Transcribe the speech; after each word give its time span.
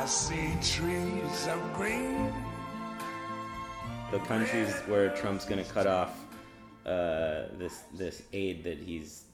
I 0.00 0.06
see 0.06 0.56
trees 0.62 1.46
of 1.46 1.74
green. 1.74 2.32
The 4.10 4.18
countries 4.20 4.72
where 4.86 5.10
Trump's 5.10 5.44
going 5.44 5.62
to 5.62 5.70
cut 5.70 5.86
off 5.86 6.24
uh, 6.86 7.48
this 7.58 7.82
this 7.92 8.22
aid 8.32 8.64
that 8.64 8.78
he's 8.78 9.24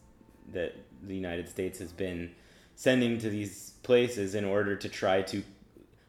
that 0.53 0.75
the 1.07 1.15
United 1.15 1.49
States 1.49 1.79
has 1.79 1.93
been 1.93 2.33
sending 2.75 3.17
to 3.19 3.31
these 3.31 3.75
places 3.85 4.35
in 4.35 4.45
order 4.45 4.75
to 4.75 4.89
try 4.89 5.23
to 5.23 5.45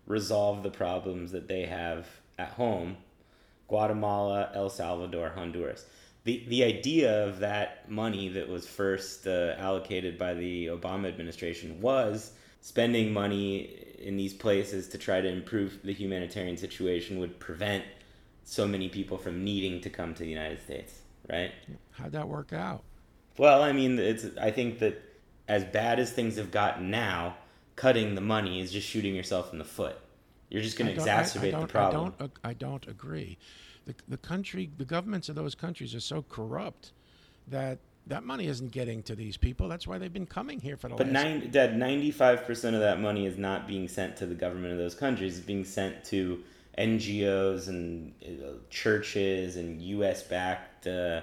resolve 0.07 0.63
the 0.63 0.71
problems 0.71 1.31
that 1.33 1.47
they 1.47 1.67
have 1.67 2.07
at 2.39 2.49
home 2.49 2.97
Guatemala, 3.67 4.49
El 4.55 4.71
Salvador, 4.71 5.29
Honduras. 5.35 5.85
The, 6.23 6.43
the 6.47 6.63
idea 6.63 7.27
of 7.27 7.37
that 7.41 7.91
money 7.91 8.27
that 8.29 8.49
was 8.49 8.65
first 8.65 9.27
uh, 9.27 9.53
allocated 9.59 10.17
by 10.17 10.33
the 10.33 10.65
Obama 10.65 11.09
administration 11.09 11.79
was 11.79 12.31
spending 12.67 13.13
money 13.13 13.61
in 13.97 14.17
these 14.17 14.33
places 14.33 14.89
to 14.89 14.97
try 14.97 15.21
to 15.21 15.29
improve 15.29 15.79
the 15.85 15.93
humanitarian 15.93 16.57
situation 16.57 17.17
would 17.17 17.39
prevent 17.39 17.85
so 18.43 18.67
many 18.67 18.89
people 18.89 19.17
from 19.17 19.41
needing 19.41 19.79
to 19.79 19.89
come 19.89 20.13
to 20.13 20.23
the 20.23 20.29
United 20.29 20.61
States, 20.61 20.99
right? 21.29 21.51
How'd 21.91 22.11
that 22.11 22.27
work 22.27 22.51
out? 22.51 22.83
Well, 23.37 23.63
I 23.63 23.71
mean, 23.71 23.97
it's 23.97 24.25
I 24.41 24.51
think 24.51 24.79
that 24.79 25.01
as 25.47 25.63
bad 25.63 25.97
as 25.97 26.11
things 26.11 26.35
have 26.35 26.51
gotten 26.51 26.91
now, 26.91 27.37
cutting 27.77 28.15
the 28.15 28.21
money 28.35 28.59
is 28.59 28.69
just 28.73 28.85
shooting 28.85 29.15
yourself 29.15 29.53
in 29.53 29.59
the 29.59 29.65
foot. 29.65 29.97
You're 30.49 30.61
just 30.61 30.77
going 30.77 30.93
to 30.93 31.01
exacerbate 31.01 31.53
I, 31.53 31.59
I 31.59 31.61
the 31.61 31.67
problem. 31.67 32.15
I 32.19 32.19
don't, 32.19 32.31
I 32.43 32.53
don't 32.53 32.87
agree. 32.89 33.37
The, 33.85 33.95
the 34.09 34.17
country, 34.17 34.69
the 34.77 34.83
governments 34.83 35.29
of 35.29 35.35
those 35.35 35.55
countries 35.55 35.95
are 35.95 36.01
so 36.01 36.25
corrupt 36.27 36.91
that 37.47 37.79
that 38.07 38.23
money 38.23 38.47
isn't 38.47 38.71
getting 38.71 39.03
to 39.03 39.15
these 39.15 39.37
people. 39.37 39.67
That's 39.67 39.87
why 39.87 39.97
they've 39.97 40.13
been 40.13 40.25
coming 40.25 40.59
here 40.59 40.77
for 40.77 40.89
the 40.89 40.95
but 40.95 41.07
last. 41.07 41.41
But 41.41 41.51
Dad, 41.51 41.77
ninety-five 41.77 42.45
percent 42.45 42.75
of 42.75 42.81
that 42.81 42.99
money 42.99 43.25
is 43.25 43.37
not 43.37 43.67
being 43.67 43.87
sent 43.87 44.17
to 44.17 44.25
the 44.25 44.35
government 44.35 44.73
of 44.73 44.79
those 44.79 44.95
countries. 44.95 45.37
It's 45.37 45.45
being 45.45 45.65
sent 45.65 46.03
to 46.05 46.43
NGOs 46.77 47.67
and 47.67 48.13
uh, 48.23 48.51
churches 48.69 49.55
and 49.55 49.81
U.S.-backed. 49.81 50.87
Uh, 50.87 51.21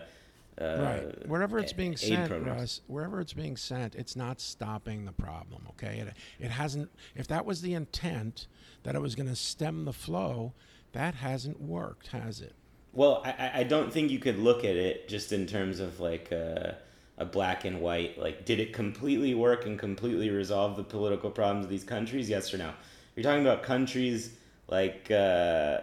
uh, 0.60 0.82
right. 0.82 1.28
Wherever 1.28 1.58
it's 1.58 1.72
being 1.72 1.96
sent, 1.96 2.30
Russ, 2.46 2.80
wherever 2.86 3.20
it's 3.20 3.32
being 3.32 3.56
sent, 3.56 3.94
it's 3.96 4.14
not 4.14 4.40
stopping 4.40 5.05
the 5.05 5.12
problem. 5.12 5.66
Okay. 5.70 5.98
It, 5.98 6.14
it 6.38 6.50
hasn't. 6.50 6.90
If 7.16 7.27
that 7.28 7.44
was 7.44 7.60
the 7.60 7.74
intent, 7.74 8.46
that 8.84 8.94
it 8.94 9.02
was 9.02 9.14
going 9.14 9.28
to 9.28 9.36
stem 9.36 9.84
the 9.84 9.92
flow, 9.92 10.52
that 10.92 11.16
hasn't 11.16 11.60
worked, 11.60 12.08
has 12.08 12.40
it? 12.40 12.55
Well, 12.94 13.22
I, 13.24 13.50
I 13.60 13.62
don't 13.64 13.92
think 13.92 14.10
you 14.10 14.20
could 14.20 14.38
look 14.38 14.60
at 14.60 14.76
it 14.76 15.08
just 15.08 15.32
in 15.32 15.46
terms 15.46 15.80
of 15.80 15.98
like 16.00 16.30
a, 16.30 16.76
a 17.18 17.24
black 17.24 17.64
and 17.64 17.80
white. 17.80 18.18
Like, 18.18 18.44
did 18.44 18.60
it 18.60 18.72
completely 18.72 19.34
work 19.34 19.66
and 19.66 19.78
completely 19.78 20.30
resolve 20.30 20.76
the 20.76 20.84
political 20.84 21.30
problems 21.30 21.64
of 21.64 21.70
these 21.70 21.84
countries? 21.84 22.30
Yes 22.30 22.54
or 22.54 22.58
no? 22.58 22.72
You're 23.16 23.24
talking 23.24 23.42
about 23.42 23.62
countries 23.64 24.36
like 24.68 25.10
uh, 25.10 25.80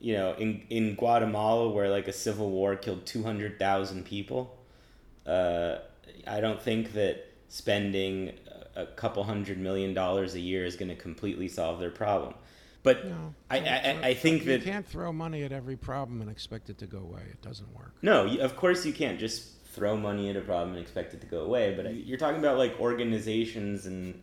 you 0.00 0.14
know 0.14 0.32
in 0.34 0.62
in 0.70 0.94
Guatemala 0.94 1.68
where 1.70 1.90
like 1.90 2.08
a 2.08 2.12
civil 2.12 2.50
war 2.50 2.76
killed 2.76 3.04
two 3.06 3.22
hundred 3.22 3.58
thousand 3.58 4.04
people. 4.06 4.56
Uh, 5.26 5.76
I 6.26 6.40
don't 6.40 6.60
think 6.60 6.92
that 6.94 7.26
spending 7.48 8.32
a 8.76 8.86
couple 8.86 9.22
hundred 9.24 9.58
million 9.58 9.94
dollars 9.94 10.34
a 10.34 10.40
year 10.40 10.64
is 10.64 10.76
going 10.76 10.88
to 10.88 10.96
completely 10.96 11.48
solve 11.48 11.78
their 11.78 11.90
problem. 11.90 12.34
But 12.84 13.06
no, 13.06 13.34
I, 13.50 13.58
I, 13.60 13.98
I, 14.08 14.14
think 14.14 14.44
you 14.44 14.52
that 14.52 14.58
you 14.58 14.70
can't 14.70 14.86
throw 14.86 15.10
money 15.10 15.42
at 15.42 15.52
every 15.52 15.74
problem 15.74 16.20
and 16.20 16.30
expect 16.30 16.68
it 16.68 16.76
to 16.78 16.86
go 16.86 16.98
away. 16.98 17.22
It 17.30 17.40
doesn't 17.40 17.74
work. 17.74 17.94
No, 18.02 18.26
of 18.40 18.56
course 18.56 18.84
you 18.84 18.92
can't 18.92 19.18
just 19.18 19.64
throw 19.68 19.96
money 19.96 20.28
at 20.28 20.36
a 20.36 20.42
problem 20.42 20.76
and 20.76 20.82
expect 20.82 21.14
it 21.14 21.22
to 21.22 21.26
go 21.26 21.40
away. 21.40 21.74
But 21.74 21.94
you're 21.94 22.18
talking 22.18 22.38
about 22.38 22.58
like 22.58 22.78
organizations 22.78 23.86
and 23.86 24.22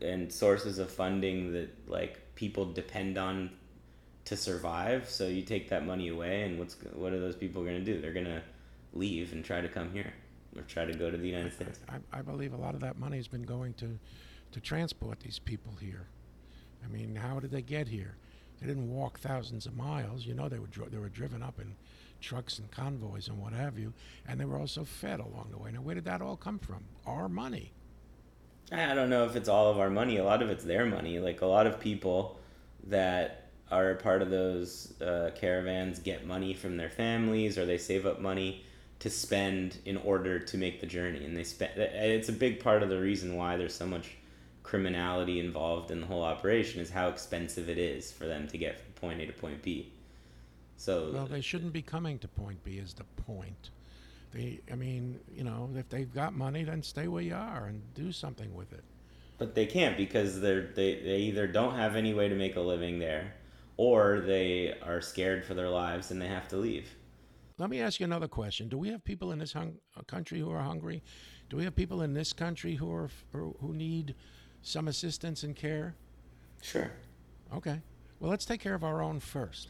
and 0.00 0.32
sources 0.32 0.78
of 0.78 0.92
funding 0.92 1.54
that 1.54 1.76
like 1.88 2.36
people 2.36 2.72
depend 2.72 3.18
on 3.18 3.50
to 4.26 4.36
survive. 4.36 5.10
So 5.10 5.26
you 5.26 5.42
take 5.42 5.68
that 5.70 5.84
money 5.84 6.06
away, 6.06 6.42
and 6.42 6.60
what's 6.60 6.76
what 6.94 7.12
are 7.12 7.20
those 7.20 7.34
people 7.34 7.64
going 7.64 7.84
to 7.84 7.84
do? 7.84 8.00
They're 8.00 8.12
going 8.12 8.26
to 8.26 8.42
leave 8.92 9.32
and 9.32 9.44
try 9.44 9.60
to 9.60 9.68
come 9.68 9.90
here 9.90 10.14
or 10.54 10.62
try 10.62 10.84
to 10.84 10.94
go 10.94 11.10
to 11.10 11.16
the 11.16 11.26
United 11.26 11.52
States. 11.52 11.80
I, 11.88 12.18
I 12.18 12.22
believe 12.22 12.52
a 12.52 12.56
lot 12.56 12.74
of 12.74 12.80
that 12.82 12.96
money 12.96 13.16
has 13.16 13.26
been 13.26 13.42
going 13.42 13.74
to 13.74 13.98
to 14.52 14.60
transport 14.60 15.18
these 15.18 15.40
people 15.40 15.74
here. 15.80 16.06
I 16.86 16.92
mean, 16.92 17.16
how 17.16 17.40
did 17.40 17.50
they 17.50 17.62
get 17.62 17.88
here? 17.88 18.16
They 18.60 18.66
didn't 18.66 18.90
walk 18.90 19.18
thousands 19.18 19.66
of 19.66 19.76
miles. 19.76 20.24
You 20.24 20.34
know, 20.34 20.48
they 20.48 20.58
were 20.58 20.68
they 20.90 20.98
were 20.98 21.08
driven 21.08 21.42
up 21.42 21.58
in 21.60 21.74
trucks 22.20 22.58
and 22.58 22.70
convoys 22.70 23.28
and 23.28 23.38
what 23.38 23.52
have 23.52 23.78
you, 23.78 23.92
and 24.26 24.40
they 24.40 24.44
were 24.44 24.58
also 24.58 24.84
fed 24.84 25.20
along 25.20 25.48
the 25.50 25.58
way. 25.58 25.70
Now, 25.72 25.80
where 25.80 25.94
did 25.94 26.04
that 26.04 26.22
all 26.22 26.36
come 26.36 26.58
from? 26.58 26.84
Our 27.06 27.28
money. 27.28 27.72
I 28.72 28.94
don't 28.94 29.10
know 29.10 29.24
if 29.24 29.36
it's 29.36 29.48
all 29.48 29.70
of 29.70 29.78
our 29.78 29.90
money. 29.90 30.16
A 30.16 30.24
lot 30.24 30.42
of 30.42 30.50
it's 30.50 30.64
their 30.64 30.86
money. 30.86 31.18
Like 31.18 31.42
a 31.42 31.46
lot 31.46 31.66
of 31.66 31.78
people 31.78 32.40
that 32.84 33.46
are 33.70 33.94
part 33.96 34.22
of 34.22 34.30
those 34.30 35.00
uh, 35.00 35.30
caravans 35.34 35.98
get 35.98 36.26
money 36.26 36.54
from 36.54 36.76
their 36.76 36.90
families 36.90 37.58
or 37.58 37.66
they 37.66 37.78
save 37.78 38.06
up 38.06 38.20
money 38.20 38.64
to 38.98 39.10
spend 39.10 39.78
in 39.84 39.96
order 39.98 40.38
to 40.38 40.56
make 40.56 40.80
the 40.80 40.86
journey 40.86 41.24
and 41.24 41.36
they 41.36 41.44
spend 41.44 41.72
it's 41.76 42.28
a 42.28 42.32
big 42.32 42.60
part 42.60 42.82
of 42.82 42.88
the 42.88 42.98
reason 42.98 43.36
why 43.36 43.56
there's 43.56 43.74
so 43.74 43.84
much 43.86 44.16
criminality 44.66 45.38
involved 45.38 45.90
in 45.90 46.00
the 46.00 46.06
whole 46.06 46.22
operation 46.22 46.80
is 46.80 46.90
how 46.90 47.08
expensive 47.08 47.68
it 47.68 47.78
is 47.78 48.10
for 48.10 48.26
them 48.26 48.48
to 48.48 48.58
get 48.58 48.80
from 48.80 48.92
point 48.94 49.20
A 49.20 49.26
to 49.26 49.32
point 49.32 49.62
B. 49.62 49.92
So 50.76 51.10
well, 51.12 51.26
they 51.26 51.40
shouldn't 51.40 51.72
be 51.72 51.82
coming 51.82 52.18
to 52.18 52.28
point 52.28 52.62
B. 52.64 52.78
Is 52.78 52.92
the 52.92 53.04
point? 53.22 53.70
They, 54.32 54.60
I 54.70 54.74
mean, 54.74 55.20
you 55.32 55.44
know, 55.44 55.70
if 55.74 55.88
they've 55.88 56.12
got 56.12 56.34
money, 56.34 56.64
then 56.64 56.82
stay 56.82 57.06
where 57.06 57.22
you 57.22 57.34
are 57.34 57.66
and 57.66 57.80
do 57.94 58.10
something 58.10 58.52
with 58.54 58.72
it. 58.72 58.82
But 59.38 59.54
they 59.54 59.66
can't 59.66 59.96
because 59.96 60.40
they're 60.40 60.72
they, 60.74 60.96
they 60.96 61.18
either 61.18 61.46
don't 61.46 61.74
have 61.74 61.94
any 61.94 62.12
way 62.12 62.28
to 62.28 62.34
make 62.34 62.56
a 62.56 62.60
living 62.60 62.98
there, 62.98 63.34
or 63.76 64.20
they 64.20 64.74
are 64.82 65.00
scared 65.00 65.44
for 65.44 65.54
their 65.54 65.70
lives 65.70 66.10
and 66.10 66.20
they 66.20 66.28
have 66.28 66.48
to 66.48 66.56
leave. 66.56 66.90
Let 67.58 67.70
me 67.70 67.80
ask 67.80 68.00
you 68.00 68.04
another 68.04 68.28
question. 68.28 68.68
Do 68.68 68.76
we 68.76 68.90
have 68.90 69.02
people 69.04 69.32
in 69.32 69.38
this 69.38 69.52
hung- 69.52 69.78
country 70.06 70.40
who 70.40 70.50
are 70.50 70.60
hungry? 70.60 71.02
Do 71.48 71.56
we 71.56 71.64
have 71.64 71.74
people 71.74 72.02
in 72.02 72.12
this 72.12 72.32
country 72.32 72.74
who 72.74 72.90
are 72.92 73.08
who 73.32 73.72
need 73.72 74.14
some 74.66 74.88
assistance 74.88 75.44
and 75.44 75.54
care? 75.54 75.94
Sure. 76.60 76.90
Okay. 77.54 77.80
Well, 78.18 78.30
let's 78.30 78.44
take 78.44 78.60
care 78.60 78.74
of 78.74 78.82
our 78.82 79.00
own 79.00 79.20
first. 79.20 79.68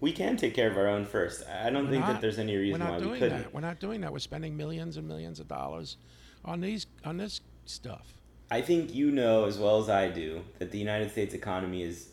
We 0.00 0.12
can 0.12 0.36
take 0.36 0.54
care 0.54 0.70
of 0.70 0.76
our 0.76 0.86
own 0.86 1.04
first. 1.04 1.42
I 1.48 1.70
don't 1.70 1.86
we're 1.86 1.90
think 1.90 2.04
not, 2.04 2.12
that 2.12 2.20
there's 2.20 2.38
any 2.38 2.56
reason 2.56 2.80
why 2.80 2.98
we 2.98 3.18
couldn't. 3.18 3.42
That. 3.42 3.52
We're 3.54 3.60
not 3.60 3.80
doing 3.80 4.00
that. 4.02 4.12
We're 4.12 4.20
spending 4.20 4.56
millions 4.56 4.96
and 4.96 5.08
millions 5.08 5.40
of 5.40 5.48
dollars 5.48 5.96
on 6.44 6.60
these 6.60 6.86
on 7.04 7.16
this 7.16 7.40
stuff. 7.64 8.06
I 8.50 8.60
think 8.60 8.94
you 8.94 9.10
know 9.10 9.46
as 9.46 9.58
well 9.58 9.80
as 9.80 9.88
I 9.88 10.08
do 10.08 10.44
that 10.60 10.70
the 10.70 10.78
United 10.78 11.10
States 11.10 11.34
economy 11.34 11.82
is, 11.82 12.10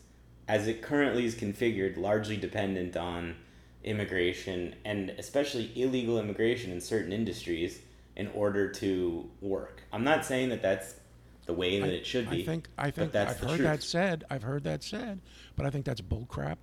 as 0.48 0.66
it 0.66 0.82
currently 0.82 1.24
is 1.24 1.36
configured, 1.36 1.96
largely 1.96 2.36
dependent 2.36 2.96
on 2.96 3.36
immigration 3.84 4.74
and 4.84 5.10
especially 5.10 5.70
illegal 5.76 6.18
immigration 6.18 6.72
in 6.72 6.80
certain 6.80 7.12
industries 7.12 7.78
in 8.16 8.26
order 8.34 8.68
to 8.72 9.30
work. 9.40 9.82
I'm 9.92 10.02
not 10.02 10.24
saying 10.24 10.48
that 10.48 10.62
that's 10.62 10.96
the 11.46 11.54
way 11.54 11.80
that 11.80 11.88
I, 11.88 11.92
it 11.92 12.06
should 12.06 12.28
be. 12.28 12.42
I 12.42 12.44
think 12.44 12.68
I 12.76 12.90
think 12.90 13.14
I've 13.14 13.38
heard 13.38 13.48
truth. 13.48 13.62
that 13.62 13.82
said. 13.82 14.24
I've 14.28 14.42
heard 14.42 14.64
that 14.64 14.82
said, 14.82 15.20
but 15.56 15.64
I 15.64 15.70
think 15.70 15.84
that's 15.84 16.00
bullcrap. 16.00 16.56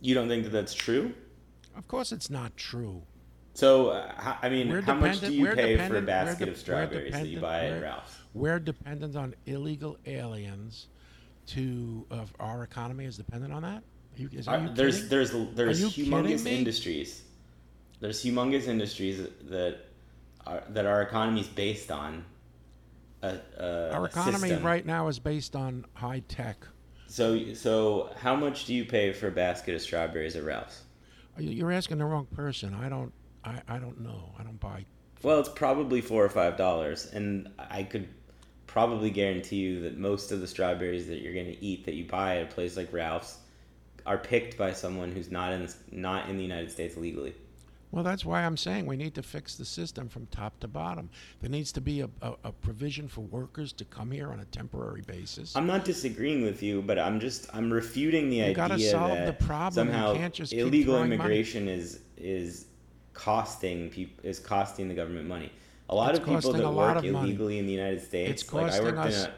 You 0.00 0.14
don't 0.14 0.28
think 0.28 0.44
that 0.44 0.50
that's 0.50 0.74
true? 0.74 1.14
Of 1.76 1.88
course, 1.88 2.12
it's 2.12 2.28
not 2.28 2.56
true. 2.56 3.02
So, 3.54 3.90
uh, 3.90 4.36
I 4.42 4.48
mean, 4.48 4.68
we're 4.68 4.80
how 4.80 4.94
much 4.94 5.20
do 5.20 5.32
you 5.32 5.46
pay 5.54 5.76
for 5.88 5.96
a 5.96 6.02
basket 6.02 6.46
de- 6.46 6.50
of 6.50 6.58
strawberries 6.58 7.12
that 7.12 7.26
you 7.26 7.40
buy 7.40 7.66
at 7.66 7.82
Ralph's? 7.82 8.16
We're 8.34 8.58
dependent 8.58 9.16
on 9.16 9.34
illegal 9.46 9.96
aliens. 10.06 10.88
To 11.48 12.06
of 12.08 12.32
our 12.38 12.62
economy 12.62 13.04
is 13.04 13.16
dependent 13.16 13.52
on 13.52 13.62
that. 13.62 13.82
You, 14.16 14.28
is, 14.32 14.46
uh, 14.46 14.70
there's 14.74 15.08
there's 15.08 15.32
there's 15.54 15.82
humongous 15.82 16.46
industries. 16.46 17.24
There's 17.98 18.22
humongous 18.22 18.68
industries 18.68 19.26
that 19.48 19.80
are, 20.46 20.62
that 20.68 20.86
our 20.86 21.02
economy 21.02 21.40
is 21.40 21.48
based 21.48 21.90
on 21.90 22.24
a, 23.22 23.40
a 23.58 23.90
our 23.92 24.06
economy 24.06 24.48
system. 24.48 24.64
right 24.64 24.84
now 24.84 25.08
is 25.08 25.18
based 25.18 25.56
on 25.56 25.84
high 25.94 26.22
tech. 26.28 26.66
So, 27.06 27.52
so 27.54 28.10
how 28.16 28.34
much 28.34 28.64
do 28.64 28.74
you 28.74 28.84
pay 28.84 29.12
for 29.12 29.28
a 29.28 29.32
basket 29.32 29.74
of 29.74 29.82
strawberries 29.82 30.34
at 30.34 30.44
Ralph's? 30.44 30.82
You're 31.38 31.72
asking 31.72 31.98
the 31.98 32.04
wrong 32.04 32.26
person. 32.26 32.74
I 32.74 32.88
don't. 32.88 33.12
I, 33.44 33.60
I 33.68 33.78
don't 33.78 34.00
know. 34.00 34.32
I 34.38 34.42
don't 34.42 34.60
buy. 34.60 34.84
Well, 35.22 35.40
it's 35.40 35.48
probably 35.48 36.00
four 36.00 36.24
or 36.24 36.28
five 36.28 36.56
dollars, 36.56 37.06
and 37.12 37.48
I 37.58 37.82
could 37.82 38.08
probably 38.66 39.10
guarantee 39.10 39.56
you 39.56 39.82
that 39.82 39.98
most 39.98 40.32
of 40.32 40.40
the 40.40 40.46
strawberries 40.46 41.06
that 41.06 41.20
you're 41.20 41.34
going 41.34 41.46
to 41.46 41.64
eat 41.64 41.84
that 41.84 41.94
you 41.94 42.06
buy 42.06 42.38
at 42.38 42.44
a 42.44 42.46
place 42.46 42.76
like 42.76 42.92
Ralph's 42.92 43.38
are 44.06 44.18
picked 44.18 44.56
by 44.56 44.72
someone 44.72 45.12
who's 45.12 45.30
not 45.30 45.52
in 45.52 45.68
not 45.90 46.28
in 46.28 46.36
the 46.36 46.42
United 46.42 46.70
States 46.70 46.96
legally. 46.96 47.34
Well, 47.92 48.02
that's 48.02 48.24
why 48.24 48.42
I'm 48.42 48.56
saying 48.56 48.86
we 48.86 48.96
need 48.96 49.14
to 49.16 49.22
fix 49.22 49.54
the 49.54 49.66
system 49.66 50.08
from 50.08 50.26
top 50.26 50.58
to 50.60 50.68
bottom. 50.68 51.10
There 51.40 51.50
needs 51.50 51.72
to 51.72 51.80
be 51.82 52.00
a, 52.00 52.08
a, 52.22 52.32
a, 52.44 52.52
provision 52.52 53.06
for 53.06 53.20
workers 53.20 53.70
to 53.74 53.84
come 53.84 54.10
here 54.10 54.32
on 54.32 54.40
a 54.40 54.46
temporary 54.46 55.02
basis. 55.02 55.54
I'm 55.54 55.66
not 55.66 55.84
disagreeing 55.84 56.42
with 56.42 56.62
you, 56.62 56.80
but 56.80 56.98
I'm 56.98 57.20
just 57.20 57.54
I'm 57.54 57.70
refuting 57.70 58.30
the 58.30 58.36
you 58.36 58.42
idea 58.44 58.54
gotta 58.54 58.78
solve 58.78 59.10
that 59.10 59.38
the 59.38 59.44
problem. 59.44 59.88
somehow 59.88 60.14
illegal 60.52 61.02
immigration 61.02 61.66
money. 61.66 61.78
is 61.78 62.00
is 62.16 62.66
costing 63.12 63.90
people 63.90 64.24
is 64.24 64.38
costing 64.38 64.88
the 64.88 64.94
government 64.94 65.28
money. 65.28 65.52
A 65.90 65.94
lot 65.94 66.10
it's 66.10 66.20
of 66.20 66.24
people 66.24 66.52
that 66.54 66.72
work 66.72 67.04
illegally 67.04 67.58
in 67.58 67.66
the 67.66 67.72
United 67.72 68.02
States, 68.02 68.42
it's 68.42 68.52
like 68.52 68.72
I 68.72 68.80
worked 68.80 68.98
us, 68.98 69.24
in 69.24 69.30
a 69.30 69.34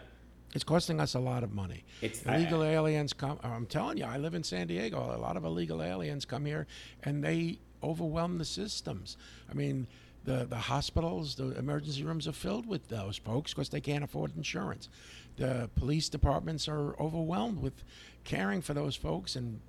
It's 0.55 0.65
costing 0.65 1.01
us 1.01 1.15
a 1.15 1.19
lot 1.19 1.43
of 1.43 1.53
money. 1.53 1.85
It's- 2.01 2.25
illegal 2.25 2.63
aliens 2.63 3.13
come. 3.13 3.39
Uh, 3.43 3.49
I'm 3.49 3.67
telling 3.67 3.99
you, 3.99 4.05
I 4.05 4.17
live 4.19 4.35
in 4.35 4.45
San 4.45 4.69
Diego. 4.69 4.99
A 5.15 5.19
lot 5.19 5.37
of 5.37 5.45
illegal 5.45 5.83
aliens 5.83 6.25
come 6.25 6.45
here, 6.45 6.67
and 7.03 7.23
they 7.23 7.59
overwhelm 7.83 8.39
the 8.39 8.45
systems. 8.45 9.17
I 9.51 9.55
mean, 9.55 9.89
the 10.25 10.47
the 10.47 10.57
hospitals, 10.57 11.35
the 11.35 11.59
emergency 11.59 12.05
rooms 12.05 12.29
are 12.29 12.33
filled 12.33 12.67
with 12.67 12.89
those 12.89 13.17
folks 13.19 13.53
because 13.53 13.69
they 13.69 13.81
can't 13.81 14.05
afford 14.05 14.37
insurance. 14.37 14.89
The 15.37 15.69
police 15.75 16.09
departments 16.09 16.69
are 16.69 16.99
overwhelmed 17.01 17.61
with 17.61 17.83
caring 18.23 18.63
for 18.63 18.75
those 18.75 18.95
folks 18.95 19.35
and 19.35 19.61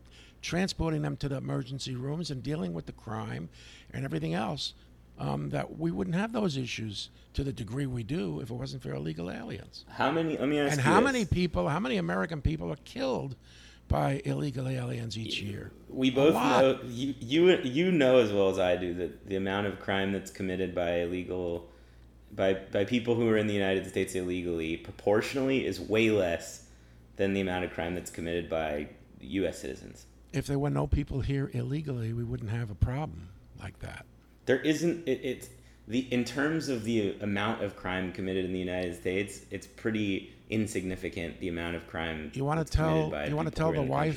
transporting 0.44 1.02
them 1.02 1.18
to 1.18 1.28
the 1.28 1.38
emergency 1.38 1.96
rooms 1.96 2.30
and 2.30 2.44
dealing 2.44 2.72
with 2.74 2.86
the 2.86 2.92
crime 2.92 3.50
and 3.92 4.06
everything 4.06 4.36
else. 4.36 4.76
Um, 5.18 5.50
that 5.52 5.78
we 5.80 5.92
wouldn't 5.92 6.18
have 6.18 6.34
those 6.34 6.58
issues 6.58 7.10
to 7.36 7.44
the 7.46 7.54
degree 7.54 7.86
we 7.86 8.04
do 8.04 8.42
if 8.42 8.50
it 8.50 8.54
wasn't 8.54 8.84
for 8.84 8.94
illegal 8.94 9.32
aliens. 9.32 9.86
How 9.90 10.12
many? 10.12 10.38
Let 10.38 10.50
me 10.50 10.60
ask 10.60 10.74
And 10.74 10.82
how 10.82 10.96
this. 11.00 11.06
many 11.06 11.26
people, 11.26 11.70
how 11.70 11.80
many 11.80 11.96
American 11.96 12.42
people 12.42 12.70
are 12.70 12.78
killed 12.84 13.38
by 13.88 14.22
illegal 14.26 14.68
aliens 14.68 15.18
each 15.18 15.42
year? 15.42 15.72
We 15.90 16.10
both 16.12 16.34
know 16.34 16.80
you, 16.86 17.14
you 17.22 17.58
you 17.64 17.92
know 17.92 18.18
as 18.18 18.34
well 18.34 18.50
as 18.50 18.60
I 18.60 18.76
do 18.76 18.94
that 18.96 19.28
the 19.28 19.38
amount 19.38 19.68
of 19.68 19.80
crime 19.80 20.12
that's 20.12 20.32
committed 20.32 20.76
by 20.76 21.02
illegal 21.02 21.70
by 22.36 22.56
by 22.56 22.84
people 22.84 23.16
who 23.16 23.30
are 23.30 23.38
in 23.38 23.48
the 23.48 23.54
United 23.54 23.88
States 23.88 24.16
illegally 24.16 24.76
proportionally 24.76 25.66
is 25.66 25.80
way 25.80 26.10
less 26.10 26.66
than 27.16 27.34
the 27.34 27.40
amount 27.40 27.64
of 27.64 27.72
crime 27.72 27.96
that's 27.96 28.12
committed 28.12 28.50
by 28.50 28.88
U.S. 29.22 29.60
citizens. 29.60 30.06
If 30.34 30.48
there 30.48 30.60
were 30.60 30.70
no 30.70 30.88
people 30.88 31.22
here 31.22 31.50
illegally, 31.54 32.12
we 32.12 32.26
wouldn't 32.26 32.50
have 32.50 32.70
a 32.70 32.76
problem 32.76 33.30
like 33.62 33.80
that. 33.80 34.06
There 34.46 34.60
isn't 34.60 35.08
it, 35.08 35.20
it's 35.24 35.50
the 35.88 36.00
in 36.12 36.24
terms 36.24 36.70
of 36.70 36.84
the 36.84 37.16
amount 37.22 37.64
of 37.64 37.76
crime 37.76 38.12
committed 38.12 38.46
in 38.46 38.54
the 38.54 38.60
United 38.60 38.96
States, 38.96 39.42
it's 39.52 39.68
pretty 39.68 40.34
insignificant 40.50 41.40
the 41.40 41.48
amount 41.50 41.76
of 41.76 41.88
crime. 41.88 42.32
You 42.34 42.46
wanna 42.46 42.64
tell- 42.64 43.10
you 43.30 43.36
wanna 43.36 43.52
tell 43.52 43.72
the 43.72 43.82
wife-. 43.90 44.16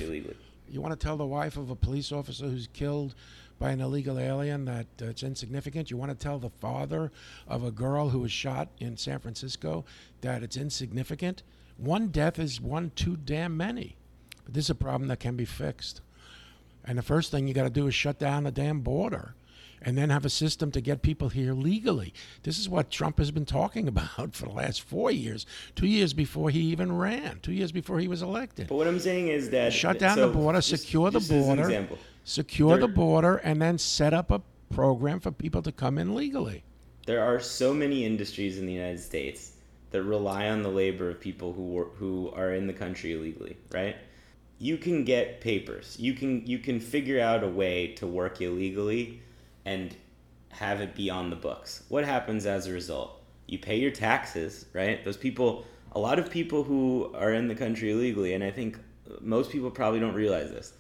You 0.71 0.83
want 0.83 0.93
to 0.93 1.03
tell 1.03 1.17
the 1.17 1.25
wife 1.27 1.57
of 1.57 1.71
a 1.71 1.75
police 1.75 2.13
officer 2.13 2.47
who's 2.47 2.67
killed 2.75 3.15
by 3.59 3.71
an 3.71 3.81
illegal 3.81 4.19
alien 4.19 4.67
that 4.67 4.87
uh, 5.01 5.07
it's 5.07 5.23
insignificant? 5.23 5.91
You 5.91 5.97
want 5.97 6.11
to 6.11 6.15
tell 6.15 6.39
the 6.39 6.51
father 6.51 7.11
of 7.47 7.65
a 7.65 7.71
girl 7.71 8.11
who 8.11 8.19
was 8.19 8.31
shot 8.31 8.69
in 8.79 8.99
San 8.99 9.19
Francisco 9.19 9.87
that 10.21 10.43
it's 10.43 10.59
insignificant? 10.59 11.43
One 11.79 12.09
death 12.09 12.39
is 12.39 12.61
one 12.61 12.91
too 12.95 13.17
damn 13.17 13.57
many. 13.57 13.97
But 14.45 14.53
this 14.53 14.67
is 14.67 14.71
a 14.71 14.75
problem 14.75 15.09
that 15.09 15.21
can 15.21 15.37
be 15.37 15.47
fixed. 15.47 16.03
And 16.85 16.99
the 16.99 17.03
first 17.03 17.31
thing 17.31 17.49
you 17.49 17.55
got 17.55 17.65
to 17.65 17.71
do 17.71 17.87
is 17.87 17.95
shut 17.95 18.19
down 18.19 18.45
the 18.45 18.51
damn 18.53 18.81
border 18.81 19.35
and 19.83 19.97
then 19.97 20.11
have 20.11 20.25
a 20.25 20.31
system 20.31 20.71
to 20.73 20.81
get 20.81 21.03
people 21.03 21.29
here 21.29 21.53
legally. 21.53 22.13
This 22.43 22.59
is 22.59 22.69
what 22.69 22.91
Trump 22.91 23.19
has 23.19 23.31
been 23.31 23.45
talking 23.45 23.89
about 23.95 24.35
for 24.35 24.47
the 24.47 24.53
last 24.53 24.83
four 24.83 25.11
years, 25.11 25.47
two 25.75 25.87
years 25.87 26.13
before 26.13 26.51
he 26.51 26.61
even 26.61 26.97
ran, 26.97 27.41
two 27.43 27.53
years 27.53 27.73
before 27.73 27.99
he 27.99 28.09
was 28.09 28.23
elected. 28.23 28.69
But 28.69 28.77
what 28.77 28.87
I'm 28.87 29.01
saying 29.01 29.29
is 29.29 29.51
that 29.51 29.73
Shut 29.73 29.99
down 29.99 30.17
so 30.17 30.29
the 30.29 30.35
border, 30.35 30.59
just- 30.61 30.83
secure 30.83 31.11
the 31.11 31.21
border, 31.21 31.89
secure 32.25 32.79
the 32.79 32.89
border, 32.89 33.37
and 33.37 33.61
then 33.61 33.79
set 33.79 34.15
up 34.15 34.31
a 34.31 34.43
program 34.71 35.21
for 35.21 35.31
people 35.31 35.63
to 35.63 35.73
come 35.73 35.99
in 35.99 36.15
legally. 36.15 36.63
There 37.07 37.25
are 37.25 37.41
so 37.41 37.73
many 37.73 38.05
industries 38.05 38.59
in 38.59 38.67
the 38.67 38.73
United 38.73 39.01
States 39.01 39.53
that 39.91 40.03
rely 40.03 40.51
on 40.51 40.63
the 40.63 40.69
labor 40.69 41.09
of 41.09 41.19
people 41.21 41.53
who 41.55 41.85
who 41.99 42.31
are 42.37 42.53
in 42.53 42.67
the 42.67 42.73
country 42.75 43.15
illegally, 43.15 43.57
right? 43.73 43.97
You 44.59 44.77
can 44.77 45.05
get 45.05 45.41
papers. 45.41 45.97
You 45.99 46.13
can 46.13 46.47
you 46.47 46.59
can 46.59 46.81
figure 46.81 47.21
out 47.21 47.43
a 47.43 47.49
way 47.49 47.95
to 47.95 48.07
work 48.07 48.43
illegally 48.43 49.23
and 49.69 49.95
have 50.51 50.81
it 50.81 50.95
be 50.95 51.11
on 51.11 51.29
the 51.31 51.37
books. 51.37 51.83
What 51.89 52.05
happens 52.05 52.47
as 52.47 52.67
a 52.67 52.73
result? 52.73 53.23
You 53.47 53.59
pay 53.59 53.77
your 53.79 53.91
taxes, 53.91 54.67
right? 54.73 55.05
Those 55.05 55.17
people 55.17 55.65
a 55.93 55.99
lot 55.99 56.19
of 56.19 56.31
people 56.31 56.63
who 56.65 57.11
are 57.15 57.33
in 57.33 57.49
the 57.49 57.55
country 57.55 57.91
illegally 57.91 58.35
and 58.35 58.45
I 58.45 58.51
think 58.51 58.79
most 59.21 59.51
people 59.51 59.71
probably 59.71 60.01
don't 60.01 60.15
realize 60.15 60.51
this. 60.51 60.73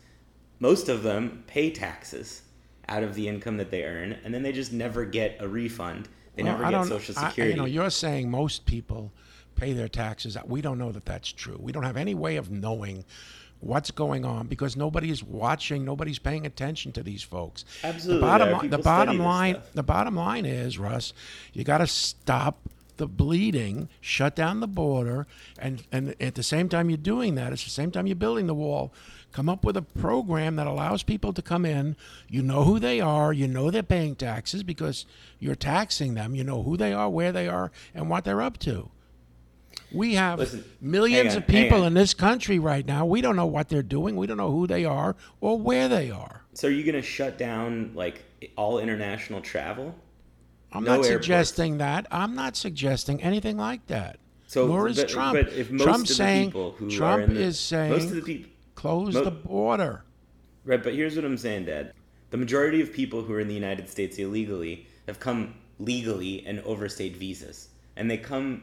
Most 0.60 0.88
of 0.88 1.02
them 1.02 1.44
pay 1.46 1.70
taxes 1.70 2.42
out 2.88 3.02
of 3.02 3.14
the 3.14 3.26
income 3.28 3.56
that 3.56 3.70
they 3.70 3.84
earn 3.84 4.16
and 4.24 4.32
then 4.34 4.42
they 4.42 4.52
just 4.52 4.72
never 4.72 5.04
get 5.04 5.36
a 5.40 5.48
refund. 5.48 6.08
They 6.34 6.42
Well, 6.42 6.52
never 6.52 6.64
I 6.66 6.70
get 6.70 6.86
social 6.86 7.14
I- 7.18 7.28
security. 7.28 7.54
you 7.54 7.60
know, 7.60 7.66
you're 7.66 7.90
saying 7.90 8.30
most 8.30 8.64
people 8.66 9.12
pay 9.54 9.72
their 9.72 9.88
taxes. 9.88 10.36
We 10.46 10.60
don't 10.60 10.78
know 10.78 10.92
that 10.92 11.04
that's 11.06 11.32
true. 11.32 11.58
We 11.60 11.72
don't 11.72 11.84
have 11.84 11.96
any 11.96 12.14
way 12.14 12.36
of 12.36 12.50
knowing 12.50 13.04
what's 13.60 13.90
going 13.90 14.24
on 14.24 14.46
because 14.46 14.76
nobody 14.76 15.10
is 15.10 15.22
watching, 15.22 15.84
nobody's 15.84 16.18
paying 16.18 16.46
attention 16.46 16.92
to 16.92 17.02
these 17.02 17.22
folks. 17.22 17.64
Absolutely, 17.82 18.20
The 18.20 18.26
bottom, 18.26 18.58
li- 18.58 18.68
the 18.68 18.78
bottom 18.78 19.18
line, 19.18 19.54
stuff. 19.54 19.72
the 19.74 19.82
bottom 19.82 20.14
line 20.16 20.46
is, 20.46 20.78
Russ, 20.78 21.12
you 21.52 21.64
got 21.64 21.78
to 21.78 21.86
stop 21.86 22.58
the 22.98 23.06
bleeding, 23.06 23.88
shut 24.00 24.34
down 24.34 24.58
the 24.60 24.66
border, 24.66 25.26
and 25.58 25.84
and 25.92 26.14
at 26.20 26.34
the 26.34 26.42
same 26.42 26.68
time 26.68 26.90
you're 26.90 26.96
doing 26.96 27.36
that, 27.36 27.52
it's 27.52 27.62
the 27.64 27.70
same 27.70 27.90
time 27.92 28.06
you're 28.08 28.16
building 28.16 28.48
the 28.48 28.54
wall, 28.54 28.92
come 29.32 29.48
up 29.48 29.64
with 29.64 29.76
a 29.76 29.82
program 29.82 30.56
that 30.56 30.66
allows 30.66 31.04
people 31.04 31.32
to 31.32 31.40
come 31.40 31.64
in. 31.64 31.94
You 32.28 32.42
know 32.42 32.64
who 32.64 32.80
they 32.80 33.00
are, 33.00 33.32
you 33.32 33.46
know 33.46 33.70
they're 33.70 33.84
paying 33.84 34.16
taxes 34.16 34.64
because 34.64 35.06
you're 35.38 35.54
taxing 35.54 36.14
them. 36.14 36.34
You 36.34 36.42
know 36.42 36.64
who 36.64 36.76
they 36.76 36.92
are, 36.92 37.08
where 37.08 37.30
they 37.30 37.46
are, 37.46 37.70
and 37.94 38.10
what 38.10 38.24
they're 38.24 38.42
up 38.42 38.58
to. 38.60 38.90
We 39.92 40.14
have 40.14 40.38
Listen, 40.38 40.64
millions 40.80 41.30
hang 41.32 41.38
of 41.42 41.46
people 41.46 41.84
in 41.84 41.94
this 41.94 42.12
country 42.14 42.58
right 42.58 42.84
now. 42.86 43.06
We 43.06 43.20
don't 43.20 43.36
know 43.36 43.46
what 43.46 43.68
they're 43.68 43.82
doing. 43.82 44.16
We 44.16 44.26
don't 44.26 44.36
know 44.36 44.50
who 44.50 44.66
they 44.66 44.84
are 44.84 45.16
or 45.40 45.58
where 45.58 45.88
they 45.88 46.10
are. 46.10 46.42
so 46.54 46.68
are 46.68 46.70
you 46.70 46.84
going 46.84 46.94
to 46.94 47.02
shut 47.02 47.38
down 47.38 47.92
like 47.94 48.24
all 48.56 48.78
international 48.78 49.40
travel? 49.40 49.94
I'm 50.72 50.84
No 50.84 50.96
not 50.96 51.06
airports. 51.06 51.08
suggesting 51.26 51.78
that. 51.78 52.06
I'm 52.10 52.34
not 52.34 52.54
suggesting 52.56 53.22
anything 53.22 53.56
like 53.56 53.86
that. 53.86 54.18
So 54.46 54.66
Nor 54.66 54.88
is 54.88 54.96
but, 54.98 55.08
Trump. 55.08 55.34
But 55.34 55.52
if 55.54 55.70
most 55.70 55.84
Trump's 55.84 56.10
of 56.10 56.18
the 56.18 56.44
people 56.44 56.72
who 56.72 56.90
Trump 56.90 57.20
are 57.20 57.24
in 57.24 57.34
the, 57.34 57.40
is 57.40 57.58
saying 57.58 57.92
most 57.92 58.04
of 58.04 58.16
the 58.16 58.22
people 58.22 58.50
close 58.74 59.14
mo- 59.14 59.24
the 59.24 59.30
border. 59.30 60.04
Right, 60.64 60.82
but 60.82 60.94
here's 60.94 61.16
what 61.16 61.24
I'm 61.24 61.38
saying, 61.38 61.64
Dad. 61.66 61.92
The 62.30 62.36
majority 62.36 62.82
of 62.82 62.92
people 62.92 63.22
who 63.22 63.32
are 63.32 63.40
in 63.40 63.48
the 63.48 63.54
United 63.54 63.88
States 63.88 64.18
illegally 64.18 64.86
have 65.06 65.18
come 65.18 65.54
legally 65.78 66.44
and 66.46 66.60
overstayed 66.60 67.16
visas. 67.16 67.68
And 67.96 68.10
they 68.10 68.18
come, 68.18 68.62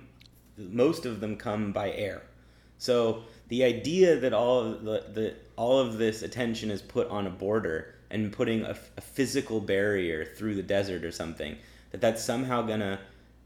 most 0.58 1.06
of 1.06 1.20
them 1.20 1.36
come 1.36 1.72
by 1.72 1.92
air. 1.92 2.24
So 2.78 3.24
the 3.48 3.64
idea 3.64 4.18
that 4.20 4.34
all 4.34 4.60
of, 4.60 4.84
the, 4.84 5.06
the, 5.14 5.34
all 5.56 5.80
of 5.80 5.98
this 5.98 6.22
attention 6.24 6.72
is 6.72 6.82
put 6.82 7.08
on 7.10 7.28
a 7.28 7.30
border 7.30 7.96
and 8.12 8.32
putting 8.32 8.64
a, 8.64 8.78
a 8.98 9.02
physical 9.02 9.60
barrier 9.60 10.26
through 10.26 10.56
the 10.56 10.64
desert 10.64 11.04
or 11.04 11.12
something, 11.12 11.56
that 11.92 12.02
that's 12.02 12.24
somehow 12.24 12.62
gonna, 12.62 13.00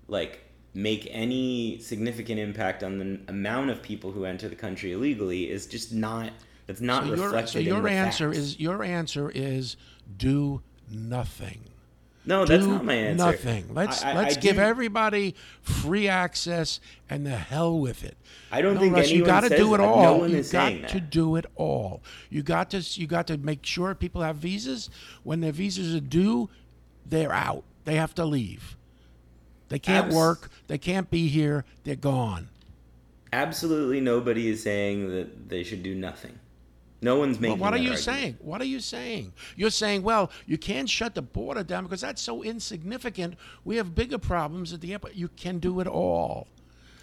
like, 0.07 0.43
make 0.73 1.07
any 1.09 1.79
significant 1.79 2.39
impact 2.39 2.83
on 2.83 2.99
the 2.99 3.19
amount 3.27 3.69
of 3.69 3.81
people 3.81 4.11
who 4.11 4.25
enter 4.25 4.47
the 4.47 4.55
country 4.55 4.91
illegally 4.91 5.49
is 5.49 5.65
just 5.65 5.93
not, 5.93 6.31
that's 6.67 6.81
not 6.81 7.03
So 7.03 7.15
your, 7.15 7.25
reflected 7.25 7.51
so 7.53 7.59
in 7.59 7.65
your 7.65 7.81
the 7.81 7.89
answer 7.89 8.27
facts. 8.27 8.37
is 8.37 8.59
your 8.59 8.83
answer 8.83 9.31
is 9.31 9.77
do 10.17 10.61
nothing. 10.91 11.68
No, 12.25 12.45
that's 12.45 12.65
not 12.65 12.85
my 12.85 12.93
answer. 12.93 13.25
Nothing. 13.25 13.73
Let's 13.73 14.03
I- 14.03 14.11
I- 14.11 14.15
let's 14.15 14.37
I 14.37 14.39
give 14.39 14.57
do- 14.57 14.61
everybody 14.61 15.35
free 15.61 16.07
access 16.07 16.79
and 17.09 17.25
the 17.25 17.31
hell 17.37 17.79
with 17.79 18.03
it. 18.03 18.17
I 18.51 18.61
don't 18.61 18.75
no, 18.75 18.81
think 18.81 18.95
Russ, 18.95 19.09
you 19.09 19.25
got 19.25 19.41
to 19.41 19.49
do 19.49 19.73
it 19.73 19.77
that. 19.77 19.83
No 19.83 19.89
all. 19.93 20.27
you 20.27 20.43
got 20.43 20.69
to 20.89 20.99
that. 20.99 21.09
do 21.09 21.35
it 21.37 21.45
all. 21.55 22.01
You 22.29 22.43
got 22.43 22.69
to 22.71 22.79
you 22.79 23.07
got 23.07 23.27
to 23.27 23.37
make 23.37 23.65
sure 23.65 23.95
people 23.95 24.21
have 24.21 24.35
visas. 24.35 24.89
When 25.23 25.39
their 25.41 25.51
visas 25.51 25.95
are 25.95 25.99
due, 26.01 26.49
they're 27.05 27.33
out. 27.33 27.63
They 27.85 27.95
have 27.95 28.13
to 28.15 28.25
leave. 28.25 28.75
They 29.69 29.79
can't 29.79 30.07
Abs- 30.07 30.15
work. 30.15 30.49
They 30.67 30.77
can't 30.77 31.09
be 31.09 31.27
here. 31.29 31.63
They're 31.83 31.95
gone. 31.95 32.49
Absolutely 33.31 34.01
nobody 34.01 34.47
is 34.49 34.61
saying 34.63 35.09
that 35.09 35.49
they 35.49 35.63
should 35.63 35.83
do 35.83 35.93
nothing. 35.95 36.37
No 37.01 37.15
one's 37.17 37.37
Well, 37.37 37.51
making. 37.51 37.59
what 37.59 37.73
are 37.73 37.77
you 37.77 37.91
argument. 37.91 37.99
saying? 38.03 38.37
What 38.41 38.61
are 38.61 38.65
you 38.65 38.79
saying? 38.81 39.31
You're 39.55 39.69
saying, 39.69 40.03
well, 40.03 40.31
you 40.45 40.57
can't 40.57 40.89
shut 40.89 41.15
the 41.15 41.21
border 41.21 41.63
down 41.63 41.83
because 41.83 42.01
that's 42.01 42.21
so 42.21 42.43
insignificant. 42.43 43.35
We 43.63 43.77
have 43.77 43.95
bigger 43.95 44.17
problems 44.17 44.73
at 44.73 44.81
the 44.81 44.91
airport. 44.91 45.15
You 45.15 45.29
can 45.29 45.59
do 45.59 45.79
it 45.79 45.87
all. 45.87 46.47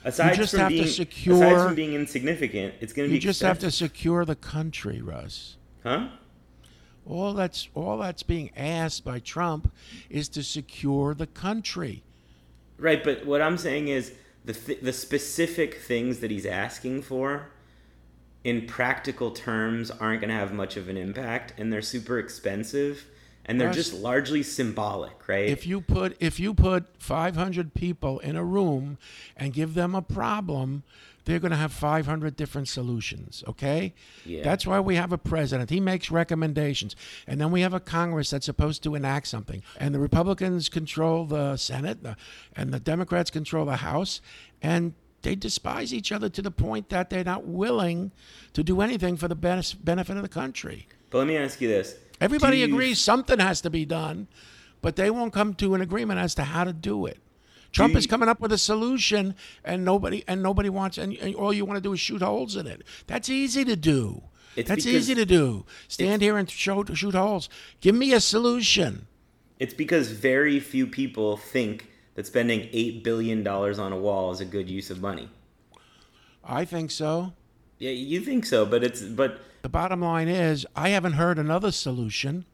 Aside 0.05 0.35
just 0.37 0.53
from 0.53 0.61
have 0.61 0.69
to 0.71 0.75
being, 0.77 0.87
secure- 0.87 1.43
Aside 1.43 1.67
from 1.67 1.75
being 1.75 1.95
insignificant, 1.95 2.75
it's 2.81 2.93
going 2.93 3.09
to 3.09 3.11
be. 3.11 3.15
You 3.17 3.21
just 3.21 3.41
have 3.41 3.59
to 3.61 3.71
secure 3.71 4.25
the 4.25 4.37
country, 4.37 5.01
Russ. 5.01 5.57
Huh? 5.83 6.09
All 7.09 7.33
that's 7.35 7.69
all 7.75 7.99
that's 7.99 8.23
being 8.23 8.51
asked 8.57 9.05
by 9.05 9.19
Trump 9.21 9.73
is 10.11 10.29
to 10.31 10.43
secure 10.43 11.15
the 11.15 11.27
country. 11.27 12.03
Right, 12.79 13.03
but 13.03 13.25
what 13.25 13.41
I'm 13.41 13.57
saying 13.57 13.89
is 13.89 14.13
the 14.45 14.53
th- 14.53 14.81
the 14.81 14.93
specific 14.93 15.77
things 15.81 16.19
that 16.21 16.31
he's 16.31 16.47
asking 16.47 17.03
for, 17.03 17.49
in 18.47 18.65
practical 18.65 19.33
terms, 19.33 19.91
aren't 19.91 20.21
going 20.21 20.31
to 20.31 20.37
have 20.37 20.53
much 20.53 20.77
of 20.77 20.89
an 20.89 20.97
impact, 20.97 21.53
and 21.59 21.73
they're 21.73 21.83
super 21.83 22.17
expensive, 22.17 23.05
and 23.45 23.61
they're 23.61 23.73
just 23.73 23.93
largely 23.93 24.41
symbolic, 24.45 25.27
right? 25.27 25.49
If 25.49 25.67
you 25.67 25.81
put 25.81 26.17
if 26.21 26.39
you 26.39 26.55
put 26.55 26.87
500 27.03 27.75
people 27.75 28.21
in 28.21 28.37
a 28.37 28.45
room 28.45 28.99
and 29.37 29.53
give 29.53 29.75
them 29.75 29.97
a 29.97 30.03
problem, 30.03 30.85
they're 31.25 31.41
going 31.41 31.51
to 31.51 31.57
have 31.57 31.73
500 31.73 32.37
different 32.37 32.69
solutions, 32.69 33.43
okay? 33.49 33.95
Yeah. 34.25 34.45
That's 34.45 34.65
why 34.65 34.79
we 34.79 34.95
have 34.95 35.13
a 35.13 35.19
president. 35.19 35.71
He 35.71 35.81
makes 35.81 36.13
recommendations. 36.13 36.95
And 37.27 37.41
then 37.41 37.51
we 37.51 37.63
have 37.63 37.75
a 37.75 37.81
Congress 37.81 38.31
that's 38.31 38.47
supposed 38.47 38.85
to 38.85 38.95
enact 38.95 39.27
something. 39.27 39.65
And 39.81 39.93
the 39.93 39.99
Republicans 39.99 40.69
control 40.69 41.25
the 41.25 41.57
Senate 41.57 41.99
and 42.55 42.73
the 42.73 42.79
Democrats 42.79 43.33
control 43.33 43.65
the 43.65 43.79
House 43.79 44.21
and 44.63 44.95
they 45.23 45.35
despise 45.35 45.93
each 45.93 46.13
other 46.13 46.29
to 46.29 46.43
the 46.43 46.51
point 46.51 46.89
that 46.91 47.11
they're 47.11 47.25
not 47.25 47.45
willing 47.47 48.13
to 48.53 48.63
do 48.63 48.81
anything 48.81 49.17
for 49.17 49.29
the 49.29 49.35
best 49.35 49.85
benefit 49.85 50.17
of 50.17 50.23
the 50.23 50.29
country. 50.29 50.87
But 51.11 51.19
let 51.19 51.27
me 51.27 51.37
ask 51.37 51.61
you 51.61 51.69
this: 51.69 51.97
Everybody 52.21 52.59
you- 52.59 52.67
agrees 52.67 53.01
something 53.01 53.39
has 53.39 53.61
to 53.63 53.71
be 53.71 53.85
done, 53.85 54.29
but 54.83 54.97
they 54.97 55.11
won't 55.11 55.33
come 55.33 55.55
to 55.55 55.75
an 55.75 55.81
agreement 55.81 56.21
as 56.21 56.35
to 56.37 56.45
how 56.45 56.65
to 56.65 56.73
do 56.73 57.07
it. 57.07 57.19
Trump 57.73 57.93
you- 57.93 57.99
is 57.99 58.07
coming 58.07 58.29
up 58.29 58.41
with 58.41 58.53
a 58.53 58.59
solution, 58.59 59.35
and 59.65 59.85
nobody 59.85 60.23
and 60.29 60.43
nobody 60.43 60.69
wants, 60.69 60.99
and, 60.99 61.17
and 61.19 61.35
all 61.35 61.53
you 61.53 61.65
want 61.65 61.77
to 61.77 61.81
do 61.83 61.93
is 61.93 62.01
shoot 62.01 62.23
holes 62.23 62.57
in 62.57 62.67
it. 62.67 62.83
That's 63.07 63.29
easy 63.29 63.65
to 63.65 63.77
do. 63.77 64.23
It's 64.55 64.69
That's 64.71 64.87
easy 64.87 65.15
to 65.15 65.27
do. 65.27 65.67
Stand 65.87 66.23
here 66.23 66.39
and 66.39 66.49
show, 66.51 66.83
shoot 66.85 67.15
holes. 67.15 67.51
Give 67.83 67.95
me 67.95 68.15
a 68.15 68.21
solution. 68.21 69.07
It's 69.59 69.75
because 69.75 70.11
very 70.13 70.59
few 70.61 70.87
people 70.87 71.37
think 71.37 71.89
that 72.17 72.27
spending 72.27 72.69
eight 72.73 73.05
billion 73.05 73.45
dollars 73.45 73.79
on 73.79 73.93
a 73.93 73.97
wall 73.97 74.33
is 74.33 74.41
a 74.41 74.45
good 74.45 74.69
use 74.69 74.91
of 74.91 75.01
money. 75.01 75.29
I 76.45 76.65
think 76.65 76.91
so. 76.91 77.33
Yeah, 77.79 77.91
you 77.91 78.21
think 78.21 78.47
so, 78.47 78.67
but 78.67 78.83
it's 78.83 79.03
but 79.03 79.41
The 79.63 79.69
bottom 79.69 80.01
line 80.01 80.29
is, 80.29 80.67
I 80.75 80.89
haven't 80.89 81.13
heard 81.13 81.39
another 81.39 81.71
solution. 81.71 82.47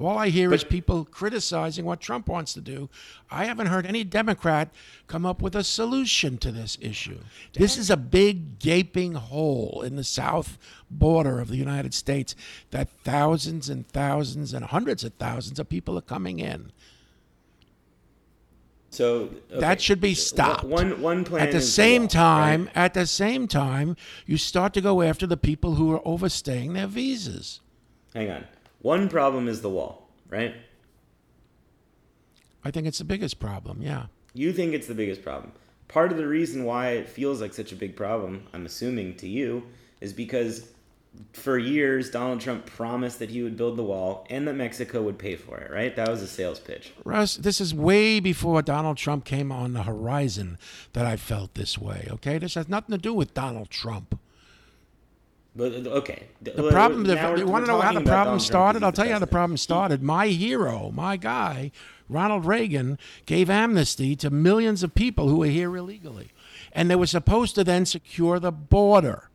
All 0.00 0.16
I 0.16 0.30
hear 0.30 0.54
is 0.54 0.64
people 0.64 1.04
criticizing 1.04 1.84
what 1.84 2.00
Trump 2.00 2.26
wants 2.26 2.54
to 2.54 2.62
do. 2.62 2.88
I 3.30 3.44
haven't 3.44 3.66
heard 3.66 3.84
any 3.84 4.04
Democrat 4.04 4.70
come 5.06 5.26
up 5.26 5.42
with 5.42 5.54
a 5.54 5.62
solution 5.62 6.38
to 6.38 6.50
this 6.50 6.78
issue. 6.80 7.18
This 7.52 7.76
is 7.76 7.90
a 7.90 7.96
big 7.98 8.58
gaping 8.58 9.12
hole 9.12 9.82
in 9.84 9.96
the 9.96 10.04
south 10.04 10.58
border 10.90 11.40
of 11.40 11.48
the 11.48 11.56
United 11.56 11.92
States 11.92 12.34
that 12.70 12.88
thousands 13.04 13.68
and 13.68 13.86
thousands 13.86 14.54
and 14.54 14.64
hundreds 14.64 15.04
of 15.04 15.12
thousands 15.14 15.58
of 15.58 15.68
people 15.68 15.98
are 15.98 16.02
coming 16.02 16.40
in. 16.40 16.72
So 18.92 19.30
okay. 19.50 19.60
That 19.60 19.80
should 19.80 20.02
be 20.02 20.14
stopped. 20.14 20.64
One 20.64 21.00
one 21.00 21.24
plan 21.24 21.46
At 21.46 21.52
the 21.52 21.62
same 21.62 22.02
wall, 22.02 22.08
time, 22.08 22.64
right? 22.66 22.76
at 22.76 22.94
the 22.94 23.06
same 23.06 23.48
time, 23.48 23.96
you 24.26 24.36
start 24.36 24.74
to 24.74 24.82
go 24.82 25.00
after 25.00 25.26
the 25.26 25.38
people 25.38 25.76
who 25.76 25.90
are 25.92 26.06
overstaying 26.06 26.74
their 26.74 26.86
visas. 26.86 27.60
Hang 28.14 28.30
on. 28.30 28.44
One 28.80 29.08
problem 29.08 29.48
is 29.48 29.62
the 29.62 29.70
wall, 29.70 30.08
right? 30.28 30.54
I 32.64 32.70
think 32.70 32.86
it's 32.86 32.98
the 32.98 33.04
biggest 33.04 33.40
problem. 33.40 33.80
Yeah. 33.80 34.06
You 34.34 34.52
think 34.52 34.74
it's 34.74 34.86
the 34.86 34.94
biggest 34.94 35.22
problem. 35.22 35.52
Part 35.88 36.12
of 36.12 36.18
the 36.18 36.26
reason 36.26 36.64
why 36.64 36.90
it 36.90 37.08
feels 37.08 37.40
like 37.40 37.54
such 37.54 37.72
a 37.72 37.76
big 37.76 37.96
problem, 37.96 38.46
I'm 38.52 38.66
assuming 38.66 39.16
to 39.16 39.28
you, 39.28 39.64
is 40.00 40.12
because 40.12 40.68
for 41.32 41.58
years 41.58 42.10
Donald 42.10 42.40
Trump 42.40 42.66
promised 42.66 43.18
that 43.18 43.30
he 43.30 43.42
would 43.42 43.56
build 43.56 43.76
the 43.76 43.82
wall 43.82 44.26
and 44.30 44.46
that 44.48 44.54
Mexico 44.54 45.02
would 45.02 45.18
pay 45.18 45.36
for 45.36 45.58
it, 45.58 45.70
right? 45.70 45.94
That 45.96 46.08
was 46.08 46.22
a 46.22 46.26
sales 46.26 46.60
pitch. 46.60 46.92
Russ, 47.04 47.36
this 47.36 47.60
is 47.60 47.74
way 47.74 48.20
before 48.20 48.62
Donald 48.62 48.96
Trump 48.96 49.24
came 49.24 49.50
on 49.50 49.72
the 49.72 49.82
horizon 49.82 50.58
that 50.92 51.06
I 51.06 51.16
felt 51.16 51.54
this 51.54 51.78
way. 51.78 52.08
Okay, 52.10 52.38
this 52.38 52.54
has 52.54 52.68
nothing 52.68 52.92
to 52.92 52.98
do 52.98 53.14
with 53.14 53.34
Donald 53.34 53.70
Trump. 53.70 54.18
But 55.54 55.72
okay. 55.72 56.28
The 56.40 56.70
problem, 56.70 57.04
the, 57.04 57.14
you 57.36 57.46
want 57.46 57.66
to 57.66 57.72
know 57.72 57.80
how 57.80 57.92
the 57.92 58.00
problem 58.00 58.40
started? 58.40 58.82
I'll 58.82 58.92
tell 58.92 59.06
you 59.06 59.12
how 59.12 59.18
the 59.18 59.26
problem 59.26 59.58
started. 59.58 60.02
My 60.02 60.28
hero, 60.28 60.90
my 60.94 61.18
guy, 61.18 61.72
Ronald 62.08 62.46
Reagan, 62.46 62.98
gave 63.26 63.50
amnesty 63.50 64.16
to 64.16 64.30
millions 64.30 64.82
of 64.82 64.94
people 64.94 65.28
who 65.28 65.38
were 65.38 65.46
here 65.46 65.76
illegally, 65.76 66.30
and 66.72 66.90
they 66.90 66.96
were 66.96 67.06
supposed 67.06 67.54
to 67.56 67.64
then 67.64 67.84
secure 67.84 68.38
the 68.38 68.52
border. 68.52 69.28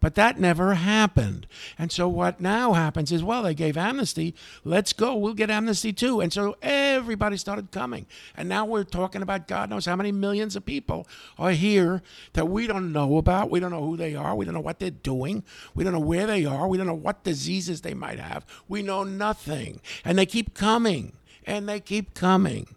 But 0.00 0.14
that 0.14 0.40
never 0.40 0.74
happened. 0.74 1.46
And 1.78 1.92
so 1.92 2.08
what 2.08 2.40
now 2.40 2.72
happens 2.72 3.12
is, 3.12 3.22
well, 3.22 3.42
they 3.42 3.54
gave 3.54 3.76
amnesty. 3.76 4.34
Let's 4.64 4.94
go. 4.94 5.14
We'll 5.14 5.34
get 5.34 5.50
amnesty 5.50 5.92
too. 5.92 6.20
And 6.20 6.32
so 6.32 6.56
everybody 6.62 7.36
started 7.36 7.70
coming. 7.70 8.06
And 8.34 8.48
now 8.48 8.64
we're 8.64 8.84
talking 8.84 9.20
about 9.20 9.46
God 9.46 9.68
knows 9.68 9.84
how 9.84 9.96
many 9.96 10.10
millions 10.10 10.56
of 10.56 10.64
people 10.64 11.06
are 11.38 11.50
here 11.50 12.02
that 12.32 12.48
we 12.48 12.66
don't 12.66 12.92
know 12.92 13.18
about. 13.18 13.50
We 13.50 13.60
don't 13.60 13.70
know 13.70 13.84
who 13.84 13.98
they 13.98 14.14
are. 14.14 14.34
We 14.34 14.46
don't 14.46 14.54
know 14.54 14.60
what 14.60 14.78
they're 14.78 14.90
doing. 14.90 15.44
We 15.74 15.84
don't 15.84 15.92
know 15.92 16.00
where 16.00 16.26
they 16.26 16.46
are. 16.46 16.66
We 16.66 16.78
don't 16.78 16.86
know 16.86 16.94
what 16.94 17.22
diseases 17.22 17.82
they 17.82 17.94
might 17.94 18.18
have. 18.18 18.46
We 18.68 18.82
know 18.82 19.04
nothing. 19.04 19.82
And 20.04 20.18
they 20.18 20.26
keep 20.26 20.54
coming. 20.54 21.12
And 21.46 21.68
they 21.68 21.80
keep 21.80 22.14
coming. 22.14 22.74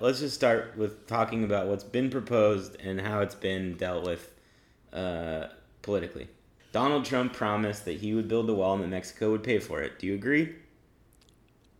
Let's 0.00 0.20
just 0.20 0.34
start 0.34 0.74
with 0.76 1.06
talking 1.08 1.42
about 1.42 1.66
what's 1.66 1.82
been 1.82 2.10
proposed 2.10 2.76
and 2.80 3.00
how 3.00 3.20
it's 3.20 3.34
been 3.34 3.74
dealt 3.74 4.04
with 4.04 4.32
uh, 4.92 5.48
politically. 5.88 6.28
Donald 6.70 7.06
Trump 7.06 7.32
promised 7.32 7.86
that 7.86 7.96
he 7.96 8.14
would 8.14 8.28
build 8.28 8.46
the 8.46 8.54
wall 8.54 8.74
and 8.74 8.84
that 8.84 8.88
Mexico 8.88 9.30
would 9.30 9.42
pay 9.42 9.58
for 9.58 9.80
it. 9.80 9.98
Do 9.98 10.06
you 10.06 10.12
agree? 10.12 10.54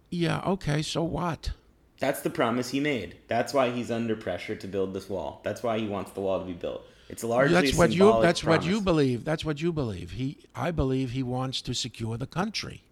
Yeah, 0.09 0.41
okay, 0.47 0.81
so 0.81 1.05
what? 1.05 1.51
That's 1.99 2.23
the 2.23 2.31
promise 2.31 2.71
he 2.71 2.81
made. 2.81 3.19
That's 3.29 3.53
why 3.53 3.69
he's 3.71 3.91
under 3.91 4.17
pressure 4.17 4.57
to 4.57 4.67
build 4.67 4.95
this 4.95 5.11
wall. 5.11 5.43
That's 5.45 5.63
why 5.63 5.79
he 5.79 5.87
wants 5.87 6.13
the 6.13 6.23
wall 6.23 6.41
to 6.41 6.47
be 6.47 6.55
built. 6.55 6.87
It's 7.11 7.23
largely 7.23 7.55
that's 7.55 7.75
a 7.75 7.77
what 7.77 7.93
you 7.93 8.23
that's 8.23 8.45
what 8.45 8.65
you 8.65 8.81
believe. 8.81 9.27
That's 9.27 9.45
what 9.45 9.61
you 9.61 9.75
believe. 9.75 10.13
He 10.13 10.39
I 10.55 10.71
believe 10.71 11.11
he 11.11 11.23
wants 11.23 11.61
to 11.63 11.75
secure 11.75 12.17
the 12.17 12.27
country. 12.27 12.83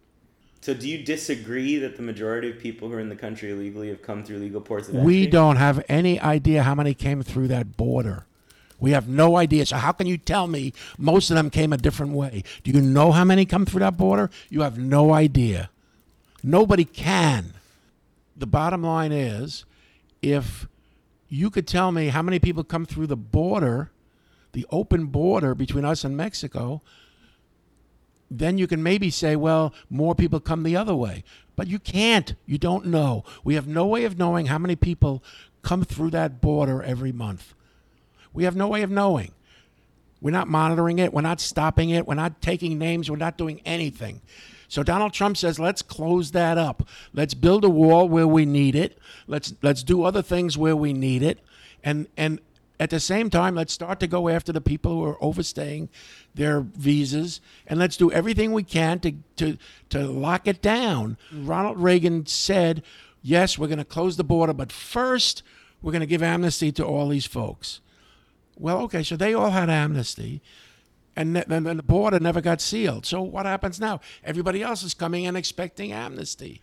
So, 0.61 0.75
do 0.75 0.87
you 0.87 1.03
disagree 1.03 1.77
that 1.77 1.95
the 1.95 2.03
majority 2.03 2.51
of 2.51 2.59
people 2.59 2.89
who 2.89 2.95
are 2.95 2.99
in 2.99 3.09
the 3.09 3.15
country 3.15 3.51
illegally 3.51 3.89
have 3.89 4.03
come 4.03 4.23
through 4.23 4.37
legal 4.37 4.61
ports 4.61 4.87
of 4.87 4.95
entry? 4.95 5.05
We 5.07 5.27
don't 5.27 5.55
have 5.55 5.83
any 5.89 6.19
idea 6.19 6.61
how 6.61 6.75
many 6.75 6.93
came 6.93 7.23
through 7.23 7.47
that 7.47 7.75
border. 7.77 8.27
We 8.79 8.91
have 8.91 9.07
no 9.07 9.37
idea. 9.37 9.65
So 9.65 9.77
how 9.77 9.91
can 9.91 10.07
you 10.07 10.17
tell 10.17 10.47
me 10.47 10.73
most 10.97 11.29
of 11.29 11.35
them 11.35 11.49
came 11.49 11.73
a 11.73 11.77
different 11.77 12.13
way? 12.13 12.43
Do 12.63 12.71
you 12.71 12.81
know 12.81 13.11
how 13.11 13.23
many 13.23 13.45
come 13.45 13.65
through 13.65 13.79
that 13.79 13.97
border? 13.97 14.29
You 14.49 14.61
have 14.61 14.77
no 14.77 15.13
idea. 15.13 15.69
Nobody 16.43 16.85
can. 16.85 17.53
The 18.35 18.45
bottom 18.45 18.83
line 18.83 19.11
is 19.11 19.65
if 20.21 20.67
you 21.27 21.49
could 21.49 21.67
tell 21.67 21.91
me 21.91 22.09
how 22.09 22.21
many 22.21 22.39
people 22.39 22.63
come 22.63 22.85
through 22.85 23.07
the 23.07 23.17
border, 23.17 23.91
the 24.53 24.65
open 24.69 25.07
border 25.07 25.55
between 25.55 25.85
us 25.85 26.03
and 26.03 26.15
Mexico, 26.15 26.81
then 28.29 28.57
you 28.57 28.67
can 28.67 28.83
maybe 28.83 29.09
say, 29.09 29.35
well, 29.35 29.73
more 29.89 30.13
people 30.13 30.39
come 30.39 30.63
the 30.63 30.75
other 30.75 30.95
way. 30.95 31.23
But 31.55 31.67
you 31.67 31.79
can't. 31.79 32.35
You 32.45 32.57
don't 32.57 32.85
know. 32.85 33.23
We 33.43 33.55
have 33.55 33.67
no 33.67 33.85
way 33.85 34.05
of 34.05 34.17
knowing 34.17 34.47
how 34.47 34.57
many 34.57 34.75
people 34.75 35.23
come 35.63 35.83
through 35.83 36.11
that 36.11 36.39
border 36.41 36.83
every 36.83 37.11
month. 37.11 37.53
We 38.37 38.43
have 38.43 38.55
no 38.55 38.67
way 38.67 38.83
of 38.83 38.91
knowing. 38.91 39.31
We're 40.21 40.29
not 40.29 40.47
monitoring 40.47 40.99
it. 40.99 41.11
We're 41.11 41.21
not 41.21 41.41
stopping 41.41 41.89
it. 41.89 42.05
We're 42.05 42.13
not 42.13 42.39
taking 42.39 42.77
names. 42.77 43.09
We're 43.09 43.17
not 43.17 43.35
doing 43.35 43.61
anything. 43.65 44.21
So 44.67 44.83
Donald 44.83 45.11
Trump 45.11 45.37
says, 45.37 45.59
let's 45.59 45.81
close 45.81 46.29
that 46.33 46.55
up. 46.55 46.87
Let's 47.13 47.33
build 47.33 47.65
a 47.65 47.69
wall 47.69 48.07
where 48.07 48.27
we 48.27 48.45
need 48.45 48.75
it. 48.75 48.99
Let's 49.25 49.55
let's 49.63 49.81
do 49.81 50.03
other 50.03 50.21
things 50.21 50.55
where 50.55 50.75
we 50.75 50.93
need 50.93 51.23
it. 51.23 51.39
And 51.83 52.05
and 52.15 52.39
at 52.79 52.91
the 52.91 52.99
same 52.99 53.31
time, 53.31 53.55
let's 53.55 53.73
start 53.73 53.99
to 54.01 54.07
go 54.07 54.29
after 54.29 54.53
the 54.53 54.61
people 54.61 54.91
who 54.91 55.03
are 55.05 55.17
overstaying 55.19 55.89
their 56.35 56.61
visas, 56.61 57.41
and 57.65 57.79
let's 57.79 57.97
do 57.97 58.11
everything 58.11 58.53
we 58.53 58.61
can 58.61 58.99
to 58.99 59.13
to 59.37 59.57
to 59.89 60.05
lock 60.05 60.47
it 60.47 60.61
down. 60.61 61.17
Ronald 61.33 61.79
Reagan 61.79 62.27
said, 62.27 62.83
"Yes, 63.23 63.57
we're 63.57 63.65
going 63.65 63.79
to 63.79 63.83
close 63.83 64.15
the 64.15 64.23
border, 64.23 64.53
but 64.53 64.71
first, 64.71 65.41
we're 65.81 65.91
going 65.91 66.01
to 66.01 66.05
give 66.05 66.21
amnesty 66.21 66.71
to 66.73 66.85
all 66.85 67.09
these 67.09 67.25
folks." 67.25 67.81
Well, 68.59 68.81
okay, 68.83 69.03
so 69.03 69.15
they 69.15 69.33
all 69.33 69.51
had 69.51 69.69
amnesty, 69.69 70.41
and 71.15 71.35
then 71.35 71.63
the 71.63 71.83
border 71.83 72.19
never 72.19 72.41
got 72.41 72.61
sealed. 72.61 73.05
So 73.05 73.21
what 73.21 73.45
happens 73.45 73.79
now? 73.79 73.99
Everybody 74.23 74.63
else 74.63 74.83
is 74.83 74.93
coming 74.93 75.25
and 75.25 75.37
expecting 75.37 75.91
amnesty. 75.91 76.61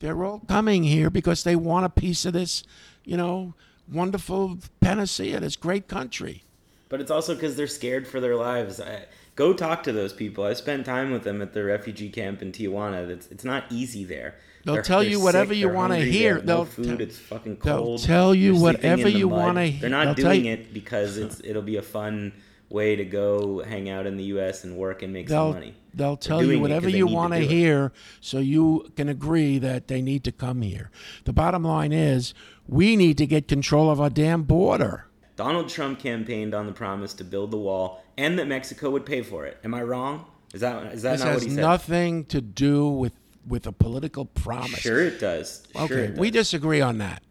They're 0.00 0.24
all 0.24 0.40
coming 0.48 0.84
here 0.84 1.10
because 1.10 1.42
they 1.42 1.56
want 1.56 1.86
a 1.86 1.88
piece 1.88 2.24
of 2.24 2.32
this, 2.32 2.62
you 3.04 3.16
know, 3.16 3.54
wonderful 3.90 4.58
panacea, 4.80 5.40
this 5.40 5.56
great 5.56 5.88
country. 5.88 6.44
But 6.88 7.00
it's 7.00 7.10
also 7.10 7.34
because 7.34 7.56
they're 7.56 7.66
scared 7.66 8.06
for 8.06 8.20
their 8.20 8.36
lives. 8.36 8.80
I, 8.80 9.06
go 9.34 9.52
talk 9.52 9.82
to 9.84 9.92
those 9.92 10.12
people. 10.12 10.44
I 10.44 10.54
spent 10.54 10.86
time 10.86 11.10
with 11.10 11.24
them 11.24 11.42
at 11.42 11.52
the 11.52 11.64
refugee 11.64 12.10
camp 12.10 12.42
in 12.42 12.52
Tijuana. 12.52 13.08
It's, 13.08 13.26
it's 13.28 13.44
not 13.44 13.64
easy 13.70 14.04
there. 14.04 14.36
They'll 14.64 14.82
tell 14.82 15.02
you 15.02 15.20
whatever 15.20 15.54
sick, 15.54 15.60
you 15.60 15.68
wanna 15.68 15.96
hear. 15.98 16.34
they 16.34 16.38
have 16.40 16.44
no 16.44 16.54
They'll 16.56 16.64
food. 16.66 16.84
tell- 16.86 17.00
it's 17.00 17.18
fucking 17.18 17.58
they'll 17.62 17.98
tell 17.98 18.34
you 18.34 18.56
whatever 18.56 19.08
you 19.08 19.28
wanna- 19.28 19.66
hear. 19.66 19.80
They're 19.82 19.90
not 19.90 20.16
they'll 20.16 20.26
doing 20.26 20.44
you- 20.46 20.52
it 20.52 20.74
because 20.74 21.16
it's 21.16 21.40
it'll 21.44 21.62
be 21.62 21.76
a 21.76 21.82
fun 21.82 22.32
way 22.70 22.94
to 22.96 23.04
go 23.04 23.62
hang 23.66 23.88
out 23.88 24.06
in 24.06 24.18
the 24.18 24.24
U.S. 24.24 24.62
and 24.64 24.76
work 24.76 25.02
and 25.02 25.10
make 25.12 25.26
They'll 25.28 25.52
some 25.52 25.60
money. 25.60 25.74
they'll 25.94 26.18
tell 26.18 26.42
you 26.44 26.60
whatever 26.60 26.86
you 26.88 27.06
want 27.06 27.32
to 27.32 27.40
it. 27.40 27.48
hear, 27.50 27.92
so 28.20 28.40
you 28.40 28.90
can 28.94 29.08
agree 29.08 29.58
that 29.58 29.88
they 29.88 30.02
need 30.02 30.22
to 30.24 30.32
come 30.32 30.60
here. 30.60 30.90
The 31.24 31.32
bottom 31.32 31.62
line 31.64 31.92
is, 31.92 32.34
we 32.66 32.94
need 32.94 33.16
to 33.18 33.26
get 33.26 33.48
control 33.48 33.90
of 33.90 34.02
our 34.02 34.10
damn 34.10 34.42
border. 34.42 35.06
Donald 35.36 35.70
Trump 35.70 35.98
campaigned 35.98 36.52
on 36.52 36.66
the 36.66 36.72
promise 36.72 37.14
to 37.14 37.24
build 37.24 37.52
the 37.52 37.56
wall 37.56 38.04
and 38.18 38.38
that 38.38 38.46
Mexico 38.48 38.90
would 38.90 39.06
pay 39.06 39.22
for 39.22 39.46
it. 39.46 39.56
Am 39.64 39.72
I 39.72 39.82
wrong? 39.82 40.26
Is 40.52 40.60
that 40.60 40.92
is 40.92 41.02
that 41.02 41.12
This 41.12 41.20
not 41.24 41.34
what 41.34 41.42
he 41.44 41.48
said? 41.48 41.58
has 41.58 41.64
nothing 41.64 42.24
to 42.26 42.40
do 42.42 42.86
with 42.88 43.12
with 43.46 43.66
a 43.66 43.72
political 43.72 44.24
promise. 44.24 44.80
Sure, 44.80 45.00
it 45.00 45.20
does. 45.20 45.66
Sure 45.72 45.84
Okay, 45.84 46.04
it 46.04 46.18
we 46.18 46.30
disagree 46.30 46.80
on 46.80 46.98
that. 46.98 47.22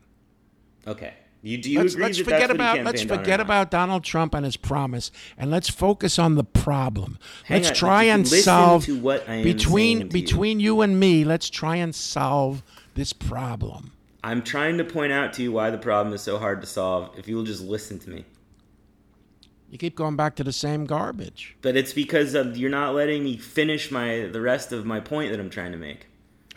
Okay. 0.86 1.14
You 1.44 1.58
do 1.58 1.72
you 1.72 1.80
let's 1.80 1.94
agree 1.94 2.04
let's 2.04 2.18
that 2.18 2.24
forget 2.24 2.52
about 2.52 2.84
let's 2.84 3.02
campaigned 3.02 3.12
on 3.12 3.18
or 3.18 3.24
forget 3.24 3.40
about 3.40 3.72
Donald 3.72 4.04
Trump 4.04 4.34
and 4.34 4.44
his 4.44 4.58
promise, 4.58 5.12
and 5.38 5.52
let's 5.52 5.70
focus 5.70 6.18
on 6.18 6.36
the 6.36 6.44
problem. 6.44 7.20
Hang 7.46 7.62
let's 7.62 7.70
on, 7.70 7.76
try 7.76 8.04
and 8.04 8.28
solve 8.28 8.86
to 8.86 8.98
what 8.98 9.28
I 9.30 9.36
am 9.36 9.44
between 9.44 10.00
to 10.00 10.06
you. 10.06 10.12
between 10.12 10.60
you 10.60 10.82
and 10.82 11.00
me. 11.00 11.24
Let's 11.24 11.50
try 11.50 11.76
and 11.76 11.94
solve 11.94 12.64
this 12.96 13.14
problem. 13.14 13.92
I'm 14.24 14.42
trying 14.42 14.78
to 14.80 14.84
point 14.84 15.14
out 15.14 15.32
to 15.34 15.44
you 15.44 15.52
why 15.52 15.70
the 15.70 15.78
problem 15.78 16.14
is 16.14 16.22
so 16.22 16.38
hard 16.40 16.60
to 16.62 16.68
solve 16.68 17.18
if 17.18 17.28
you 17.28 17.36
will 17.36 17.44
just 17.44 17.64
listen 17.64 18.00
to 18.00 18.10
me. 18.10 18.26
You 19.70 19.78
keep 19.78 19.96
going 19.96 20.16
back 20.16 20.36
to 20.38 20.44
the 20.44 20.54
same 20.54 20.86
garbage. 20.86 21.58
But 21.62 21.76
it's 21.76 21.92
because 21.94 22.34
of, 22.34 22.56
you're 22.58 22.70
not 22.70 22.96
letting 22.96 23.24
me 23.24 23.36
finish 23.38 23.92
my 23.92 24.28
the 24.32 24.40
rest 24.42 24.72
of 24.72 24.86
my 24.86 25.00
point 25.00 25.32
that 25.32 25.40
I'm 25.40 25.50
trying 25.50 25.74
to 25.74 25.78
make. 25.78 26.08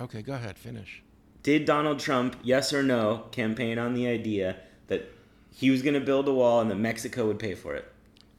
Okay, 0.01 0.23
go 0.23 0.35
ahead, 0.35 0.57
finish. 0.59 1.03
Did 1.43 1.65
Donald 1.65 1.99
Trump, 1.99 2.37
yes 2.43 2.73
or 2.73 2.83
no, 2.83 3.25
campaign 3.33 3.79
on 3.79 3.95
the 3.95 4.07
idea 4.07 4.57
that 4.87 5.11
he 5.53 5.71
was 5.71 5.83
going 5.83 5.95
to 5.95 6.01
build 6.01 6.29
a 6.29 6.33
wall 6.35 6.61
and 6.61 6.71
that 6.71 6.77
Mexico 6.77 7.27
would 7.27 7.39
pay 7.39 7.55
for 7.55 7.75
it? 7.75 7.91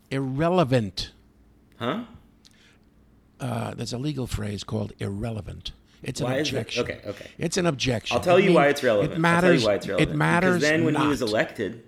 Irrelevant. 0.10 1.12
Huh? 1.78 2.04
Uh, 3.40 3.74
there's 3.74 3.92
a 3.94 3.98
legal 3.98 4.28
phrase 4.28 4.64
called 4.64 4.94
irrelevant. 5.00 5.72
It's 6.04 6.20
an 6.22 6.28
Why 6.28 6.36
it- 6.36 6.42
objection. 6.42 6.84
okay, 6.84 7.02
okay. 7.06 7.28
It's 7.38 7.58
an 7.58 7.66
objection. 7.66 8.16
I'll 8.18 8.24
tell 8.24 8.38
I 8.38 8.40
you 8.40 8.46
mean, 8.48 8.56
why 8.56 8.68
it's 8.68 8.84
relevant. 8.84 9.14
It 9.14 9.20
matters. 9.20 9.44
I'll 9.44 9.52
tell 9.52 9.60
you 9.62 9.68
why 9.68 9.74
it's 9.76 9.88
relevant. 9.88 10.10
It 10.12 10.16
matters 10.16 10.56
because 10.60 10.70
then 10.70 10.86
when 10.86 10.96
he 10.96 11.08
was 11.08 11.22
elected, 11.22 11.84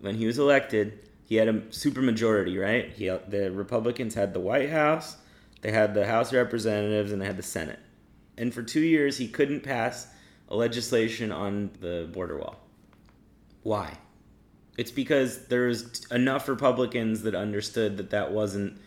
when 0.00 0.14
he 0.16 0.26
was 0.26 0.38
elected, 0.38 1.05
he 1.26 1.34
had 1.36 1.48
a 1.48 1.62
super 1.70 2.00
majority, 2.00 2.56
right? 2.56 2.92
He 2.92 3.08
the 3.08 3.50
Republicans 3.52 4.14
had 4.14 4.32
the 4.32 4.40
White 4.40 4.70
House, 4.70 5.16
they 5.60 5.72
had 5.72 5.92
the 5.92 6.06
House 6.06 6.28
of 6.28 6.34
Representatives, 6.34 7.12
and 7.12 7.20
they 7.20 7.26
had 7.26 7.36
the 7.36 7.42
Senate. 7.42 7.80
And 8.38 8.54
for 8.54 8.62
two 8.62 8.80
years, 8.80 9.18
he 9.18 9.26
couldn't 9.26 9.62
pass 9.62 10.06
a 10.48 10.56
legislation 10.56 11.32
on 11.32 11.70
the 11.80 12.08
border 12.12 12.38
wall. 12.38 12.60
Why? 13.64 13.98
It's 14.78 14.92
because 14.92 15.46
there 15.46 15.66
was 15.66 16.06
enough 16.12 16.48
Republicans 16.48 17.22
that 17.22 17.34
understood 17.34 17.96
that 17.96 18.10
that 18.10 18.30
wasn't 18.30 18.78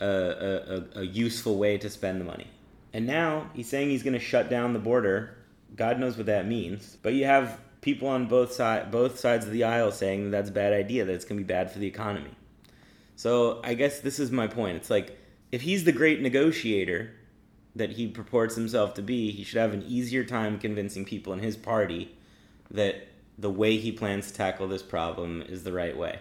a, 0.00 0.86
a, 0.96 1.00
a 1.00 1.02
useful 1.02 1.58
way 1.58 1.76
to 1.76 1.90
spend 1.90 2.20
the 2.20 2.24
money. 2.24 2.46
And 2.94 3.06
now 3.06 3.50
he's 3.52 3.68
saying 3.68 3.90
he's 3.90 4.02
going 4.02 4.14
to 4.14 4.20
shut 4.20 4.48
down 4.48 4.72
the 4.72 4.78
border. 4.78 5.36
God 5.76 5.98
knows 5.98 6.16
what 6.16 6.26
that 6.26 6.46
means. 6.46 6.96
But 7.02 7.14
you 7.14 7.26
have 7.26 7.60
people 7.84 8.08
on 8.08 8.24
both 8.26 8.50
side, 8.50 8.90
both 8.90 9.18
sides 9.20 9.44
of 9.44 9.52
the 9.52 9.62
aisle 9.62 9.92
saying 9.92 10.24
that 10.24 10.30
that's 10.30 10.48
a 10.48 10.52
bad 10.52 10.72
idea. 10.72 11.04
That 11.04 11.12
it's 11.12 11.26
going 11.26 11.38
to 11.38 11.44
be 11.44 11.46
bad 11.46 11.70
for 11.70 11.78
the 11.78 11.86
economy. 11.86 12.30
So 13.14 13.60
I 13.62 13.74
guess 13.74 14.00
this 14.00 14.18
is 14.18 14.30
my 14.30 14.46
point. 14.46 14.78
It's 14.78 14.88
like 14.88 15.18
if 15.52 15.60
he's 15.60 15.84
the 15.84 15.92
great 15.92 16.20
negotiator 16.22 17.12
that 17.76 17.90
he 17.90 18.08
purports 18.08 18.54
himself 18.54 18.94
to 18.94 19.02
be, 19.02 19.30
he 19.32 19.44
should 19.44 19.58
have 19.58 19.74
an 19.74 19.82
easier 19.86 20.24
time 20.24 20.58
convincing 20.58 21.04
people 21.04 21.32
in 21.34 21.40
his 21.40 21.56
party 21.56 22.16
that 22.70 23.06
the 23.38 23.50
way 23.50 23.76
he 23.76 23.92
plans 23.92 24.28
to 24.28 24.32
tackle 24.34 24.66
this 24.66 24.82
problem 24.82 25.42
is 25.42 25.62
the 25.64 25.72
right 25.72 25.96
way. 25.96 26.20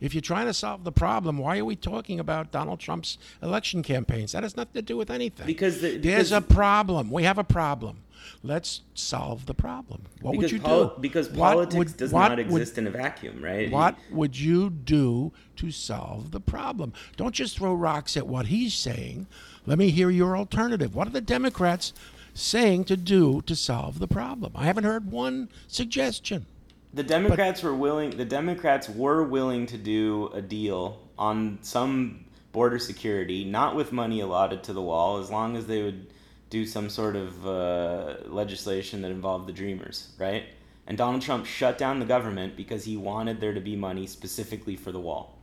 If 0.00 0.14
you're 0.14 0.20
trying 0.22 0.46
to 0.46 0.54
solve 0.54 0.82
the 0.82 0.92
problem, 0.92 1.38
why 1.38 1.58
are 1.58 1.64
we 1.64 1.76
talking 1.76 2.18
about 2.18 2.50
Donald 2.50 2.80
Trump's 2.80 3.18
election 3.42 3.82
campaigns? 3.82 4.32
That 4.32 4.42
has 4.44 4.56
nothing 4.56 4.74
to 4.74 4.82
do 4.82 4.96
with 4.96 5.10
anything. 5.10 5.46
Because 5.46 5.80
the- 5.80 5.98
there's 5.98 6.30
because- 6.30 6.32
a 6.32 6.40
problem. 6.40 7.10
We 7.10 7.24
have 7.24 7.38
a 7.38 7.44
problem. 7.44 7.98
Let's 8.42 8.80
solve 8.94 9.46
the 9.46 9.54
problem. 9.54 10.02
What 10.20 10.32
Because 10.32 10.52
would 10.52 10.60
you 10.60 10.64
poli- 10.66 10.84
do? 10.88 11.00
because 11.00 11.28
What 11.30 11.36
politics 11.52 11.74
would- 11.76 11.96
does 11.96 12.12
not 12.12 12.30
would- 12.30 12.38
exist 12.40 12.78
in 12.78 12.86
a 12.86 12.90
vacuum, 12.90 13.42
right? 13.42 13.70
What 13.70 13.96
would 14.10 14.38
you 14.38 14.70
do 14.70 15.32
to 15.56 15.70
solve 15.70 16.30
the 16.30 16.40
problem? 16.40 16.92
Don't 17.16 17.34
just 17.34 17.58
throw 17.58 17.74
rocks 17.74 18.16
at 18.16 18.26
what 18.26 18.46
he's 18.46 18.74
saying. 18.74 19.26
Let 19.66 19.78
me 19.78 19.90
hear 19.90 20.10
your 20.10 20.36
alternative. 20.36 20.94
What 20.94 21.06
are 21.06 21.12
the 21.12 21.20
Democrats 21.20 21.92
saying 22.34 22.84
to 22.84 22.96
do 22.96 23.42
to 23.42 23.54
solve 23.54 23.98
the 23.98 24.08
problem? 24.08 24.52
I 24.54 24.64
haven't 24.64 24.84
heard 24.84 25.10
one 25.10 25.48
suggestion. 25.68 26.46
The 26.94 27.02
Democrats 27.02 27.62
were 27.62 27.74
willing. 27.74 28.10
The 28.16 28.24
Democrats 28.24 28.88
were 28.88 29.22
willing 29.22 29.66
to 29.66 29.78
do 29.78 30.30
a 30.34 30.42
deal 30.42 30.98
on 31.18 31.58
some 31.62 32.24
border 32.52 32.78
security, 32.78 33.44
not 33.44 33.74
with 33.74 33.92
money 33.92 34.20
allotted 34.20 34.62
to 34.64 34.72
the 34.74 34.82
wall, 34.82 35.16
as 35.18 35.30
long 35.30 35.56
as 35.56 35.66
they 35.66 35.82
would 35.82 36.06
do 36.52 36.66
some 36.66 36.90
sort 36.90 37.16
of 37.16 37.46
uh, 37.46 38.16
legislation 38.26 39.00
that 39.00 39.10
involved 39.10 39.48
the 39.48 39.54
Dreamers, 39.54 40.08
right? 40.18 40.44
And 40.86 40.98
Donald 40.98 41.22
Trump 41.22 41.46
shut 41.46 41.78
down 41.78 41.98
the 41.98 42.04
government 42.04 42.56
because 42.56 42.84
he 42.84 42.94
wanted 42.94 43.40
there 43.40 43.54
to 43.54 43.60
be 43.60 43.74
money 43.74 44.06
specifically 44.06 44.76
for 44.76 44.92
the 44.92 45.00
wall. 45.00 45.38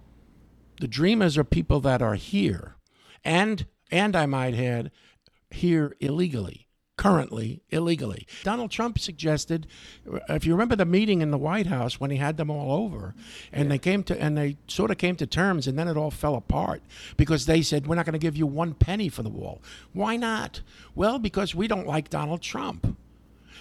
The 0.79 0.87
dreamers 0.87 1.35
are 1.35 1.43
people 1.43 1.79
that 1.79 2.03
are 2.03 2.13
here, 2.13 2.75
and 3.25 3.65
and 3.91 4.15
I 4.15 4.27
might 4.27 4.53
add, 4.53 4.91
here 5.49 5.95
illegally, 5.99 6.67
currently 6.99 7.61
illegally. 7.69 8.27
Donald 8.43 8.69
Trump 8.69 8.99
suggested, 8.99 9.65
uh, 10.11 10.19
if 10.27 10.45
you 10.45 10.51
remember 10.51 10.75
the 10.75 10.83
meeting 10.83 11.21
in 11.21 11.31
the 11.31 11.37
White 11.37 11.67
House 11.67 11.97
when 11.97 12.11
he 12.11 12.17
had 12.17 12.35
them 12.35 12.49
all 12.49 12.83
over, 12.83 13.15
and 13.53 13.71
they 13.71 13.77
came 13.77 14.03
to 14.03 14.21
and 14.21 14.37
they 14.37 14.57
sort 14.67 14.91
of 14.91 14.97
came 14.97 15.15
to 15.15 15.25
terms, 15.25 15.65
and 15.65 15.79
then 15.79 15.87
it 15.87 15.95
all 15.95 16.11
fell 16.11 16.35
apart 16.35 16.81
because 17.15 17.45
they 17.45 17.61
said 17.61 17.87
we're 17.87 17.95
not 17.95 18.05
going 18.05 18.19
to 18.19 18.19
give 18.19 18.35
you 18.35 18.45
one 18.45 18.73
penny 18.73 19.07
for 19.07 19.23
the 19.23 19.29
wall. 19.29 19.61
Why 19.93 20.17
not? 20.17 20.59
Well, 20.93 21.19
because 21.19 21.55
we 21.55 21.69
don't 21.69 21.87
like 21.87 22.09
Donald 22.09 22.41
Trump 22.41 22.97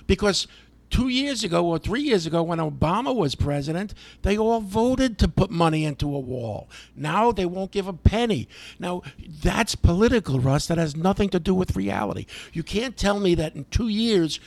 because 0.09 0.49
two 0.91 1.09
years 1.09 1.45
ago 1.45 1.67
or 1.67 1.79
three 1.79 2.03
years 2.03 2.27
ago 2.27 2.43
when 2.43 2.59
Obama 2.59 3.15
was 3.15 3.35
president, 3.35 3.95
they 4.23 4.37
all 4.39 4.61
voted 4.61 5.19
to 5.19 5.29
put 5.29 5.51
money 5.51 5.85
into 5.85 6.15
a 6.15 6.19
wall. 6.19 6.69
Now 6.97 7.33
they 7.33 7.47
won't 7.47 7.73
give 7.73 7.87
a 7.87 7.93
penny. 7.93 8.49
Now 8.79 9.03
that's 9.43 9.75
political, 9.75 10.41
Russ. 10.41 10.67
That 10.67 10.79
has 10.79 10.97
nothing 10.97 11.29
to 11.31 11.41
do 11.41 11.55
with 11.55 11.77
reality. 11.77 12.27
You 12.53 12.63
can't 12.63 12.97
tell 12.97 13.21
me 13.21 13.35
that 13.35 13.55
in 13.55 13.65
two 13.67 13.89
years 13.89 14.41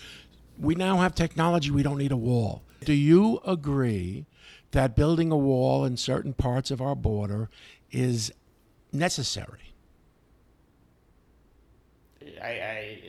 we 0.59 0.75
now 0.75 0.97
have 0.97 1.15
technology, 1.15 1.71
we 1.71 1.83
don't 1.83 1.97
need 1.97 2.11
a 2.11 2.17
wall. 2.17 2.63
Do 2.83 2.93
you 2.93 3.41
agree 3.45 4.25
that 4.71 4.95
building 4.95 5.31
a 5.31 5.37
wall 5.37 5.85
in 5.85 5.97
certain 5.97 6.33
parts 6.33 6.71
of 6.71 6.81
our 6.81 6.95
border 6.95 7.49
is 7.91 8.31
necessary? 8.91 9.73
I, 12.41 12.47
I, 12.47 12.99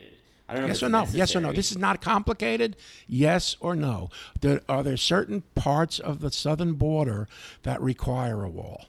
I 0.48 0.54
don't 0.54 0.62
know. 0.62 0.68
Yes 0.68 0.82
or 0.82 0.88
no? 0.88 1.06
Yes 1.12 1.36
or 1.36 1.40
no? 1.40 1.52
This 1.52 1.70
is 1.70 1.78
not 1.78 2.00
complicated. 2.00 2.76
Yes 3.06 3.56
or 3.60 3.74
no? 3.74 4.10
There, 4.40 4.60
are 4.68 4.82
there 4.82 4.96
certain 4.96 5.42
parts 5.54 5.98
of 5.98 6.20
the 6.20 6.30
southern 6.30 6.74
border 6.74 7.28
that 7.62 7.80
require 7.80 8.42
a 8.42 8.50
wall? 8.50 8.86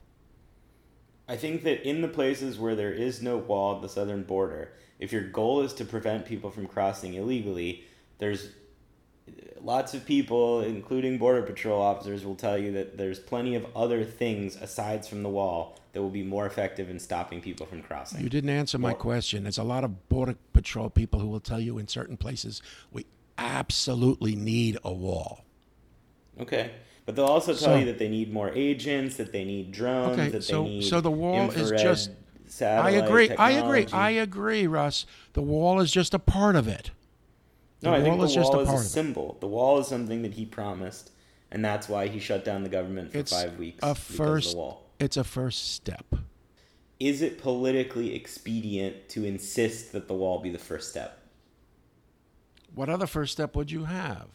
I 1.28 1.38
think 1.38 1.64
that 1.64 1.88
in 1.88 2.02
the 2.02 2.08
places 2.08 2.60
where 2.60 2.76
there 2.76 2.92
is 2.92 3.22
no 3.22 3.38
wall 3.38 3.76
at 3.76 3.82
the 3.82 3.90
southern 3.90 4.24
border, 4.24 4.74
if 5.00 5.12
your 5.14 5.24
goal 5.24 5.62
is 5.62 5.74
to 5.76 5.86
prevent 5.86 6.26
people 6.26 6.50
from 6.50 6.68
crossing 6.68 7.14
illegally, 7.14 7.86
there's 8.18 8.50
lots 9.64 9.94
of 9.94 10.06
people, 10.06 10.62
including 10.62 11.18
border 11.18 11.42
patrol 11.42 11.82
officers, 11.82 12.26
will 12.26 12.36
tell 12.36 12.58
you 12.58 12.72
that 12.74 12.98
there's 12.98 13.20
plenty 13.20 13.56
of 13.56 13.66
other 13.76 14.04
things 14.04 14.56
aside 14.58 15.06
from 15.06 15.24
the 15.24 15.30
wall 15.30 15.80
that 15.94 16.02
will 16.02 16.10
be 16.10 16.24
more 16.24 16.46
effective 16.46 16.90
in 16.90 17.00
stopping 17.00 17.40
people 17.40 17.66
from 17.66 17.82
crossing. 17.82 18.22
You 18.22 18.30
didn't 18.30 18.50
answer 18.50 18.78
my 18.78 18.90
Well- 18.90 18.98
question. 18.98 19.44
There's 19.44 19.58
a 19.58 19.64
lot 19.64 19.84
of 19.84 20.10
border 20.10 20.36
patrol 20.52 20.90
people 20.90 21.20
who 21.20 21.28
will 21.28 21.40
tell 21.40 21.60
you 21.60 21.78
in 21.78 21.88
certain 21.88 22.18
places 22.18 22.62
we 22.92 23.06
absolutely 23.38 24.36
need 24.36 24.78
a 24.84 24.92
wall. 24.92 25.44
Okay. 26.40 26.72
But 27.06 27.16
they'll 27.16 27.26
also 27.26 27.54
tell 27.54 27.74
So- 27.74 27.76
you 27.76 27.86
that 27.86 28.00
they 28.00 28.08
need 28.10 28.32
more 28.32 28.52
agents, 28.56 29.18
that 29.18 29.32
they 29.32 29.44
need 29.44 29.72
drones, 29.72 30.18
Okay, 30.18 30.30
that 30.30 30.44
so- 30.44 30.64
they 30.64 30.70
need 30.70 30.84
so 30.86 31.02
the 31.02 31.12
wall 31.12 31.52
is 31.52 31.70
just- 31.82 32.12
I 32.62 32.92
agree. 32.92 33.30
I 33.32 33.52
agree. 33.52 33.88
I 33.92 34.12
agree, 34.12 34.68
Russ. 34.68 35.06
The 35.34 35.42
wall 35.42 35.80
is 35.80 35.92
just 35.92 36.14
a 36.14 36.20
part 36.20 36.56
of 36.56 36.68
it. 36.68 36.92
The 37.84 37.90
No, 37.90 37.96
I 37.96 38.02
think 38.02 38.18
the 38.18 38.26
is 38.26 38.34
just 38.34 38.54
a 38.54 38.58
wall 38.58 38.76
is 38.76 38.82
a 38.86 38.90
symbol. 38.90 39.38
The 39.42 39.48
wall 39.48 39.78
is 39.80 39.88
something 39.88 40.22
that 40.22 40.34
he 40.36 40.46
promised, 40.46 41.12
and 41.52 41.64
that's 41.64 41.90
why 41.90 42.08
he 42.08 42.18
shut 42.20 42.46
down 42.46 42.64
the 42.64 42.70
government 42.70 43.12
for 43.12 43.18
It's 43.18 43.32
five 43.34 43.58
weeks. 43.60 43.80
a 43.84 43.88
because 43.94 43.98
of 44.10 44.16
first. 44.16 44.52
the 44.52 44.58
wall. 44.58 44.84
It's 45.00 45.18
a 45.18 45.24
first 45.26 45.74
step. 45.74 46.16
Is 47.00 47.22
it 47.22 47.38
politically 47.42 48.16
expedient 48.16 49.10
to 49.10 49.26
insist 49.26 49.92
that 49.92 50.08
the 50.08 50.14
wall 50.14 50.40
be 50.40 50.50
the 50.50 50.58
first 50.60 50.90
step? 50.92 51.20
What 52.74 52.88
other 52.90 53.06
first 53.06 53.34
step 53.34 53.54
would 53.56 53.70
you 53.70 53.84
have? 53.84 54.28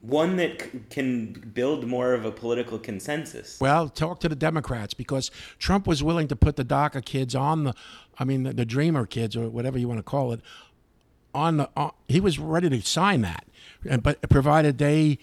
One 0.00 0.34
that 0.36 0.62
c- 0.62 0.80
can 0.90 1.32
build 1.54 1.86
more 1.86 2.12
of 2.12 2.24
a 2.24 2.32
political 2.32 2.76
consensus. 2.80 3.60
Well, 3.60 3.88
talk 3.88 4.18
to 4.20 4.28
the 4.28 4.34
Democrats 4.34 4.94
because 4.94 5.30
Trump 5.60 5.86
was 5.86 6.02
willing 6.02 6.26
to 6.26 6.34
put 6.34 6.56
the 6.56 6.64
DACA 6.64 7.04
kids 7.04 7.36
on 7.36 7.62
the, 7.62 7.74
I 8.18 8.24
mean, 8.24 8.42
the, 8.42 8.52
the 8.52 8.64
Dreamer 8.64 9.06
kids 9.06 9.36
or 9.36 9.48
whatever 9.48 9.78
you 9.78 9.86
want 9.86 9.98
to 10.00 10.02
call 10.02 10.32
it, 10.32 10.40
on 11.34 11.56
the. 11.58 11.70
On, 11.76 11.92
he 12.08 12.20
was 12.20 12.38
ready 12.38 12.68
to 12.68 12.80
sign 12.82 13.22
that, 13.22 13.46
and 13.88 14.02
but 14.02 14.20
provided 14.28 14.78
they 14.78 15.18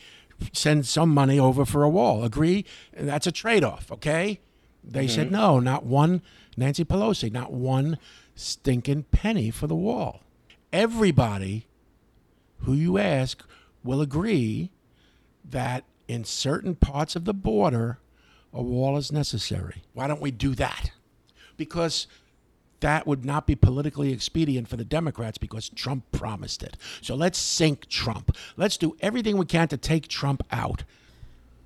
send 0.54 0.86
some 0.86 1.10
money 1.10 1.40
over 1.40 1.66
for 1.66 1.84
a 1.84 1.90
wall. 1.90 2.24
Agree? 2.24 2.66
That's 2.98 3.28
a 3.28 3.32
trade-off. 3.32 3.92
Okay? 3.92 4.40
They 4.84 5.08
said 5.08 5.28
mm-hmm. 5.28 5.36
no, 5.36 5.60
not 5.60 5.86
one. 5.86 6.22
Nancy 6.58 6.84
Pelosi, 6.84 7.32
not 7.32 7.54
one 7.54 7.98
stinking 8.36 9.04
penny 9.12 9.52
for 9.52 9.68
the 9.68 9.76
wall. 9.76 10.22
Everybody 10.72 11.68
who 12.60 12.74
you 12.74 12.98
ask 12.98 13.44
will 13.84 14.02
agree 14.02 14.72
that 15.44 15.84
in 16.08 16.24
certain 16.24 16.76
parts 16.76 17.16
of 17.16 17.26
the 17.26 17.34
border, 17.34 18.00
a 18.54 18.62
wall 18.62 18.98
is 18.98 19.12
necessary. 19.12 19.84
Why 19.94 20.08
don't 20.08 20.22
we 20.22 20.32
do 20.32 20.56
that? 20.56 20.92
Because 21.56 22.08
that 22.80 23.06
would 23.06 23.26
not 23.26 23.46
be 23.46 23.56
politically 23.56 24.12
expedient 24.14 24.68
for 24.68 24.78
the 24.78 24.86
Democrats 24.86 25.38
because 25.38 25.70
Trump 25.70 26.10
promised 26.12 26.64
it. 26.64 26.78
So 27.02 27.16
let's 27.16 27.38
sink 27.38 27.88
Trump. 27.88 28.36
Let's 28.58 28.78
do 28.78 28.96
everything 29.02 29.38
we 29.38 29.46
can 29.46 29.68
to 29.70 29.78
take 29.78 30.08
Trump 30.08 30.44
out. 30.52 30.84